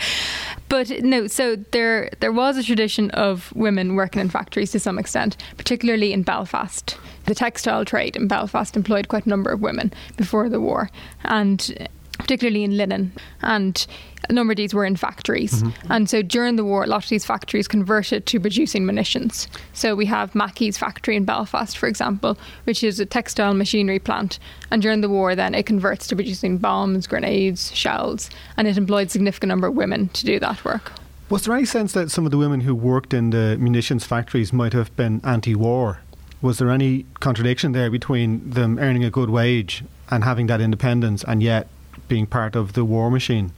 But 0.69 0.91
no, 1.03 1.27
so 1.27 1.57
there 1.57 2.11
there 2.21 2.31
was 2.31 2.57
a 2.57 2.63
tradition 2.63 3.11
of 3.13 3.53
women 3.57 3.97
working 3.97 4.21
in 4.21 4.29
factories 4.29 4.71
to 4.73 4.79
some 4.79 4.99
extent, 4.99 5.37
particularly 5.57 6.13
in 6.13 6.23
Belfast. 6.23 6.97
The 7.25 7.35
textile 7.35 7.85
trade 7.85 8.17
in 8.17 8.29
Belfast 8.29 8.77
employed 8.77 9.09
quite 9.09 9.27
a 9.27 9.29
number 9.29 9.51
of 9.51 9.61
women 9.61 9.93
before 10.17 10.49
the 10.49 10.61
war, 10.61 10.91
and 11.25 11.89
particularly 12.31 12.63
in 12.63 12.77
linen. 12.77 13.13
And 13.43 13.85
a 14.29 14.33
number 14.33 14.53
of 14.53 14.57
these 14.57 14.73
were 14.73 14.85
in 14.85 14.95
factories. 14.95 15.65
Mm-hmm. 15.65 15.93
And 15.93 16.09
so 16.09 16.23
during 16.23 16.55
the 16.55 16.65
war, 16.65 16.85
a 16.85 16.87
lot 16.87 17.03
of 17.03 17.11
these 17.11 17.25
factories 17.25 17.67
converted 17.67 18.27
to 18.27 18.39
producing 18.39 18.87
munitions. 18.87 19.49
So 19.73 19.97
we 19.97 20.07
have 20.07 20.33
Mackie's 20.33 20.79
factory 20.79 21.17
in 21.17 21.25
Belfast, 21.25 21.77
for 21.77 21.89
example, 21.89 22.39
which 22.65 22.85
is 22.85 23.01
a 23.01 23.07
textile 23.07 23.53
machinery 23.53 23.99
plant. 23.99 24.39
And 24.71 24.81
during 24.81 25.01
the 25.01 25.09
war, 25.09 25.35
then 25.35 25.57
it 25.57 25.67
converts 25.67 26.07
to 26.07 26.15
producing 26.15 26.59
bombs, 26.59 27.09
grenades, 27.09 27.75
shells. 27.75 28.31
And 28.57 28.69
it 28.69 28.79
employed 28.79 29.09
a 29.09 29.11
significant 29.11 29.49
number 29.49 29.67
of 29.67 29.75
women 29.75 30.07
to 30.11 30.25
do 30.25 30.39
that 30.39 30.65
work. 30.65 30.93
Was 31.31 31.47
there 31.47 31.57
any 31.57 31.67
sense 31.67 31.95
that 31.95 32.13
some 32.13 32.27
of 32.27 32.31
the 32.31 32.39
women 32.39 32.61
who 32.61 32.77
worked 32.77 33.13
in 33.13 33.31
the 33.31 33.57
munitions 33.59 34.05
factories 34.05 34.53
might 34.53 34.73
have 34.73 34.95
been 34.95 35.21
anti 35.25 35.57
war? 35.57 35.99
Was 36.41 36.59
there 36.59 36.71
any 36.71 37.07
contradiction 37.19 37.73
there 37.73 37.91
between 37.91 38.49
them 38.49 38.79
earning 38.79 39.03
a 39.03 39.11
good 39.11 39.31
wage 39.31 39.83
and 40.11 40.23
having 40.23 40.47
that 40.47 40.61
independence 40.61 41.25
and 41.25 41.43
yet 41.43 41.67
being 42.09 42.27
part 42.27 42.57
of 42.57 42.73
the 42.75 42.85
war 42.85 43.11
machine? 43.11 43.53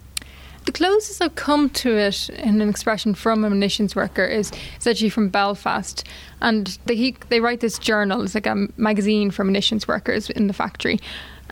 The 0.64 0.72
closest 0.72 1.20
I've 1.20 1.34
come 1.34 1.70
to 1.70 1.96
it 1.96 2.28
in 2.30 2.60
an 2.60 2.68
expression 2.68 3.14
from 3.14 3.44
a 3.44 3.50
munitions 3.50 3.96
worker 3.96 4.24
is, 4.24 4.52
is 4.78 4.86
actually 4.86 5.08
from 5.08 5.28
Belfast. 5.28 6.06
And 6.40 6.78
they, 6.86 7.16
they 7.30 7.40
write 7.40 7.60
this 7.60 7.78
journal, 7.78 8.22
it's 8.22 8.34
like 8.34 8.46
a 8.46 8.68
magazine 8.76 9.32
for 9.32 9.42
munitions 9.42 9.88
workers 9.88 10.30
in 10.30 10.46
the 10.46 10.52
factory. 10.52 11.00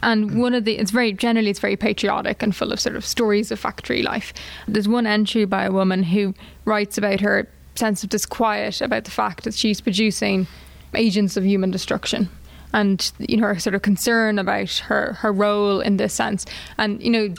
And 0.03 0.30
mm. 0.30 0.36
one 0.36 0.55
of 0.55 0.64
the, 0.64 0.78
it's 0.78 0.93
very, 0.93 1.12
generally, 1.12 1.51
it's 1.51 1.59
very 1.59 1.76
patriotic 1.76 2.41
and 2.41 2.55
full 2.55 2.72
of 2.72 2.78
sort 2.78 2.95
of 2.95 3.05
stories 3.05 3.51
of 3.51 3.59
factory 3.59 4.03
life. 4.03 4.32
There's 4.68 4.88
one 4.88 5.09
entry 5.09 5.45
by 5.45 5.64
a 5.64 5.72
woman 5.72 6.05
who 6.05 6.32
writes 6.64 6.97
about 6.97 7.20
her 7.20 7.49
sense 7.74 8.05
of 8.05 8.11
disquiet 8.11 8.80
about 8.80 9.05
the 9.05 9.11
fact 9.11 9.43
that 9.43 9.55
she's 9.55 9.80
producing 9.80 10.47
agents 10.95 11.36
of 11.36 11.45
human 11.45 11.70
destruction 11.70 12.28
and 12.72 13.12
you 13.18 13.36
know 13.36 13.46
her 13.46 13.58
sort 13.58 13.74
of 13.74 13.82
concern 13.82 14.38
about 14.38 14.70
her 14.70 15.14
her 15.14 15.32
role 15.32 15.80
in 15.80 15.96
this 15.96 16.14
sense. 16.14 16.46
And 16.78 17.02
you 17.02 17.10
know 17.10 17.34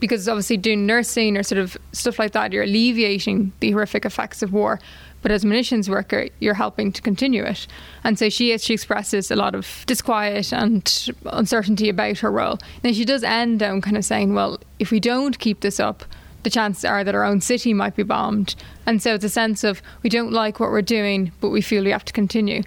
because 0.00 0.28
obviously 0.28 0.56
doing 0.56 0.86
nursing 0.86 1.36
or 1.36 1.42
sort 1.42 1.60
of 1.60 1.76
stuff 1.92 2.18
like 2.18 2.32
that 2.32 2.52
you're 2.52 2.64
alleviating 2.64 3.52
the 3.60 3.70
horrific 3.70 4.04
effects 4.04 4.42
of 4.42 4.52
war. 4.52 4.80
But 5.22 5.30
as 5.30 5.44
a 5.44 5.46
munitions 5.46 5.88
worker 5.88 6.28
you're 6.40 6.54
helping 6.54 6.92
to 6.92 7.02
continue 7.02 7.44
it. 7.44 7.66
And 8.02 8.18
so 8.18 8.28
she 8.28 8.56
she 8.58 8.74
expresses 8.74 9.30
a 9.30 9.36
lot 9.36 9.54
of 9.54 9.84
disquiet 9.86 10.52
and 10.52 11.08
uncertainty 11.26 11.88
about 11.88 12.18
her 12.18 12.30
role. 12.30 12.58
And 12.82 12.94
she 12.94 13.04
does 13.04 13.22
end 13.22 13.60
down 13.60 13.80
kind 13.80 13.96
of 13.96 14.04
saying 14.04 14.34
well 14.34 14.58
if 14.78 14.90
we 14.90 15.00
don't 15.00 15.38
keep 15.38 15.60
this 15.60 15.80
up 15.80 16.04
the 16.42 16.50
chances 16.50 16.84
are 16.84 17.02
that 17.02 17.14
our 17.14 17.24
own 17.24 17.40
city 17.40 17.72
might 17.72 17.96
be 17.96 18.02
bombed. 18.02 18.54
And 18.84 19.02
so 19.02 19.14
it's 19.14 19.24
a 19.24 19.30
sense 19.30 19.64
of 19.64 19.80
we 20.02 20.10
don't 20.10 20.30
like 20.30 20.60
what 20.60 20.70
we're 20.70 20.82
doing 20.82 21.32
but 21.40 21.50
we 21.50 21.60
feel 21.60 21.84
we 21.84 21.90
have 21.90 22.04
to 22.04 22.12
continue 22.12 22.62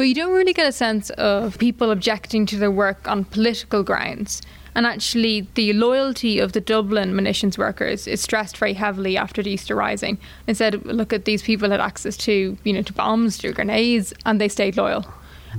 but 0.00 0.08
you 0.08 0.14
don't 0.14 0.32
really 0.32 0.54
get 0.54 0.66
a 0.66 0.72
sense 0.72 1.10
of 1.10 1.58
people 1.58 1.90
objecting 1.90 2.46
to 2.46 2.56
their 2.56 2.70
work 2.70 3.06
on 3.06 3.22
political 3.22 3.82
grounds. 3.82 4.40
And 4.74 4.86
actually, 4.86 5.46
the 5.56 5.74
loyalty 5.74 6.38
of 6.38 6.52
the 6.52 6.60
Dublin 6.62 7.14
munitions 7.14 7.58
workers 7.58 8.06
is 8.06 8.22
stressed 8.22 8.56
very 8.56 8.72
heavily 8.72 9.18
after 9.18 9.42
the 9.42 9.50
Easter 9.50 9.76
Rising. 9.76 10.16
Instead, 10.46 10.86
look 10.86 11.12
at 11.12 11.26
these 11.26 11.42
people 11.42 11.68
had 11.68 11.80
access 11.80 12.16
to, 12.16 12.56
you 12.64 12.72
know, 12.72 12.80
to 12.80 12.94
bombs, 12.94 13.36
to 13.36 13.52
grenades, 13.52 14.14
and 14.24 14.40
they 14.40 14.48
stayed 14.48 14.78
loyal. 14.78 15.04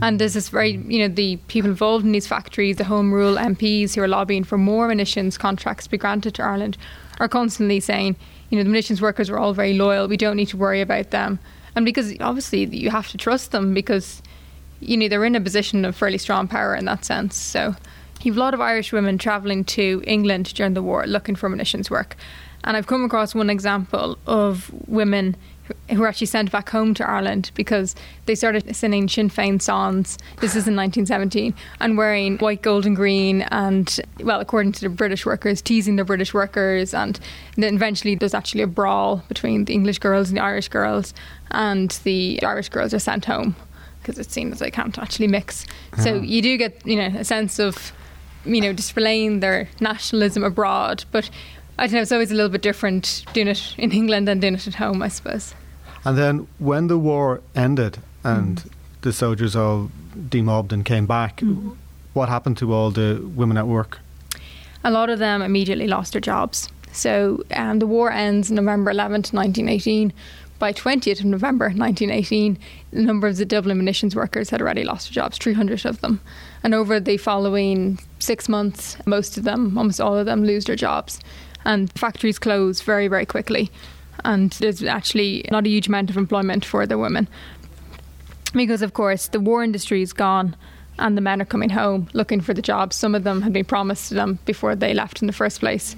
And 0.01 0.19
there's 0.19 0.33
this 0.33 0.49
very, 0.49 0.71
you 0.87 1.07
know, 1.07 1.13
the 1.13 1.35
people 1.47 1.69
involved 1.69 2.03
in 2.03 2.11
these 2.11 2.25
factories, 2.25 2.77
the 2.77 2.85
Home 2.85 3.13
Rule 3.13 3.35
MPs 3.35 3.93
who 3.93 4.01
are 4.01 4.07
lobbying 4.07 4.43
for 4.43 4.57
more 4.57 4.87
munitions 4.87 5.37
contracts 5.37 5.83
to 5.83 5.91
be 5.91 5.99
granted 5.99 6.33
to 6.33 6.43
Ireland, 6.43 6.79
are 7.19 7.29
constantly 7.29 7.79
saying, 7.79 8.15
you 8.49 8.57
know, 8.57 8.63
the 8.63 8.69
munitions 8.69 9.03
workers 9.03 9.29
are 9.29 9.37
all 9.37 9.53
very 9.53 9.75
loyal. 9.75 10.07
We 10.07 10.17
don't 10.17 10.35
need 10.35 10.47
to 10.47 10.57
worry 10.57 10.81
about 10.81 11.11
them. 11.11 11.37
And 11.75 11.85
because 11.85 12.19
obviously 12.19 12.65
you 12.65 12.89
have 12.89 13.07
to 13.09 13.17
trust 13.17 13.51
them 13.51 13.75
because 13.75 14.23
you 14.81 14.97
know, 14.97 15.07
they're 15.07 15.23
in 15.23 15.35
a 15.35 15.41
position 15.41 15.85
of 15.85 15.95
fairly 15.95 16.17
strong 16.17 16.47
power 16.47 16.75
in 16.75 16.85
that 16.85 17.05
sense. 17.05 17.37
So 17.37 17.75
you've 18.23 18.37
a 18.37 18.39
lot 18.39 18.53
of 18.53 18.61
Irish 18.61 18.91
women 18.91 19.17
travelling 19.17 19.63
to 19.65 20.03
England 20.05 20.53
during 20.53 20.73
the 20.73 20.83
war 20.83 21.05
looking 21.07 21.35
for 21.35 21.47
munitions 21.47 21.89
work. 21.89 22.17
And 22.63 22.77
I've 22.77 22.87
come 22.87 23.03
across 23.03 23.33
one 23.33 23.49
example 23.49 24.17
of 24.27 24.71
women 24.87 25.35
who 25.89 25.99
were 25.99 26.07
actually 26.07 26.27
sent 26.27 26.51
back 26.51 26.69
home 26.69 26.93
to 26.95 27.07
Ireland 27.07 27.51
because 27.55 27.95
they 28.25 28.35
started 28.35 28.75
singing 28.75 29.07
Sinn 29.07 29.29
Féin 29.29 29.61
songs. 29.61 30.17
This 30.41 30.55
is 30.55 30.67
in 30.67 30.75
1917, 30.75 31.53
and 31.79 31.97
wearing 31.97 32.37
white, 32.39 32.61
gold, 32.61 32.85
and 32.85 32.95
green, 32.95 33.43
and 33.43 33.99
well, 34.19 34.41
according 34.41 34.73
to 34.73 34.81
the 34.81 34.89
British 34.89 35.25
workers, 35.25 35.61
teasing 35.61 35.95
the 35.95 36.03
British 36.03 36.33
workers. 36.33 36.93
And 36.93 37.19
then 37.55 37.75
eventually, 37.75 38.15
there's 38.15 38.33
actually 38.33 38.63
a 38.63 38.67
brawl 38.67 39.23
between 39.29 39.65
the 39.65 39.73
English 39.73 39.99
girls 39.99 40.29
and 40.29 40.37
the 40.37 40.43
Irish 40.43 40.67
girls, 40.67 41.13
and 41.51 41.91
the 42.03 42.43
Irish 42.43 42.69
girls 42.69 42.93
are 42.93 42.99
sent 42.99 43.25
home 43.25 43.55
because 44.01 44.17
it's 44.17 44.33
seen 44.33 44.51
as 44.51 44.59
they 44.59 44.71
can't 44.71 44.97
actually 44.97 45.27
mix. 45.27 45.65
So 45.97 46.15
uh-huh. 46.15 46.21
you 46.21 46.41
do 46.41 46.57
get 46.57 46.85
you 46.85 46.95
know 46.95 47.19
a 47.19 47.23
sense 47.23 47.59
of 47.59 47.93
you 48.45 48.61
know 48.61 48.73
displaying 48.73 49.39
their 49.39 49.67
nationalism 49.79 50.43
abroad, 50.43 51.05
but 51.11 51.29
I 51.77 51.87
don't 51.87 51.95
know. 51.95 52.01
It's 52.01 52.11
always 52.11 52.31
a 52.31 52.35
little 52.35 52.49
bit 52.49 52.61
different 52.61 53.25
doing 53.33 53.47
it 53.47 53.75
in 53.77 53.91
England 53.91 54.27
than 54.27 54.39
doing 54.39 54.55
it 54.55 54.67
at 54.67 54.75
home, 54.75 55.01
I 55.01 55.07
suppose. 55.07 55.55
And 56.03 56.17
then 56.17 56.47
when 56.59 56.87
the 56.87 56.97
war 56.97 57.41
ended 57.55 57.99
and 58.23 58.57
mm. 58.57 58.71
the 59.01 59.13
soldiers 59.13 59.55
all 59.55 59.91
demobbed 60.29 60.73
and 60.73 60.83
came 60.83 61.05
back, 61.05 61.37
mm. 61.37 61.75
what 62.13 62.29
happened 62.29 62.57
to 62.57 62.73
all 62.73 62.91
the 62.91 63.21
women 63.35 63.57
at 63.57 63.67
work? 63.67 63.99
A 64.83 64.91
lot 64.91 65.09
of 65.09 65.19
them 65.19 65.41
immediately 65.41 65.87
lost 65.87 66.13
their 66.13 66.21
jobs. 66.21 66.69
So 66.91 67.43
um, 67.55 67.79
the 67.79 67.87
war 67.87 68.11
ends 68.11 68.51
November 68.51 68.91
11th, 68.91 69.33
1918 69.33 70.11
by 70.61 70.71
20th 70.71 71.19
of 71.19 71.25
November 71.25 71.65
1918, 71.65 72.55
the 72.91 73.01
number 73.01 73.27
of 73.27 73.35
the 73.37 73.45
Dublin 73.45 73.77
munitions 73.77 74.15
workers 74.15 74.51
had 74.51 74.61
already 74.61 74.83
lost 74.83 75.07
their 75.07 75.23
jobs, 75.23 75.39
300 75.39 75.87
of 75.87 75.99
them. 76.01 76.21
And 76.63 76.75
over 76.75 76.99
the 76.99 77.17
following 77.17 77.99
six 78.19 78.47
months, 78.47 78.95
most 79.07 79.39
of 79.39 79.43
them, 79.43 79.75
almost 79.75 79.99
all 79.99 80.15
of 80.15 80.27
them, 80.27 80.45
lose 80.45 80.65
their 80.65 80.75
jobs. 80.75 81.19
And 81.65 81.91
factories 81.93 82.37
close 82.37 82.79
very, 82.81 83.07
very 83.07 83.25
quickly. 83.25 83.71
And 84.23 84.51
there's 84.51 84.83
actually 84.83 85.45
not 85.49 85.65
a 85.65 85.69
huge 85.69 85.87
amount 85.87 86.11
of 86.11 86.15
employment 86.15 86.63
for 86.63 86.85
the 86.85 86.99
women. 86.99 87.27
Because, 88.53 88.83
of 88.83 88.93
course, 88.93 89.29
the 89.29 89.39
war 89.39 89.63
industry 89.63 90.03
is 90.03 90.13
gone 90.13 90.55
and 90.99 91.17
the 91.17 91.21
men 91.21 91.41
are 91.41 91.45
coming 91.45 91.71
home 91.71 92.07
looking 92.13 92.39
for 92.39 92.53
the 92.53 92.61
jobs. 92.61 92.95
Some 92.95 93.15
of 93.15 93.23
them 93.23 93.41
had 93.41 93.51
been 93.51 93.65
promised 93.65 94.09
to 94.09 94.13
them 94.13 94.37
before 94.45 94.75
they 94.75 94.93
left 94.93 95.21
in 95.21 95.27
the 95.27 95.33
first 95.33 95.59
place. 95.59 95.95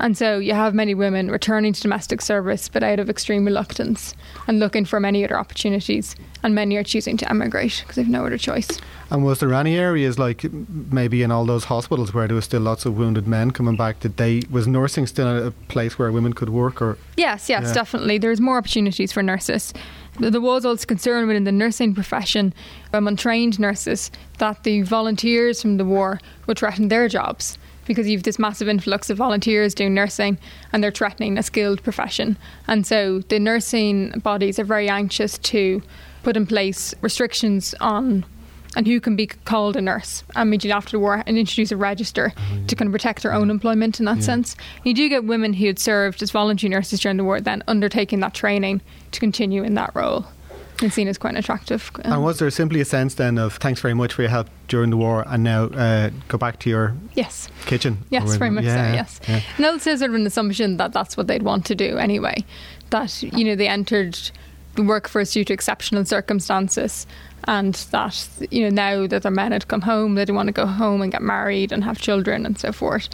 And 0.00 0.16
so 0.16 0.38
you 0.38 0.52
have 0.54 0.74
many 0.74 0.94
women 0.94 1.30
returning 1.30 1.72
to 1.72 1.80
domestic 1.80 2.20
service, 2.20 2.68
but 2.68 2.82
out 2.82 3.00
of 3.00 3.10
extreme 3.10 3.44
reluctance 3.44 4.14
and 4.46 4.60
looking 4.60 4.84
for 4.84 5.00
many 5.00 5.24
other 5.24 5.36
opportunities. 5.38 6.14
And 6.42 6.54
many 6.54 6.76
are 6.76 6.84
choosing 6.84 7.16
to 7.16 7.28
emigrate 7.28 7.78
because 7.82 7.96
they've 7.96 8.08
no 8.08 8.24
other 8.24 8.38
choice. 8.38 8.68
And 9.10 9.24
was 9.24 9.40
there 9.40 9.52
any 9.54 9.76
areas 9.76 10.18
like 10.18 10.44
maybe 10.52 11.22
in 11.24 11.32
all 11.32 11.44
those 11.44 11.64
hospitals 11.64 12.14
where 12.14 12.28
there 12.28 12.36
was 12.36 12.44
still 12.44 12.60
lots 12.60 12.86
of 12.86 12.96
wounded 12.96 13.26
men 13.26 13.50
coming 13.50 13.74
back? 13.74 13.98
Did 13.98 14.18
they 14.18 14.42
was 14.50 14.68
nursing 14.68 15.06
still 15.08 15.48
a 15.48 15.50
place 15.66 15.98
where 15.98 16.12
women 16.12 16.32
could 16.32 16.50
work? 16.50 16.80
Or 16.80 16.96
yes, 17.16 17.48
yes, 17.48 17.64
Yeah. 17.66 17.72
definitely. 17.74 18.18
There's 18.18 18.40
more 18.40 18.58
opportunities 18.58 19.10
for 19.12 19.22
nurses. 19.22 19.74
There 20.20 20.40
was 20.40 20.64
also 20.64 20.86
concern 20.86 21.26
within 21.26 21.44
the 21.44 21.52
nursing 21.52 21.94
profession 21.94 22.52
among 22.92 23.08
untrained 23.14 23.58
nurses 23.58 24.10
that 24.38 24.62
the 24.62 24.82
volunteers 24.82 25.62
from 25.62 25.76
the 25.76 25.84
war 25.84 26.20
would 26.46 26.58
threaten 26.58 26.88
their 26.88 27.08
jobs 27.08 27.58
because 27.88 28.06
you've 28.08 28.22
this 28.22 28.38
massive 28.38 28.68
influx 28.68 29.10
of 29.10 29.16
volunteers 29.16 29.74
doing 29.74 29.94
nursing 29.94 30.38
and 30.72 30.84
they're 30.84 30.92
threatening 30.92 31.36
a 31.36 31.42
skilled 31.42 31.82
profession. 31.82 32.36
And 32.68 32.86
so 32.86 33.20
the 33.20 33.40
nursing 33.40 34.10
bodies 34.22 34.60
are 34.60 34.64
very 34.64 34.88
anxious 34.88 35.38
to 35.38 35.82
put 36.22 36.36
in 36.36 36.46
place 36.46 36.94
restrictions 37.00 37.74
on 37.80 38.24
and 38.76 38.86
who 38.86 39.00
can 39.00 39.16
be 39.16 39.26
called 39.26 39.76
a 39.76 39.80
nurse 39.80 40.22
immediately 40.36 40.72
after 40.72 40.90
the 40.92 41.00
war 41.00 41.22
and 41.26 41.38
introduce 41.38 41.72
a 41.72 41.76
register 41.76 42.32
to 42.66 42.76
kind 42.76 42.86
of 42.88 42.92
protect 42.92 43.22
their 43.22 43.32
own 43.32 43.50
employment 43.50 43.98
in 43.98 44.04
that 44.04 44.18
Yeah. 44.18 44.22
sense. 44.24 44.56
You 44.84 44.92
do 44.94 45.08
get 45.08 45.24
women 45.24 45.54
who 45.54 45.66
had 45.66 45.78
served 45.78 46.22
as 46.22 46.30
voluntary 46.30 46.68
nurses 46.68 47.00
during 47.00 47.16
the 47.16 47.24
war 47.24 47.40
then 47.40 47.62
undertaking 47.66 48.20
that 48.20 48.34
training 48.34 48.82
to 49.12 49.20
continue 49.20 49.64
in 49.64 49.74
that 49.74 49.90
role 49.94 50.26
and 50.82 50.92
seen 50.92 51.08
as 51.08 51.18
quite 51.18 51.30
an 51.30 51.36
attractive. 51.36 51.90
um, 52.04 52.12
and 52.12 52.24
was 52.24 52.38
there 52.38 52.50
simply 52.50 52.80
a 52.80 52.84
sense 52.84 53.14
then 53.14 53.38
of 53.38 53.54
thanks 53.56 53.80
very 53.80 53.94
much 53.94 54.12
for 54.12 54.22
your 54.22 54.30
help 54.30 54.48
during 54.68 54.90
the 54.90 54.96
war, 54.96 55.24
and 55.26 55.42
now 55.42 55.64
uh, 55.64 56.10
go 56.28 56.38
back 56.38 56.58
to 56.60 56.70
your 56.70 56.94
yes. 57.14 57.48
kitchen? 57.66 57.98
Yes, 58.10 58.36
very 58.36 58.50
much 58.50 58.64
yeah, 58.64 58.90
so. 58.90 58.94
Yes, 58.94 59.20
yeah. 59.28 59.40
and 59.56 59.66
also 59.66 59.96
sort 59.96 60.10
of 60.10 60.16
an 60.16 60.26
assumption 60.26 60.76
that 60.76 60.92
that's 60.92 61.16
what 61.16 61.26
they'd 61.26 61.42
want 61.42 61.64
to 61.66 61.74
do 61.74 61.98
anyway. 61.98 62.44
That 62.90 63.22
you 63.22 63.44
know 63.44 63.54
they 63.54 63.68
entered 63.68 64.18
the 64.74 64.82
workforce 64.82 65.32
due 65.32 65.44
to 65.44 65.52
exceptional 65.52 66.04
circumstances, 66.04 67.06
and 67.44 67.74
that 67.90 68.28
you 68.50 68.62
know 68.62 68.70
now 68.70 69.06
that 69.06 69.22
their 69.22 69.32
men 69.32 69.52
had 69.52 69.68
come 69.68 69.82
home, 69.82 70.14
they 70.14 70.22
didn't 70.22 70.36
want 70.36 70.48
to 70.48 70.52
go 70.52 70.66
home 70.66 71.02
and 71.02 71.12
get 71.12 71.22
married 71.22 71.72
and 71.72 71.84
have 71.84 72.00
children 72.00 72.46
and 72.46 72.58
so 72.58 72.72
forth. 72.72 73.08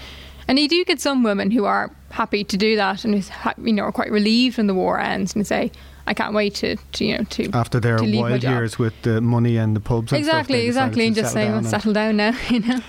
And 0.47 0.59
you 0.59 0.69
do 0.69 0.85
get 0.85 1.01
some 1.01 1.23
women 1.23 1.51
who 1.51 1.65
are 1.65 1.91
happy 2.11 2.45
to 2.45 2.57
do 2.57 2.77
that 2.77 3.05
and 3.05 3.15
who 3.23 3.51
you 3.65 3.73
know 3.73 3.85
are 3.85 3.93
quite 3.93 4.11
relieved 4.11 4.59
when 4.59 4.67
the 4.67 4.75
war 4.75 5.01
ends 5.01 5.35
and 5.35 5.47
say, 5.47 5.73
"I 6.07 6.15
can't 6.15 6.35
wait 6.35 6.55
to, 6.57 6.77
to 6.77 7.05
you 7.05 7.19
know 7.19 7.25
to 7.25 7.51
After 7.53 7.81
their 7.81 7.97
to 7.99 8.05
leave 8.05 8.15
my 8.23 8.31
wild 8.31 8.41
job." 8.43 8.53
years 8.53 8.79
with 8.79 8.95
the 9.03 9.21
money 9.21 9.57
and 9.57 9.75
the 9.77 9.81
pubs 9.81 10.13
and 10.13 10.19
Exactly, 10.19 10.61
they 10.61 10.67
decided 10.67 10.89
exactly, 10.93 11.07
and 11.07 11.15
just 11.17 11.33
settle 11.33 11.35
saying, 11.43 11.51
down 11.53 11.63
"Let's 11.63 11.71
settle 11.71 11.93
down 11.93 12.17
now," 12.17 12.37
you 12.51 12.61
know. 12.61 12.81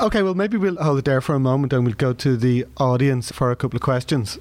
Okay, 0.00 0.22
well, 0.22 0.34
maybe 0.34 0.56
we'll 0.56 0.76
hold 0.82 0.98
it 0.98 1.04
there 1.04 1.20
for 1.20 1.34
a 1.34 1.40
moment 1.40 1.72
and 1.72 1.84
we'll 1.84 1.94
go 1.94 2.12
to 2.12 2.36
the 2.36 2.66
audience 2.78 3.30
for 3.32 3.50
a 3.50 3.56
couple 3.56 3.76
of 3.76 3.82
questions. 3.82 4.38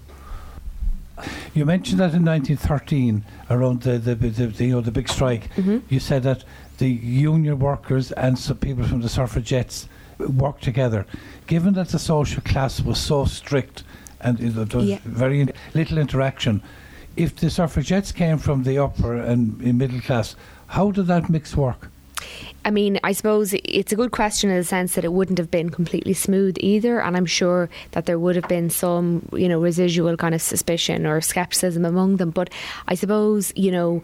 You 1.54 1.66
mentioned 1.66 2.00
that 2.00 2.14
in 2.14 2.26
1913, 2.26 3.24
around 3.50 3.84
the 3.84 3.98
the, 4.00 4.16
the, 4.16 4.30
the, 4.48 4.66
you 4.66 4.72
know, 4.72 4.82
the 4.82 4.92
big 4.92 5.08
strike, 5.08 5.52
hmm 5.54 5.78
you 5.90 6.00
said 6.00 6.24
that 6.24 6.44
the 6.80 6.90
union 6.90 7.60
workers 7.60 8.12
and 8.14 8.38
some 8.38 8.58
people 8.58 8.84
from 8.84 9.02
the 9.02 9.10
suffragettes 9.10 9.88
worked 10.18 10.64
together. 10.64 11.06
Given 11.46 11.74
that 11.76 11.90
the 11.90 12.00
social 12.00 12.42
class 12.42 12.82
was 12.82 12.98
so 13.00 13.26
strict 13.26 13.84
and 14.22 14.40
you 14.40 14.50
there 14.50 14.80
was 14.80 14.90
Yeah. 14.90 15.00
very 15.06 15.42
in- 15.42 15.52
little 15.76 15.98
interaction, 16.00 16.62
if 17.16 17.36
the 17.36 17.50
suffragettes 17.50 18.12
came 18.12 18.38
from 18.38 18.64
the 18.64 18.78
upper 18.78 19.16
and 19.16 19.60
middle 19.78 20.02
class, 20.02 20.36
how 20.68 20.92
did 20.92 21.08
that 21.08 21.30
mix 21.30 21.56
work? 21.56 21.90
I 22.66 22.72
mean, 22.72 22.98
I 23.04 23.12
suppose 23.12 23.54
it's 23.54 23.92
a 23.92 23.98
good 23.98 24.12
question 24.12 24.50
in 24.50 24.56
the 24.56 24.64
sense 24.64 24.96
that 24.96 25.04
it 25.04 25.12
wouldn't 25.12 25.38
have 25.38 25.52
been 25.52 25.70
completely 25.70 26.14
smooth 26.14 26.56
either, 26.62 27.02
and 27.02 27.18
I'm 27.18 27.26
sure 27.26 27.70
that 27.92 28.06
there 28.06 28.18
would 28.18 28.38
have 28.38 28.48
been 28.48 28.70
some, 28.70 29.28
you 29.34 29.50
know, 29.50 29.60
residual 29.60 30.16
kind 30.16 30.34
of 30.34 30.42
suspicion 30.42 31.06
or 31.06 31.20
skepticism 31.20 31.84
among 31.84 32.18
them. 32.18 32.30
But 32.30 32.50
I 32.88 32.96
suppose, 32.96 33.52
you 33.58 33.72
know, 33.72 34.02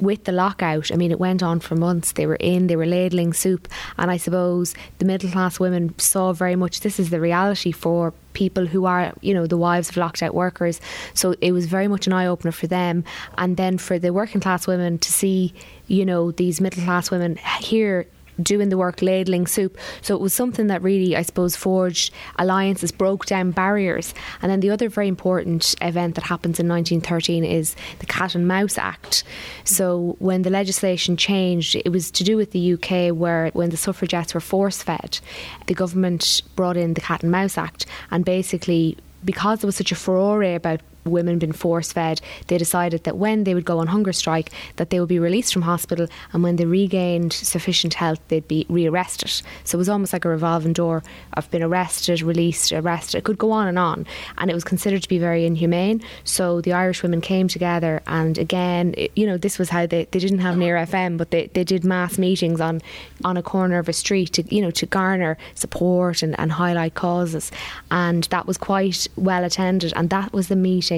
with 0.00 0.24
the 0.24 0.32
lockout, 0.32 0.92
I 0.92 0.96
mean, 0.96 1.10
it 1.10 1.18
went 1.18 1.42
on 1.42 1.60
for 1.60 1.74
months. 1.74 2.12
They 2.12 2.26
were 2.26 2.36
in, 2.36 2.66
they 2.66 2.76
were 2.76 2.86
ladling 2.86 3.32
soup, 3.32 3.68
and 3.98 4.10
I 4.10 4.16
suppose 4.16 4.74
the 4.98 5.04
middle 5.04 5.30
class 5.30 5.58
women 5.58 5.98
saw 5.98 6.32
very 6.32 6.56
much 6.56 6.80
this 6.80 7.00
is 7.00 7.10
the 7.10 7.20
reality 7.20 7.72
for 7.72 8.12
people 8.32 8.66
who 8.66 8.84
are, 8.84 9.12
you 9.20 9.34
know, 9.34 9.46
the 9.46 9.56
wives 9.56 9.88
of 9.88 9.96
locked 9.96 10.22
out 10.22 10.34
workers. 10.34 10.80
So 11.14 11.34
it 11.40 11.52
was 11.52 11.66
very 11.66 11.88
much 11.88 12.06
an 12.06 12.12
eye 12.12 12.26
opener 12.26 12.52
for 12.52 12.66
them, 12.66 13.04
and 13.38 13.56
then 13.56 13.78
for 13.78 13.98
the 13.98 14.12
working 14.12 14.40
class 14.40 14.66
women 14.66 14.98
to 14.98 15.12
see, 15.12 15.54
you 15.86 16.04
know, 16.04 16.30
these 16.30 16.60
middle 16.60 16.84
class 16.84 17.10
women 17.10 17.36
here 17.60 18.06
doing 18.42 18.68
the 18.68 18.76
work 18.78 19.02
ladling 19.02 19.46
soup. 19.46 19.78
So 20.02 20.14
it 20.14 20.20
was 20.20 20.32
something 20.32 20.68
that 20.68 20.82
really 20.82 21.16
i 21.16 21.22
suppose 21.22 21.56
forged 21.56 22.12
alliances 22.36 22.92
broke 22.92 23.26
down 23.26 23.50
barriers. 23.50 24.14
And 24.42 24.50
then 24.50 24.60
the 24.60 24.70
other 24.70 24.88
very 24.88 25.08
important 25.08 25.74
event 25.80 26.14
that 26.14 26.24
happens 26.24 26.58
in 26.60 26.68
1913 26.68 27.44
is 27.44 27.76
the 27.98 28.06
cat 28.06 28.34
and 28.34 28.46
mouse 28.48 28.78
act. 28.78 29.24
So 29.64 30.16
when 30.18 30.42
the 30.42 30.50
legislation 30.50 31.16
changed 31.16 31.76
it 31.76 31.90
was 31.90 32.10
to 32.12 32.24
do 32.24 32.36
with 32.36 32.52
the 32.52 32.74
uk 32.74 33.16
where 33.16 33.50
when 33.52 33.70
the 33.70 33.76
suffragettes 33.76 34.34
were 34.34 34.40
force 34.40 34.82
fed 34.82 35.20
the 35.66 35.74
government 35.74 36.42
brought 36.56 36.76
in 36.76 36.94
the 36.94 37.00
cat 37.00 37.22
and 37.22 37.32
mouse 37.32 37.58
act. 37.58 37.86
And 38.10 38.24
basically 38.24 38.96
because 39.24 39.60
there 39.60 39.68
was 39.68 39.76
such 39.76 39.92
a 39.92 39.96
furore 39.96 40.42
about 40.42 40.80
women 41.04 41.38
being 41.38 41.52
force 41.52 41.92
fed, 41.92 42.20
they 42.48 42.58
decided 42.58 43.04
that 43.04 43.16
when 43.16 43.44
they 43.44 43.54
would 43.54 43.64
go 43.64 43.78
on 43.78 43.86
hunger 43.88 44.12
strike, 44.12 44.50
that 44.76 44.90
they 44.90 45.00
would 45.00 45.08
be 45.08 45.18
released 45.18 45.52
from 45.52 45.62
hospital, 45.62 46.06
and 46.32 46.42
when 46.42 46.56
they 46.56 46.64
regained 46.64 47.32
sufficient 47.32 47.94
health, 47.94 48.20
they'd 48.28 48.48
be 48.48 48.66
rearrested. 48.68 49.42
So 49.64 49.76
it 49.76 49.78
was 49.78 49.88
almost 49.88 50.12
like 50.12 50.24
a 50.24 50.28
revolving 50.28 50.72
door 50.72 51.02
of 51.34 51.50
been 51.50 51.62
arrested, 51.62 52.22
released, 52.22 52.72
arrested. 52.72 53.18
It 53.18 53.24
could 53.24 53.38
go 53.38 53.50
on 53.52 53.68
and 53.68 53.78
on, 53.78 54.06
and 54.38 54.50
it 54.50 54.54
was 54.54 54.64
considered 54.64 55.02
to 55.02 55.08
be 55.08 55.18
very 55.18 55.44
inhumane. 55.44 56.02
So 56.24 56.60
the 56.60 56.72
Irish 56.72 57.02
women 57.02 57.20
came 57.20 57.48
together, 57.48 58.02
and 58.06 58.38
again, 58.38 58.94
it, 58.96 59.12
you 59.16 59.26
know, 59.26 59.36
this 59.36 59.58
was 59.58 59.70
how 59.70 59.86
they, 59.86 60.06
they 60.10 60.18
didn't 60.18 60.38
have 60.40 60.56
near 60.56 60.76
FM, 60.76 61.18
but 61.18 61.30
they, 61.30 61.48
they 61.52 61.64
did 61.64 61.84
mass 61.84 62.18
meetings 62.18 62.60
on 62.60 62.80
on 63.24 63.36
a 63.36 63.42
corner 63.42 63.78
of 63.78 63.88
a 63.88 63.92
street 63.92 64.32
to 64.32 64.54
you 64.54 64.62
know 64.62 64.70
to 64.70 64.86
garner 64.86 65.36
support 65.54 66.22
and, 66.22 66.38
and 66.40 66.52
highlight 66.52 66.94
causes, 66.94 67.50
and 67.90 68.24
that 68.24 68.46
was 68.46 68.56
quite 68.56 69.06
well 69.16 69.44
attended, 69.44 69.92
and 69.96 70.10
that 70.10 70.32
was 70.32 70.48
the 70.48 70.56
meeting. 70.56 70.89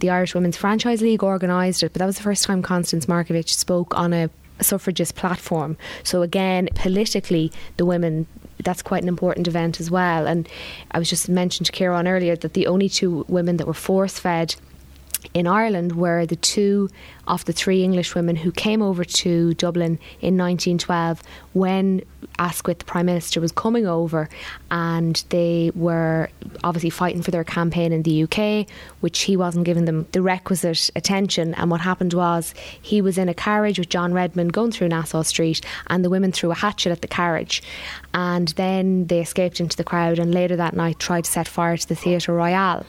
The 0.00 0.10
Irish 0.10 0.34
Women's 0.34 0.56
Franchise 0.56 1.02
League 1.02 1.22
organised 1.22 1.82
it, 1.82 1.92
but 1.92 1.98
that 1.98 2.06
was 2.06 2.16
the 2.16 2.22
first 2.22 2.44
time 2.44 2.62
Constance 2.62 3.06
Markievicz 3.06 3.48
spoke 3.50 3.94
on 3.96 4.12
a 4.12 4.30
suffragist 4.60 5.14
platform. 5.16 5.76
So 6.02 6.22
again, 6.22 6.68
politically, 6.74 7.52
the 7.76 7.84
women. 7.84 8.26
That's 8.62 8.82
quite 8.82 9.02
an 9.02 9.08
important 9.08 9.48
event 9.48 9.80
as 9.80 9.90
well. 9.90 10.28
And 10.28 10.48
I 10.92 11.00
was 11.00 11.10
just 11.10 11.28
mentioned 11.28 11.66
to 11.66 11.72
Ciarán 11.72 12.08
earlier 12.08 12.36
that 12.36 12.52
the 12.52 12.68
only 12.68 12.88
two 12.88 13.24
women 13.26 13.56
that 13.56 13.66
were 13.66 13.74
force 13.74 14.20
fed 14.20 14.54
in 15.34 15.48
Ireland 15.48 15.96
were 15.96 16.26
the 16.26 16.36
two 16.36 16.88
of 17.26 17.44
the 17.44 17.52
three 17.52 17.82
English 17.82 18.14
women 18.14 18.36
who 18.36 18.50
came 18.50 18.82
over 18.82 19.04
to 19.04 19.54
Dublin 19.54 19.98
in 20.20 20.36
1912 20.36 21.22
when 21.52 22.02
Asquith, 22.38 22.80
the 22.80 22.84
Prime 22.84 23.06
Minister, 23.06 23.40
was 23.40 23.52
coming 23.52 23.86
over 23.86 24.28
and 24.70 25.22
they 25.28 25.70
were 25.74 26.28
obviously 26.64 26.90
fighting 26.90 27.22
for 27.22 27.30
their 27.30 27.44
campaign 27.44 27.92
in 27.92 28.02
the 28.02 28.24
UK, 28.24 28.68
which 29.00 29.22
he 29.22 29.36
wasn't 29.36 29.64
giving 29.64 29.84
them 29.84 30.06
the 30.12 30.22
requisite 30.22 30.90
attention. 30.96 31.54
And 31.54 31.70
what 31.70 31.80
happened 31.80 32.14
was 32.14 32.54
he 32.80 33.00
was 33.00 33.18
in 33.18 33.28
a 33.28 33.34
carriage 33.34 33.78
with 33.78 33.88
John 33.88 34.12
Redmond 34.12 34.52
going 34.52 34.72
through 34.72 34.88
Nassau 34.88 35.22
Street 35.22 35.60
and 35.88 36.04
the 36.04 36.10
women 36.10 36.32
threw 36.32 36.50
a 36.50 36.54
hatchet 36.54 36.90
at 36.90 37.02
the 37.02 37.08
carriage. 37.08 37.62
And 38.14 38.48
then 38.48 39.06
they 39.06 39.20
escaped 39.20 39.60
into 39.60 39.76
the 39.76 39.84
crowd 39.84 40.18
and 40.18 40.34
later 40.34 40.56
that 40.56 40.74
night 40.74 40.98
tried 40.98 41.24
to 41.24 41.30
set 41.30 41.48
fire 41.48 41.76
to 41.76 41.88
the 41.88 41.94
Theatre 41.94 42.34
Royal 42.34 42.84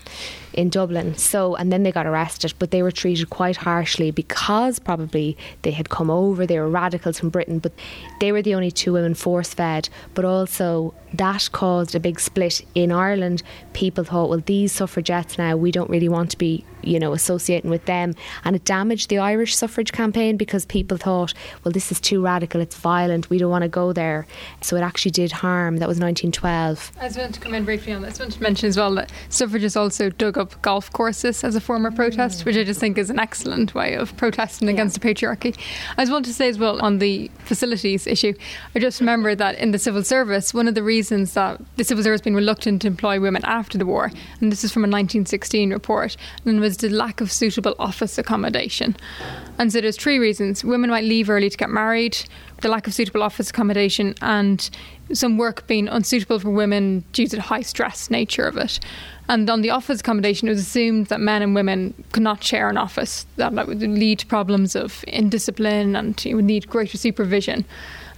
in 0.53 0.69
Dublin. 0.69 1.15
So, 1.15 1.55
and 1.55 1.71
then 1.71 1.83
they 1.83 1.91
got 1.91 2.05
arrested, 2.05 2.53
but 2.59 2.71
they 2.71 2.83
were 2.83 2.91
treated 2.91 3.29
quite 3.29 3.57
harshly 3.57 4.11
because 4.27 4.79
probably 4.79 5.37
they 5.63 5.71
had 5.71 5.89
come 5.89 6.09
over, 6.09 6.45
they 6.45 6.59
were 6.59 6.69
radicals 6.69 7.19
from 7.19 7.29
Britain, 7.29 7.59
but 7.59 7.73
they 8.21 8.31
were 8.31 8.41
the 8.41 8.55
only 8.55 8.71
two 8.71 8.93
women 8.93 9.13
force 9.13 9.53
fed. 9.53 9.89
But 10.13 10.23
also, 10.23 10.93
that 11.13 11.49
caused 11.51 11.93
a 11.93 11.99
big 11.99 12.19
split 12.19 12.65
in 12.73 12.91
Ireland. 12.91 13.43
People 13.73 14.05
thought, 14.05 14.29
well, 14.29 14.43
these 14.45 14.71
suffragettes 14.71 15.37
now, 15.37 15.57
we 15.57 15.71
don't 15.71 15.89
really 15.89 16.09
want 16.09 16.31
to 16.31 16.37
be, 16.37 16.65
you 16.83 16.99
know, 16.99 17.13
associating 17.13 17.69
with 17.69 17.85
them. 17.85 18.15
And 18.43 18.55
it 18.55 18.65
damaged 18.65 19.09
the 19.09 19.17
Irish 19.19 19.55
suffrage 19.55 19.91
campaign 19.91 20.37
because 20.37 20.65
people 20.65 20.97
thought, 20.97 21.33
well, 21.63 21.71
this 21.71 21.91
is 21.91 21.99
too 21.99 22.23
radical, 22.23 22.61
it's 22.61 22.75
violent, 22.75 23.29
we 23.29 23.37
don't 23.37 23.51
want 23.51 23.63
to 23.63 23.69
go 23.69 23.93
there. 23.93 24.27
So 24.61 24.75
it 24.75 24.81
actually 24.81 25.11
did 25.11 25.31
harm. 25.31 25.77
That 25.77 25.87
was 25.87 25.99
1912. 25.99 26.91
I 26.99 27.07
just 27.07 27.17
want 27.17 27.33
to 27.35 27.39
come 27.39 27.53
in 27.53 27.65
briefly 27.65 27.93
on 27.93 28.01
this. 28.01 28.19
I 28.19 28.23
want 28.23 28.33
to 28.33 28.41
mention 28.41 28.69
as 28.69 28.77
well 28.77 28.93
that 28.95 29.11
suffragists 29.29 29.77
also 29.77 30.09
dug 30.09 30.37
up 30.37 30.61
golf 30.61 30.91
courses 30.93 31.43
as 31.43 31.55
a 31.55 31.61
form 31.61 31.85
of 31.85 31.93
mm. 31.93 31.97
protest, 31.97 32.45
which 32.45 32.57
I 32.57 32.63
just 32.63 32.79
think 32.79 32.97
is 32.97 33.09
an 33.09 33.19
excellent 33.19 33.73
way 33.73 33.95
of 33.95 34.15
protesting 34.17 34.69
against 34.69 34.99
the 34.99 35.07
patriarchy. 35.07 35.57
I 35.97 36.03
just 36.03 36.11
want 36.11 36.25
to 36.25 36.33
say 36.33 36.49
as 36.49 36.57
well 36.57 36.81
on 36.81 36.99
the 36.99 37.29
facilities 37.39 38.07
issue, 38.07 38.33
I 38.75 38.79
just 38.79 38.99
remember 38.99 39.35
that 39.35 39.57
in 39.57 39.71
the 39.71 39.79
civil 39.79 40.03
service, 40.03 40.53
one 40.53 40.67
of 40.67 40.75
the 40.75 40.83
reasons 40.83 41.33
that 41.33 41.61
the 41.77 41.83
civil 41.83 42.03
service 42.03 42.19
has 42.19 42.23
been 42.23 42.35
reluctant 42.35 42.81
to 42.83 42.87
employ 42.87 43.19
women 43.19 43.43
after 43.45 43.77
the 43.77 43.85
war, 43.85 44.11
and 44.39 44.51
this 44.51 44.63
is 44.63 44.71
from 44.71 44.83
a 44.83 44.87
1916 44.87 45.71
report, 45.71 46.17
and 46.45 46.59
was 46.59 46.72
the 46.77 46.89
lack 46.89 47.21
of 47.21 47.31
suitable 47.31 47.75
office 47.79 48.17
accommodation. 48.17 48.95
And 49.57 49.71
so 49.71 49.81
there's 49.81 49.97
three 49.97 50.19
reasons. 50.19 50.63
Women 50.63 50.89
might 50.89 51.03
leave 51.03 51.29
early 51.29 51.49
to 51.49 51.57
get 51.57 51.69
married, 51.69 52.17
the 52.61 52.69
lack 52.69 52.87
of 52.87 52.93
suitable 52.93 53.23
office 53.23 53.49
accommodation, 53.49 54.15
and 54.21 54.69
some 55.11 55.37
work 55.37 55.67
being 55.67 55.87
unsuitable 55.87 56.39
for 56.39 56.49
women 56.49 57.03
due 57.11 57.27
to 57.27 57.35
the 57.35 57.41
high 57.41 57.61
stress 57.61 58.09
nature 58.09 58.45
of 58.45 58.57
it. 58.57 58.79
And 59.29 59.49
on 59.49 59.61
the 59.61 59.69
office 59.69 60.01
accommodation, 60.01 60.47
it 60.47 60.51
was 60.51 60.61
assumed 60.61 61.07
that 61.07 61.19
men 61.19 61.41
and 61.41 61.55
women 61.55 61.93
could 62.11 62.23
not 62.23 62.43
share 62.43 62.69
an 62.69 62.77
office, 62.77 63.25
that, 63.37 63.55
that 63.55 63.67
would 63.67 63.81
lead 63.81 64.19
to 64.19 64.25
problems 64.25 64.75
of 64.75 65.03
indiscipline 65.07 65.95
and 65.95 66.23
you 66.25 66.35
would 66.35 66.45
need 66.45 66.67
greater 66.67 66.97
supervision. 66.97 67.65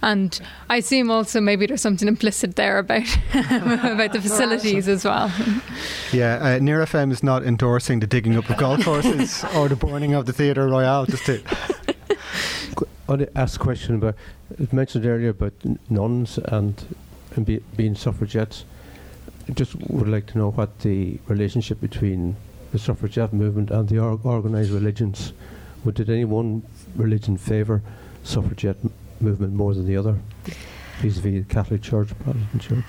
And 0.02 0.38
I 0.68 0.76
assume 0.76 1.10
also 1.10 1.40
maybe 1.40 1.66
there's 1.66 1.80
something 1.80 2.06
implicit 2.06 2.56
there 2.56 2.78
about 2.78 3.06
about 3.34 4.12
the 4.12 4.20
facilities 4.20 4.88
as 4.88 5.04
well. 5.04 5.32
Yeah, 6.12 6.38
uh, 6.56 6.58
Near 6.60 6.80
FM 6.84 7.10
is 7.12 7.22
not 7.22 7.44
endorsing 7.44 8.00
the 8.00 8.06
digging 8.06 8.36
up 8.36 8.48
of 8.50 8.56
golf 8.58 8.84
courses 8.84 9.44
or 9.54 9.68
the 9.68 9.76
burning 9.76 10.14
of 10.14 10.26
the 10.26 10.32
Theatre 10.32 10.68
Royal. 10.68 11.06
Just 11.06 11.26
to 11.26 11.40
I 13.08 13.12
want 13.12 13.22
to 13.22 13.38
ask 13.38 13.60
a 13.60 13.62
question 13.62 13.94
about, 13.94 14.16
it 14.58 14.72
mentioned 14.72 15.06
earlier 15.06 15.28
about 15.28 15.52
nuns 15.88 16.38
and, 16.38 16.96
and 17.36 17.46
be, 17.46 17.60
being 17.76 17.94
suffragettes. 17.94 18.64
I 19.48 19.52
just 19.52 19.76
would 19.88 20.08
like 20.08 20.26
to 20.28 20.38
know 20.38 20.50
what 20.50 20.80
the 20.80 21.20
relationship 21.28 21.80
between 21.80 22.34
the 22.72 22.80
suffragette 22.80 23.32
movement 23.32 23.70
and 23.70 23.88
the 23.88 23.98
or- 24.00 24.18
organised 24.24 24.72
religions. 24.72 25.32
Would 25.84 25.94
did 25.94 26.10
any 26.10 26.24
one 26.24 26.64
religion 26.96 27.36
favour 27.36 27.80
suffragette 28.24 28.76
m- 28.82 28.92
movement 29.20 29.52
more 29.52 29.74
than 29.74 29.86
the 29.86 29.96
other? 29.96 30.16
Vis-a-vis 31.00 31.22
the 31.22 31.42
Catholic 31.44 31.82
Church, 31.82 32.08
Protestant 32.20 32.62
Church. 32.62 32.84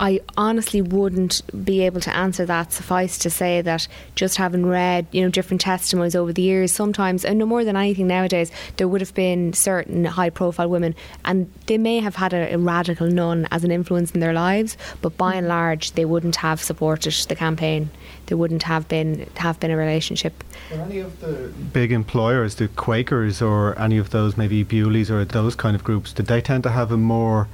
I 0.00 0.20
honestly 0.36 0.80
wouldn't 0.80 1.42
be 1.64 1.82
able 1.82 2.00
to 2.00 2.16
answer 2.16 2.46
that. 2.46 2.72
Suffice 2.72 3.18
to 3.18 3.28
say 3.28 3.60
that 3.60 3.86
just 4.14 4.36
having 4.36 4.64
read, 4.64 5.06
you 5.12 5.22
know, 5.22 5.28
different 5.28 5.60
testimonies 5.60 6.16
over 6.16 6.32
the 6.32 6.42
years, 6.42 6.72
sometimes, 6.72 7.24
and 7.24 7.38
no 7.38 7.44
more 7.44 7.64
than 7.64 7.76
anything 7.76 8.06
nowadays, 8.06 8.50
there 8.76 8.88
would 8.88 9.02
have 9.02 9.12
been 9.14 9.52
certain 9.52 10.04
high-profile 10.06 10.70
women, 10.70 10.94
and 11.24 11.52
they 11.66 11.76
may 11.76 12.00
have 12.00 12.16
had 12.16 12.32
a, 12.32 12.54
a 12.54 12.58
radical 12.58 13.08
nun 13.08 13.46
as 13.50 13.64
an 13.64 13.70
influence 13.70 14.12
in 14.12 14.20
their 14.20 14.32
lives, 14.32 14.76
but 15.02 15.16
by 15.18 15.34
and 15.34 15.48
large, 15.48 15.92
they 15.92 16.04
wouldn't 16.06 16.36
have 16.36 16.62
supported 16.62 17.12
the 17.28 17.36
campaign. 17.36 17.90
There 18.26 18.38
wouldn't 18.38 18.62
have 18.64 18.88
been 18.88 19.26
have 19.36 19.60
been 19.60 19.70
a 19.70 19.76
relationship. 19.76 20.42
Were 20.70 20.80
any 20.80 20.98
of 20.98 21.20
the 21.20 21.52
big 21.72 21.92
employers, 21.92 22.54
the 22.54 22.68
Quakers 22.68 23.42
or 23.42 23.78
any 23.78 23.98
of 23.98 24.10
those, 24.10 24.36
maybe 24.36 24.64
Bewleys 24.64 25.10
or 25.10 25.24
those 25.24 25.54
kind 25.54 25.76
of 25.76 25.84
groups, 25.84 26.12
did 26.12 26.26
they 26.26 26.40
tend 26.40 26.62
to 26.64 26.70
have 26.70 26.90
a 26.90 26.96
more 26.96 27.48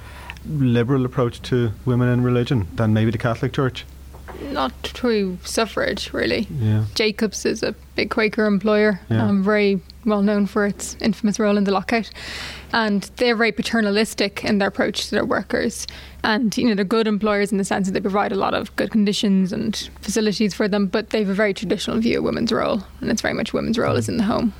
liberal 0.48 1.04
approach 1.04 1.42
to 1.42 1.72
women 1.84 2.08
and 2.08 2.24
religion 2.24 2.68
than 2.74 2.94
maybe 2.94 3.10
the 3.10 3.18
Catholic 3.18 3.52
Church? 3.52 3.84
Not 4.52 4.72
through 4.82 5.38
suffrage, 5.44 6.12
really. 6.12 6.46
Yeah. 6.60 6.84
Jacobs 6.94 7.44
is 7.46 7.62
a 7.62 7.74
big 7.94 8.10
Quaker 8.10 8.46
employer, 8.46 9.00
Yeah. 9.10 9.26
um, 9.26 9.42
very 9.42 9.80
well 10.04 10.22
known 10.22 10.46
for 10.46 10.66
its 10.66 10.96
infamous 11.00 11.38
role 11.38 11.56
in 11.58 11.64
the 11.64 11.70
lockout. 11.72 12.10
And 12.72 13.02
they're 13.16 13.36
very 13.36 13.52
paternalistic 13.52 14.44
in 14.44 14.58
their 14.58 14.68
approach 14.68 15.04
to 15.06 15.10
their 15.10 15.24
workers. 15.24 15.86
And, 16.24 16.56
you 16.56 16.68
know, 16.68 16.74
they're 16.74 16.84
good 16.84 17.06
employers 17.06 17.52
in 17.52 17.58
the 17.58 17.64
sense 17.64 17.86
that 17.86 17.92
they 17.92 18.00
provide 18.00 18.32
a 18.32 18.36
lot 18.36 18.54
of 18.54 18.74
good 18.76 18.90
conditions 18.90 19.52
and 19.52 19.76
facilities 20.00 20.54
for 20.54 20.68
them, 20.68 20.86
but 20.86 21.10
they 21.10 21.20
have 21.20 21.28
a 21.28 21.34
very 21.34 21.52
traditional 21.54 21.98
view 21.98 22.18
of 22.18 22.24
women's 22.24 22.52
role. 22.52 22.82
And 23.00 23.10
it's 23.10 23.22
very 23.22 23.34
much 23.34 23.52
women's 23.52 23.78
role 23.78 23.96
is 23.96 24.08
in 24.08 24.16
the 24.16 24.24
home. 24.24 24.52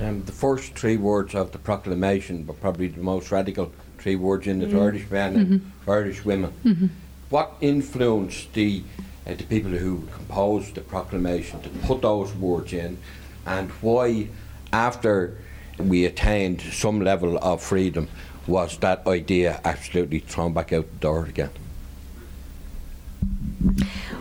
Um, 0.00 0.24
the 0.24 0.32
first 0.32 0.74
three 0.74 0.96
words 0.96 1.34
of 1.36 1.52
the 1.52 1.58
proclamation 1.58 2.46
were 2.46 2.54
probably 2.54 2.88
the 2.88 3.00
most 3.00 3.30
radical 3.30 3.72
three 3.98 4.16
words 4.16 4.46
in 4.48 4.60
it 4.60 4.74
Irish 4.74 5.08
men 5.10 5.36
and 5.36 5.72
Irish 5.86 6.24
women. 6.24 6.90
What 7.34 7.54
influenced 7.60 8.52
the, 8.52 8.84
uh, 9.26 9.34
the 9.34 9.42
people 9.42 9.72
who 9.72 10.06
composed 10.12 10.76
the 10.76 10.82
proclamation 10.82 11.60
to 11.62 11.68
put 11.68 12.02
those 12.02 12.32
words 12.32 12.72
in, 12.72 12.96
and 13.44 13.70
why, 13.82 14.28
after 14.72 15.36
we 15.76 16.04
attained 16.04 16.60
some 16.60 17.00
level 17.00 17.36
of 17.38 17.60
freedom, 17.60 18.06
was 18.46 18.78
that 18.78 19.04
idea 19.08 19.60
absolutely 19.64 20.20
thrown 20.20 20.52
back 20.52 20.72
out 20.72 20.88
the 20.88 20.98
door 20.98 21.24
again? 21.24 21.50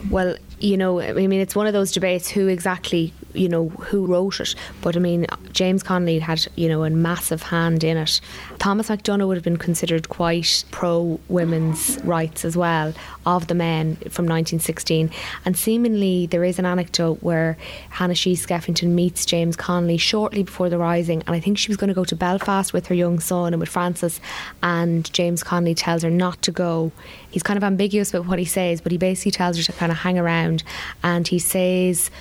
Well, 0.10 0.36
you 0.60 0.78
know, 0.78 1.00
I 1.00 1.14
mean, 1.14 1.40
it's 1.40 1.56
one 1.56 1.68
of 1.68 1.74
those 1.74 1.92
debates 1.92 2.30
who 2.30 2.48
exactly, 2.48 3.14
you 3.34 3.50
know, 3.50 3.70
who 3.70 4.06
wrote 4.06 4.40
it. 4.40 4.56
But 4.82 4.96
I 4.96 5.00
mean, 5.00 5.26
James 5.52 5.84
Connolly 5.84 6.20
had, 6.20 6.46
you 6.56 6.68
know, 6.68 6.84
a 6.84 6.90
massive 6.90 7.44
hand 7.44 7.84
in 7.84 7.98
it. 7.98 8.22
Thomas 8.60 8.90
MacDonagh 8.90 9.28
would 9.28 9.38
have 9.38 9.44
been 9.44 9.58
considered 9.58 10.10
quite 10.10 10.64
pro 10.72 11.20
women's 11.30 12.00
rights 12.04 12.46
as 12.46 12.58
well 12.58 12.94
of 13.26 13.48
the 13.48 13.56
men 13.56 13.96
from 13.96 14.26
1916. 14.26 15.10
And 15.46 15.58
seemingly, 15.58 16.28
there 16.28 16.44
is 16.44 16.60
an 16.60 16.66
anecdote 16.66 17.20
where 17.22 17.58
Hannah 17.90 18.16
Sheehy 18.16 18.36
Skeffington 18.36 18.90
meets 18.90 19.26
James 19.26 19.56
Connolly 19.56 19.98
shortly 19.98 20.44
before 20.44 20.70
the 20.70 20.78
rising. 20.78 21.24
And 21.28 21.36
I 21.36 21.40
think 21.40 21.58
she 21.58 21.70
was 21.70 21.78
going 21.78 21.90
to 21.90 21.94
go 21.94 22.06
to 22.06 22.16
Belfast 22.16 22.74
with 22.74 22.88
her 22.88 22.96
young 22.96 23.20
son 23.20 23.54
and 23.54 23.60
with 23.60 23.70
Francis. 23.70 24.20
And 24.62 25.12
James 25.14 25.44
Connolly 25.44 25.76
tells 25.76 26.04
her 26.04 26.10
not 26.10 26.42
to 26.44 26.52
go. 26.52 26.92
He's 27.32 27.44
kind 27.44 27.58
of 27.58 27.64
ambiguous 27.64 28.14
about 28.14 28.28
what 28.28 28.40
he 28.40 28.46
says, 28.46 28.82
but 28.82 28.92
he 28.92 28.98
basically 28.98 29.32
tells 29.32 29.58
her 29.58 29.64
to 29.64 29.74
kind 29.74 29.92
of 29.92 30.00
hang 30.00 30.20
around. 30.20 30.64
And 31.04 31.28
he 31.28 31.40
says 31.40 32.12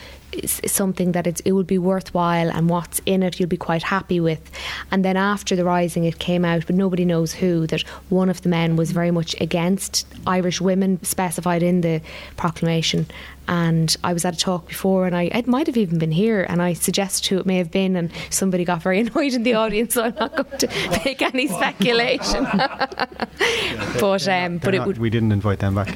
something 0.67 1.13
that 1.13 1.27
it's, 1.27 1.41
it 1.41 1.53
would 1.53 1.67
be 1.67 1.79
worthwhile 1.79 2.51
and 2.51 2.69
what's 2.69 3.01
in 3.07 3.23
it 3.23 3.39
you'll 3.39 3.49
be 3.49 3.57
quite 3.57 3.83
happy 3.83 4.21
with. 4.21 4.51
And 4.91 5.05
then 5.05 5.17
after 5.17 5.57
the 5.57 5.65
rising, 5.65 6.05
it 6.05 6.19
came 6.19 6.45
out, 6.45 6.67
but 6.67 6.77
nobody 6.77 7.05
knows 7.05 7.33
who, 7.33 7.67
that 7.69 7.83
one 8.09 8.29
of 8.29 8.43
the 8.43 8.49
men 8.49 8.77
was 8.77 8.93
very 8.93 9.11
much 9.11 9.35
against 9.41 10.07
Irish 10.27 10.61
women 10.61 11.03
specified 11.05 11.63
in 11.63 11.81
the 11.81 12.01
proclamation. 12.37 13.07
And 13.49 13.97
I 14.05 14.13
was 14.13 14.25
at 14.25 14.35
a 14.35 14.39
talk 14.39 14.69
before, 14.69 15.05
and 15.05 15.17
I 15.17 15.25
it 15.25 15.49
might 15.49 15.67
have 15.67 15.77
even 15.77 15.99
been 15.99 16.13
here, 16.13 16.47
and 16.49 16.63
I 16.63 16.75
suggested 16.75 17.27
who 17.27 17.39
it 17.39 17.47
may 17.47 17.57
have 17.57 17.73
been, 17.73 17.97
and 17.97 18.13
somebody 18.31 18.65
got 18.65 18.81
very 18.81 19.01
annoyed 19.05 19.33
in 19.33 19.43
the 19.43 19.55
audience, 19.55 19.95
so 19.95 20.05
I'm 20.05 20.15
not 20.15 20.37
going 20.37 20.59
to 20.59 20.69
make 21.05 21.21
any 21.23 21.49
speculation. 21.49 22.45
but 24.01 24.29
um, 24.29 24.59
but 24.59 24.71
They're 24.71 24.75
it 24.75 24.87
would 24.87 24.99
we 24.99 25.11
didn't 25.11 25.33
invite 25.33 25.59
them 25.59 25.75
back. 25.75 25.93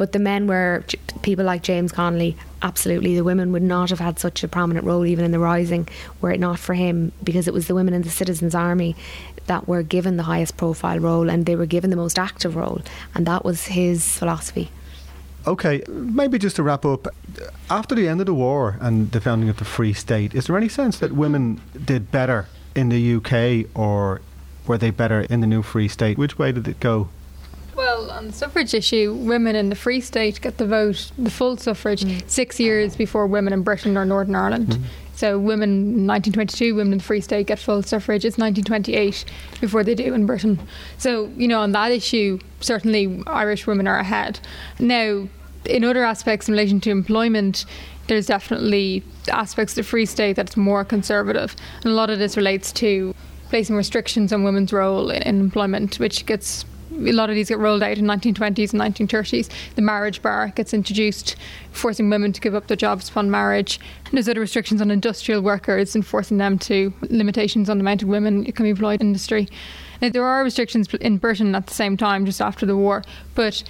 But 0.00 0.12
the 0.12 0.18
men 0.18 0.46
were 0.46 0.82
people 1.20 1.44
like 1.44 1.62
James 1.62 1.92
Connolly. 1.92 2.34
Absolutely, 2.62 3.16
the 3.16 3.22
women 3.22 3.52
would 3.52 3.62
not 3.62 3.90
have 3.90 3.98
had 3.98 4.18
such 4.18 4.42
a 4.42 4.48
prominent 4.48 4.86
role 4.86 5.04
even 5.04 5.26
in 5.26 5.30
the 5.30 5.38
rising 5.38 5.86
were 6.22 6.30
it 6.30 6.40
not 6.40 6.58
for 6.58 6.72
him, 6.72 7.12
because 7.22 7.46
it 7.46 7.52
was 7.52 7.66
the 7.66 7.74
women 7.74 7.92
in 7.92 8.00
the 8.00 8.08
Citizens' 8.08 8.54
Army 8.54 8.96
that 9.44 9.68
were 9.68 9.82
given 9.82 10.16
the 10.16 10.22
highest 10.22 10.56
profile 10.56 10.98
role 10.98 11.28
and 11.28 11.44
they 11.44 11.54
were 11.54 11.66
given 11.66 11.90
the 11.90 11.96
most 11.96 12.18
active 12.18 12.56
role, 12.56 12.80
and 13.14 13.26
that 13.26 13.44
was 13.44 13.66
his 13.66 14.16
philosophy. 14.16 14.70
Okay, 15.46 15.82
maybe 15.86 16.38
just 16.38 16.56
to 16.56 16.62
wrap 16.62 16.86
up, 16.86 17.06
after 17.68 17.94
the 17.94 18.08
end 18.08 18.20
of 18.20 18.26
the 18.26 18.32
war 18.32 18.78
and 18.80 19.12
the 19.12 19.20
founding 19.20 19.50
of 19.50 19.58
the 19.58 19.66
Free 19.66 19.92
State, 19.92 20.34
is 20.34 20.46
there 20.46 20.56
any 20.56 20.70
sense 20.70 20.98
that 21.00 21.12
women 21.12 21.60
did 21.84 22.10
better 22.10 22.48
in 22.74 22.88
the 22.88 23.16
UK 23.16 23.68
or 23.78 24.22
were 24.66 24.78
they 24.78 24.90
better 24.90 25.20
in 25.20 25.42
the 25.42 25.46
new 25.46 25.60
Free 25.60 25.88
State? 25.88 26.16
Which 26.16 26.38
way 26.38 26.52
did 26.52 26.66
it 26.66 26.80
go? 26.80 27.10
Well, 27.80 28.10
on 28.10 28.26
the 28.26 28.32
suffrage 28.34 28.74
issue, 28.74 29.14
women 29.14 29.56
in 29.56 29.70
the 29.70 29.74
Free 29.74 30.02
State 30.02 30.38
get 30.42 30.58
the 30.58 30.66
vote, 30.66 31.10
the 31.16 31.30
full 31.30 31.56
suffrage, 31.56 32.04
mm. 32.04 32.28
six 32.28 32.60
years 32.60 32.94
before 32.94 33.26
women 33.26 33.54
in 33.54 33.62
Britain 33.62 33.96
or 33.96 34.04
Northern 34.04 34.34
Ireland. 34.34 34.66
Mm-hmm. 34.66 34.84
So, 35.14 35.38
women 35.38 35.70
in 35.70 36.06
1922, 36.06 36.74
women 36.74 36.92
in 36.92 36.98
the 36.98 37.04
Free 37.04 37.22
State 37.22 37.46
get 37.46 37.58
full 37.58 37.82
suffrage. 37.82 38.26
It's 38.26 38.36
1928 38.36 39.24
before 39.62 39.82
they 39.82 39.94
do 39.94 40.12
in 40.12 40.26
Britain. 40.26 40.60
So, 40.98 41.32
you 41.38 41.48
know, 41.48 41.60
on 41.60 41.72
that 41.72 41.90
issue, 41.90 42.38
certainly 42.60 43.22
Irish 43.26 43.66
women 43.66 43.88
are 43.88 43.98
ahead. 43.98 44.40
Now, 44.78 45.26
in 45.64 45.82
other 45.82 46.04
aspects 46.04 46.48
in 46.48 46.52
relation 46.52 46.80
to 46.80 46.90
employment, 46.90 47.64
there's 48.08 48.26
definitely 48.26 49.02
aspects 49.32 49.72
of 49.72 49.76
the 49.76 49.82
Free 49.84 50.04
State 50.04 50.36
that's 50.36 50.54
more 50.54 50.84
conservative. 50.84 51.56
And 51.76 51.92
a 51.92 51.94
lot 51.94 52.10
of 52.10 52.18
this 52.18 52.36
relates 52.36 52.72
to 52.72 53.14
placing 53.48 53.74
restrictions 53.74 54.34
on 54.34 54.44
women's 54.44 54.70
role 54.70 55.08
in, 55.08 55.22
in 55.22 55.40
employment, 55.40 55.98
which 55.98 56.26
gets 56.26 56.66
a 56.92 57.12
lot 57.12 57.30
of 57.30 57.36
these 57.36 57.48
get 57.48 57.58
rolled 57.58 57.82
out 57.82 57.98
in 57.98 58.04
1920s 58.04 58.72
and 58.72 58.82
1930s. 58.82 59.48
The 59.74 59.82
marriage 59.82 60.22
bar 60.22 60.48
gets 60.48 60.74
introduced, 60.74 61.36
forcing 61.72 62.10
women 62.10 62.32
to 62.32 62.40
give 62.40 62.54
up 62.54 62.66
their 62.66 62.76
jobs 62.76 63.08
upon 63.08 63.30
marriage. 63.30 63.80
And 64.06 64.14
there's 64.14 64.28
other 64.28 64.40
restrictions 64.40 64.80
on 64.80 64.90
industrial 64.90 65.42
workers 65.42 65.94
and 65.94 66.04
forcing 66.04 66.38
them 66.38 66.58
to 66.60 66.92
limitations 67.02 67.70
on 67.70 67.78
the 67.78 67.82
amount 67.82 68.02
of 68.02 68.08
women 68.08 68.44
who 68.44 68.52
can 68.52 68.64
be 68.64 68.70
employed 68.70 69.00
in 69.00 69.08
industry. 69.08 69.48
Now, 70.02 70.08
there 70.08 70.24
are 70.24 70.42
restrictions 70.42 70.92
in 70.94 71.18
Britain 71.18 71.54
at 71.54 71.66
the 71.66 71.74
same 71.74 71.96
time, 71.96 72.24
just 72.24 72.40
after 72.40 72.64
the 72.64 72.76
war, 72.76 73.04
but 73.34 73.62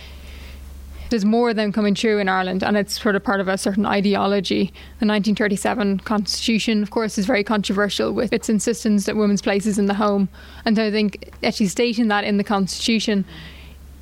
there's 1.11 1.25
more 1.25 1.51
of 1.51 1.57
them 1.57 1.73
coming 1.73 1.95
true 1.95 2.19
in 2.19 2.29
Ireland, 2.29 2.63
and 2.63 2.77
it's 2.77 3.01
sort 3.01 3.17
of 3.17 3.25
part 3.25 3.41
of 3.41 3.49
a 3.49 3.59
certain 3.59 3.85
ideology. 3.85 4.67
The 4.99 5.07
1937 5.07 6.01
Constitution, 6.01 6.83
of 6.83 6.91
course, 6.91 7.19
is 7.19 7.27
very 7.27 7.45
controversial 7.45 8.13
with 8.13 8.33
its 8.33 8.49
insistence 8.49 9.07
that 9.07 9.17
women's 9.17 9.43
place 9.43 9.67
is 9.67 9.79
in 9.79 9.87
the 9.87 9.95
home. 9.95 10.29
And 10.65 10.77
so 10.77 10.87
I 10.87 10.91
think 10.91 11.33
actually 11.43 11.67
stating 11.67 12.09
that 12.09 12.25
in 12.25 12.37
the 12.37 12.45
Constitution 12.45 13.25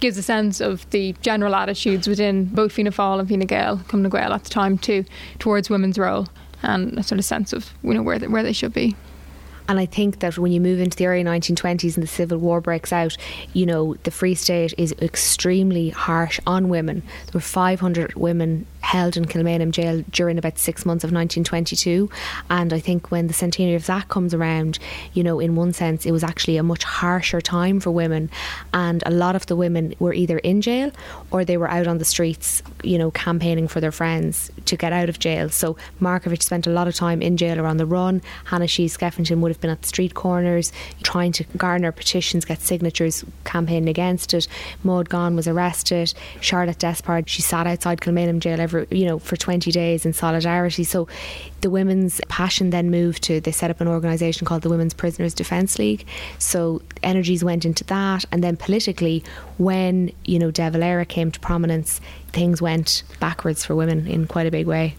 gives 0.01 0.17
a 0.17 0.23
sense 0.23 0.61
of 0.61 0.89
the 0.91 1.15
general 1.23 1.55
attitudes 1.55 2.07
within 2.07 2.45
both 2.45 2.73
Fianna 2.73 2.93
Fáil 2.93 3.19
and 3.19 3.29
Fine 3.29 3.41
Gael, 3.41 3.79
Cumann 3.89 4.11
Gael 4.11 4.33
at 4.33 4.45
the 4.45 4.51
time 4.51 4.79
too, 4.79 5.05
towards 5.39 5.69
women's 5.69 5.99
role 5.99 6.29
and 6.63 6.99
a 6.99 7.03
sort 7.03 7.19
of 7.19 7.25
sense 7.25 7.53
of 7.53 7.73
you 7.83 7.95
know 7.95 8.03
where 8.03 8.19
they, 8.19 8.29
where 8.29 8.43
they 8.43 8.53
should 8.53 8.73
be. 8.73 8.95
And 9.69 9.79
I 9.79 9.85
think 9.85 10.21
that 10.21 10.39
when 10.39 10.51
you 10.51 10.61
move 10.61 10.81
into 10.81 10.97
the 10.97 11.07
early 11.07 11.23
1920s 11.23 11.95
and 11.95 12.03
the 12.03 12.09
Civil 12.09 12.39
War 12.39 12.63
breaks 12.63 12.91
out, 12.93 13.17
you 13.53 13.67
know, 13.67 13.95
the 14.05 14.11
Free 14.11 14.35
State 14.35 14.73
is 14.79 14.95
extremely 15.03 15.91
harsh 15.91 16.41
on 16.47 16.71
women. 16.71 17.03
There 17.27 17.35
were 17.35 17.41
500 17.41 18.15
women 18.15 18.67
held 18.81 19.17
in 19.17 19.25
Kilmainham 19.25 19.71
jail 19.71 20.05
during 20.11 20.39
about 20.39 20.59
six 20.59 20.87
months 20.87 21.05
of 21.05 21.13
1922. 21.13 22.09
And 22.51 22.73
I 22.73 22.79
think 22.79 23.11
when 23.11 23.27
the 23.27 23.35
centenary 23.35 23.75
of 23.75 23.87
that 23.87 24.09
comes 24.09 24.35
around, 24.35 24.79
you 25.13 25.23
know, 25.23 25.41
in 25.41 25.57
one 25.57 25.73
sense, 25.73 26.07
it 26.07 26.13
was 26.13 26.25
actually 26.25 26.57
a 26.57 26.63
much 26.63 26.85
harsher 26.85 27.41
time 27.41 27.81
for 27.81 27.91
women. 27.91 28.31
And 28.73 29.03
a 29.07 29.11
lot 29.11 29.37
of 29.37 29.47
the 29.47 29.57
women 29.57 29.95
were 29.99 30.13
either 30.13 30.39
in 30.39 30.61
jail 30.61 30.91
or 31.31 31.45
they 31.45 31.57
were 31.57 31.71
out 31.71 31.87
on 31.87 31.99
the 31.99 32.05
streets, 32.05 32.63
you 32.83 32.99
know, 32.99 33.11
campaigning 33.11 33.69
for 33.69 33.81
their 33.81 33.93
friends 33.93 34.51
to 34.67 34.77
get 34.77 34.93
out 34.93 35.09
of 35.09 35.19
jail. 35.19 35.51
So 35.51 35.77
Markievicz 36.01 36.43
spent 36.43 36.67
a 36.67 36.71
lot 36.71 36.89
of 36.89 36.95
time 36.95 37.23
in 37.23 37.37
jail 37.37 37.61
or 37.61 37.67
on 37.67 37.77
the 37.77 37.87
run. 37.87 38.23
Hannah 38.45 38.67
Sheehy 38.67 38.89
Skeffington 38.89 39.41
would 39.41 39.51
have 39.51 39.61
been 39.61 39.71
at 39.71 39.83
the 39.83 39.89
street 39.89 40.15
corners 40.15 40.73
trying 41.03 41.33
to 41.33 41.45
garner 41.57 41.93
petitions, 41.93 42.45
get 42.45 42.61
signatures, 42.61 43.25
campaigning 43.45 43.89
against 43.89 44.35
it. 44.35 44.47
Maud 44.83 45.09
Gonne 45.09 45.37
was 45.37 45.49
arrested. 45.49 46.15
Charlotte 46.41 46.79
Despard, 46.79 47.29
she 47.29 47.43
sat 47.43 47.67
outside 47.67 48.01
Kilmainham 48.01 48.41
jail 48.41 48.61
every 48.69 48.87
you 48.91 49.07
know 49.07 49.19
for 49.19 49.37
20 49.37 49.71
days 49.73 50.05
in 50.05 50.13
solidarity. 50.13 50.85
So 50.85 51.09
the 51.61 51.71
women's 51.71 52.21
passion 52.29 52.71
then 52.71 52.91
moved 52.91 53.23
to 53.25 53.41
they 53.41 53.53
set 53.53 53.71
up 53.71 53.81
an 53.81 53.89
organisation 53.89 54.47
called 54.47 54.63
the 54.63 54.69
Women's 54.69 54.95
Prisoners 54.95 55.35
Defence 55.35 55.79
League. 55.79 56.07
So 56.39 56.83
energies 57.03 57.43
went 57.43 57.65
into 57.65 57.85
that, 57.85 58.25
and 58.31 58.43
then 58.43 58.57
politically, 58.57 59.25
when 59.59 60.13
you 60.25 60.39
know 60.39 60.51
De 60.51 60.71
Valera 60.71 61.05
came 61.05 61.31
to 61.31 61.41
prominence, 61.41 62.01
things 62.29 62.61
went 62.63 63.03
backwards 63.21 63.65
for 63.65 63.75
women 63.75 64.07
in 64.07 64.27
quite 64.27 64.47
a 64.47 64.51
big 64.51 64.67
way. 64.67 64.97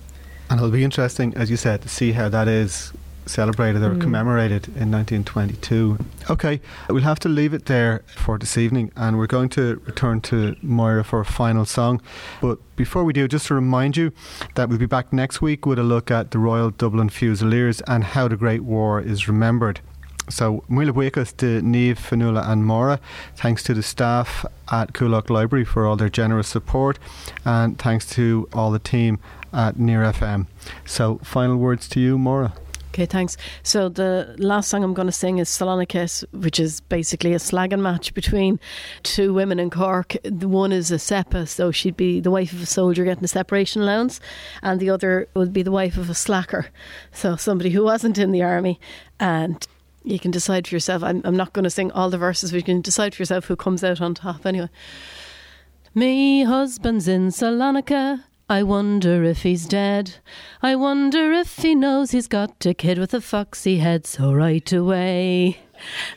And 0.49 0.59
it'll 0.59 0.71
be 0.71 0.83
interesting, 0.83 1.33
as 1.35 1.51
you 1.51 1.57
said, 1.57 1.83
to 1.83 1.89
see 1.89 2.11
how 2.11 2.27
that 2.29 2.47
is 2.47 2.91
celebrated 3.29 3.81
or 3.83 3.91
mm. 3.91 4.01
commemorated 4.01 4.67
in 4.67 4.91
1922. 4.91 5.97
Okay, 6.29 6.59
we'll 6.89 7.03
have 7.03 7.19
to 7.19 7.29
leave 7.29 7.53
it 7.53 7.65
there 7.65 8.03
for 8.15 8.37
this 8.37 8.57
evening 8.57 8.91
and 8.95 9.17
we're 9.17 9.27
going 9.27 9.49
to 9.49 9.81
return 9.85 10.21
to 10.21 10.55
Máire 10.63 11.05
for 11.05 11.19
a 11.19 11.25
final 11.25 11.65
song. 11.65 12.01
But 12.41 12.59
before 12.75 13.03
we 13.03 13.13
do, 13.13 13.27
just 13.27 13.47
to 13.47 13.55
remind 13.55 13.97
you 13.97 14.11
that 14.55 14.69
we'll 14.69 14.77
be 14.77 14.85
back 14.85 15.13
next 15.13 15.41
week 15.41 15.65
with 15.65 15.79
a 15.79 15.83
look 15.83 16.11
at 16.11 16.31
the 16.31 16.39
Royal 16.39 16.71
Dublin 16.71 17.09
Fusiliers 17.09 17.81
and 17.81 18.03
how 18.03 18.27
the 18.27 18.37
Great 18.37 18.61
War 18.61 18.99
is 18.99 19.27
remembered. 19.27 19.81
So, 20.29 20.63
Míle 20.69 20.91
buíochas 20.91 21.35
to 21.37 21.59
Niamh, 21.61 21.97
Fionnuala, 21.97 22.47
and 22.47 22.63
Máire. 22.63 22.99
Thanks 23.35 23.63
to 23.63 23.73
the 23.73 23.81
staff 23.81 24.45
at 24.71 24.93
Coolock 24.93 25.31
Library 25.31 25.65
for 25.65 25.87
all 25.87 25.95
their 25.95 26.09
generous 26.09 26.47
support, 26.47 26.99
and 27.45 27.79
thanks 27.79 28.05
to 28.11 28.47
all 28.53 28.69
the 28.69 28.77
team 28.77 29.17
at 29.51 29.79
Near 29.79 30.03
FM. 30.03 30.45
So, 30.85 31.17
final 31.23 31.57
words 31.57 31.87
to 31.89 31.99
you, 31.99 32.19
Máire. 32.19 32.53
Okay, 32.89 33.05
thanks. 33.05 33.37
So 33.61 33.87
the 33.87 34.35
last 34.39 34.69
song 34.69 34.83
I'm 34.83 34.95
going 34.95 35.05
to 35.05 35.11
sing 35.11 35.37
is 35.37 35.47
Salonikis, 35.47 36.25
which 36.31 36.59
is 36.59 36.81
basically 36.81 37.33
a 37.33 37.37
slagging 37.37 37.81
match 37.81 38.15
between 38.15 38.59
two 39.03 39.31
women 39.31 39.59
in 39.59 39.69
Cork. 39.69 40.17
The 40.23 40.47
one 40.47 40.71
is 40.71 40.91
a 40.91 40.97
SEPA, 40.97 41.47
so 41.47 41.71
she'd 41.71 41.95
be 41.95 42.19
the 42.19 42.31
wife 42.31 42.51
of 42.51 42.63
a 42.63 42.65
soldier 42.65 43.05
getting 43.05 43.23
a 43.23 43.27
separation 43.27 43.83
allowance, 43.83 44.19
and 44.63 44.79
the 44.79 44.89
other 44.89 45.27
would 45.35 45.53
be 45.53 45.61
the 45.61 45.71
wife 45.71 45.97
of 45.97 46.09
a 46.09 46.15
slacker, 46.15 46.67
so 47.11 47.35
somebody 47.35 47.69
who 47.69 47.83
wasn't 47.83 48.17
in 48.17 48.31
the 48.31 48.41
army. 48.41 48.79
And 49.19 49.65
you 50.03 50.17
can 50.17 50.31
decide 50.31 50.67
for 50.67 50.75
yourself. 50.75 51.03
I'm, 51.03 51.21
I'm 51.23 51.37
not 51.37 51.53
going 51.53 51.65
to 51.65 51.69
sing 51.69 51.91
all 51.91 52.09
the 52.09 52.17
verses, 52.17 52.51
but 52.51 52.57
you 52.57 52.63
can 52.63 52.81
decide 52.81 53.13
for 53.13 53.21
yourself 53.21 53.45
who 53.45 53.55
comes 53.55 53.83
out 53.83 54.01
on 54.01 54.15
top 54.15 54.47
anyway. 54.47 54.69
Me 55.93 56.43
husband's 56.43 57.07
in 57.07 57.29
Salonika 57.29 58.23
I 58.51 58.63
wonder 58.63 59.23
if 59.23 59.43
he's 59.43 59.67
dead. 59.67 60.15
I 60.63 60.75
wonder 60.75 61.31
if 61.31 61.57
he 61.57 61.75
knows 61.75 62.09
he's 62.09 62.27
got 62.27 62.65
a 62.65 62.73
kid 62.73 62.97
with 62.97 63.13
a 63.13 63.21
foxy 63.21 63.77
head. 63.77 64.07
So 64.07 64.33
right 64.33 64.73
away. 64.73 65.59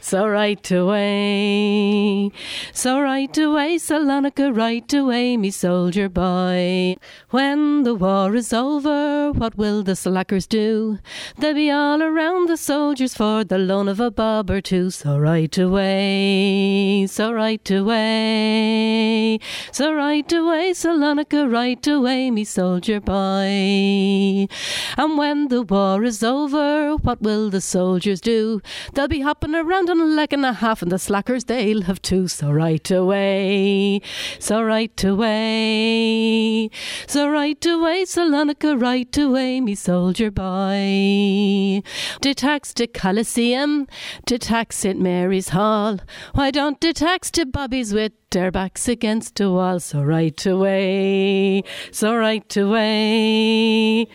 So 0.00 0.26
right 0.28 0.70
away, 0.70 2.30
so 2.72 3.00
right 3.00 3.38
away, 3.38 3.76
Salonika, 3.76 4.54
right 4.54 4.92
away, 4.92 5.36
me 5.36 5.50
soldier 5.50 6.08
boy. 6.08 6.96
When 7.30 7.82
the 7.84 7.94
war 7.94 8.34
is 8.34 8.52
over, 8.52 9.32
what 9.32 9.56
will 9.56 9.82
the 9.82 9.96
slackers 9.96 10.46
do? 10.46 10.98
They'll 11.38 11.54
be 11.54 11.70
all 11.70 12.02
around 12.02 12.48
the 12.48 12.56
soldiers 12.56 13.14
for 13.14 13.44
the 13.44 13.58
loan 13.58 13.88
of 13.88 14.00
a 14.00 14.10
bob 14.10 14.50
or 14.50 14.60
two. 14.60 14.90
So 14.90 15.18
right 15.18 15.56
away, 15.58 17.06
so 17.08 17.32
right 17.32 17.70
away, 17.70 19.38
so 19.70 19.94
right 19.94 20.32
away, 20.32 20.72
Salonika, 20.72 21.50
right 21.50 21.86
away, 21.86 22.30
me 22.30 22.44
soldier 22.44 23.00
boy. 23.00 24.48
And 24.96 25.18
when 25.18 25.48
the 25.48 25.62
war 25.62 26.02
is 26.04 26.22
over, 26.22 26.96
what 26.96 27.22
will 27.22 27.50
the 27.50 27.60
soldiers 27.60 28.20
do? 28.20 28.60
They'll 28.94 29.08
be 29.08 29.20
hopping 29.20 29.51
around 29.54 29.90
on 29.90 30.00
a 30.00 30.04
leg 30.04 30.32
and 30.32 30.44
a 30.44 30.52
half, 30.52 30.82
and 30.82 30.90
the 30.90 30.98
slackers 30.98 31.44
they'll 31.44 31.82
have 31.82 32.00
two. 32.02 32.28
So 32.28 32.50
right 32.50 32.90
away, 32.90 34.00
so 34.38 34.62
right 34.62 35.04
away, 35.04 36.70
so 37.06 37.28
right 37.28 37.66
away, 37.66 38.04
Salonika, 38.04 38.80
right 38.80 39.16
away, 39.16 39.60
me 39.60 39.74
soldier 39.74 40.30
boy. 40.30 41.82
To 42.20 42.34
tax 42.34 42.72
to 42.74 42.86
Coliseum, 42.86 43.86
to 44.26 44.38
tax 44.38 44.78
St 44.78 45.00
Mary's 45.00 45.50
Hall. 45.50 45.98
Why 46.32 46.50
don't 46.50 46.80
to 46.80 46.92
tax 46.92 47.30
to 47.32 47.46
Bobby's 47.46 47.92
with 47.92 48.12
their 48.32 48.50
backs 48.50 48.88
against 48.88 49.36
the 49.36 49.50
wall, 49.50 49.78
so 49.78 50.02
right 50.02 50.46
away, 50.46 51.62
so 51.90 52.16
right 52.16 52.56
away, 52.56 54.06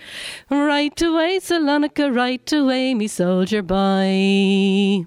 right 0.50 1.02
away, 1.02 1.40
Salonika, 1.40 2.14
right 2.14 2.52
away, 2.52 2.94
me 2.96 3.08
soldier 3.08 3.62
boy. 3.62 5.06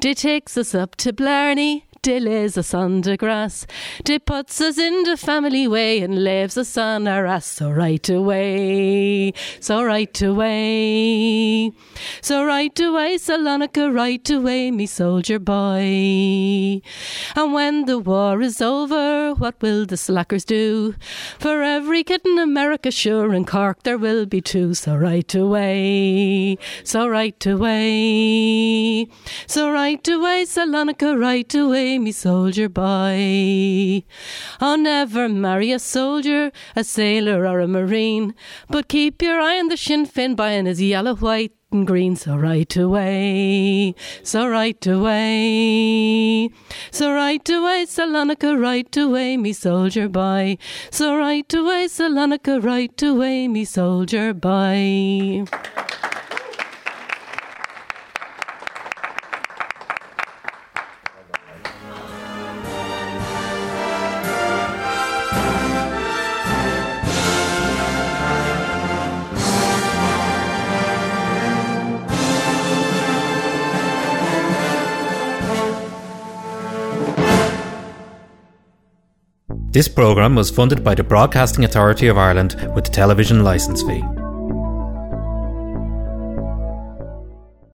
They 0.00 0.14
takes 0.14 0.56
us 0.58 0.74
up 0.74 0.96
to 0.96 1.12
Blarney, 1.12 1.86
lays 2.06 2.56
us 2.56 2.70
the 2.70 3.16
grass. 3.18 3.66
They 4.04 4.18
puts 4.18 4.60
us 4.60 4.78
in 4.78 5.02
the 5.02 5.16
family 5.16 5.68
way 5.68 6.00
and 6.00 6.24
leaves 6.24 6.56
us 6.56 6.76
on 6.78 7.06
our 7.06 7.26
ass. 7.26 7.44
So 7.44 7.70
right 7.70 8.08
away, 8.08 9.34
so 9.60 9.84
right 9.84 10.22
away, 10.22 11.72
so 12.22 12.44
right 12.44 12.80
away, 12.80 13.18
Salonica, 13.18 13.94
right 13.94 14.30
away, 14.30 14.70
me 14.70 14.86
soldier 14.86 15.38
boy. 15.38 16.80
And 17.36 17.52
when 17.52 17.84
the 17.84 17.98
war 17.98 18.40
is 18.40 18.62
over, 18.62 19.34
what 19.34 19.60
will 19.60 19.84
the 19.84 19.96
slackers 19.96 20.44
do? 20.44 20.94
For 21.38 21.62
every 21.62 22.02
kid 22.02 22.22
in 22.24 22.38
America, 22.38 22.90
sure, 22.90 23.34
in 23.34 23.44
Cork 23.44 23.82
there 23.82 23.98
will 23.98 24.24
be 24.24 24.40
two. 24.40 24.74
So 24.74 24.96
right 24.96 25.34
away, 25.34 26.56
so 26.82 27.08
right 27.08 27.46
away, 27.46 29.08
so 29.46 29.70
right 29.70 30.08
away, 30.08 30.44
Salonica, 30.46 31.18
right 31.20 31.54
away 31.54 31.89
me 31.98 32.12
soldier 32.12 32.68
boy. 32.68 34.04
I'll 34.60 34.78
never 34.78 35.28
marry 35.28 35.72
a 35.72 35.78
soldier, 35.78 36.52
a 36.76 36.84
sailor, 36.84 37.46
or 37.46 37.60
a 37.60 37.68
marine, 37.68 38.34
but 38.68 38.88
keep 38.88 39.22
your 39.22 39.40
eye 39.40 39.58
on 39.58 39.68
the 39.68 39.76
Sinn 39.76 40.06
Féin 40.06 40.36
buying 40.36 40.66
his 40.66 40.80
yellow, 40.80 41.14
white, 41.16 41.52
and 41.72 41.86
green, 41.86 42.16
so 42.16 42.36
right 42.36 42.76
away, 42.76 43.94
so 44.22 44.48
right 44.48 44.86
away, 44.86 46.50
so 46.90 47.12
right 47.12 47.48
away, 47.48 47.86
Salonika, 47.86 48.60
right 48.60 48.96
away, 48.96 49.36
me 49.36 49.52
soldier 49.52 50.08
boy, 50.08 50.58
so 50.90 51.16
right 51.16 51.54
away, 51.54 51.86
Salonika, 51.86 52.62
right 52.62 53.02
away, 53.02 53.46
me 53.48 53.64
soldier 53.64 54.34
boy. 54.34 55.44
This 79.72 79.86
programme 79.86 80.34
was 80.34 80.50
funded 80.50 80.82
by 80.82 80.96
the 80.96 81.04
Broadcasting 81.04 81.64
Authority 81.64 82.08
of 82.08 82.18
Ireland 82.18 82.56
with 82.74 82.86
the 82.86 82.90
television 82.90 83.44
licence 83.44 83.84
fee. 83.84 84.02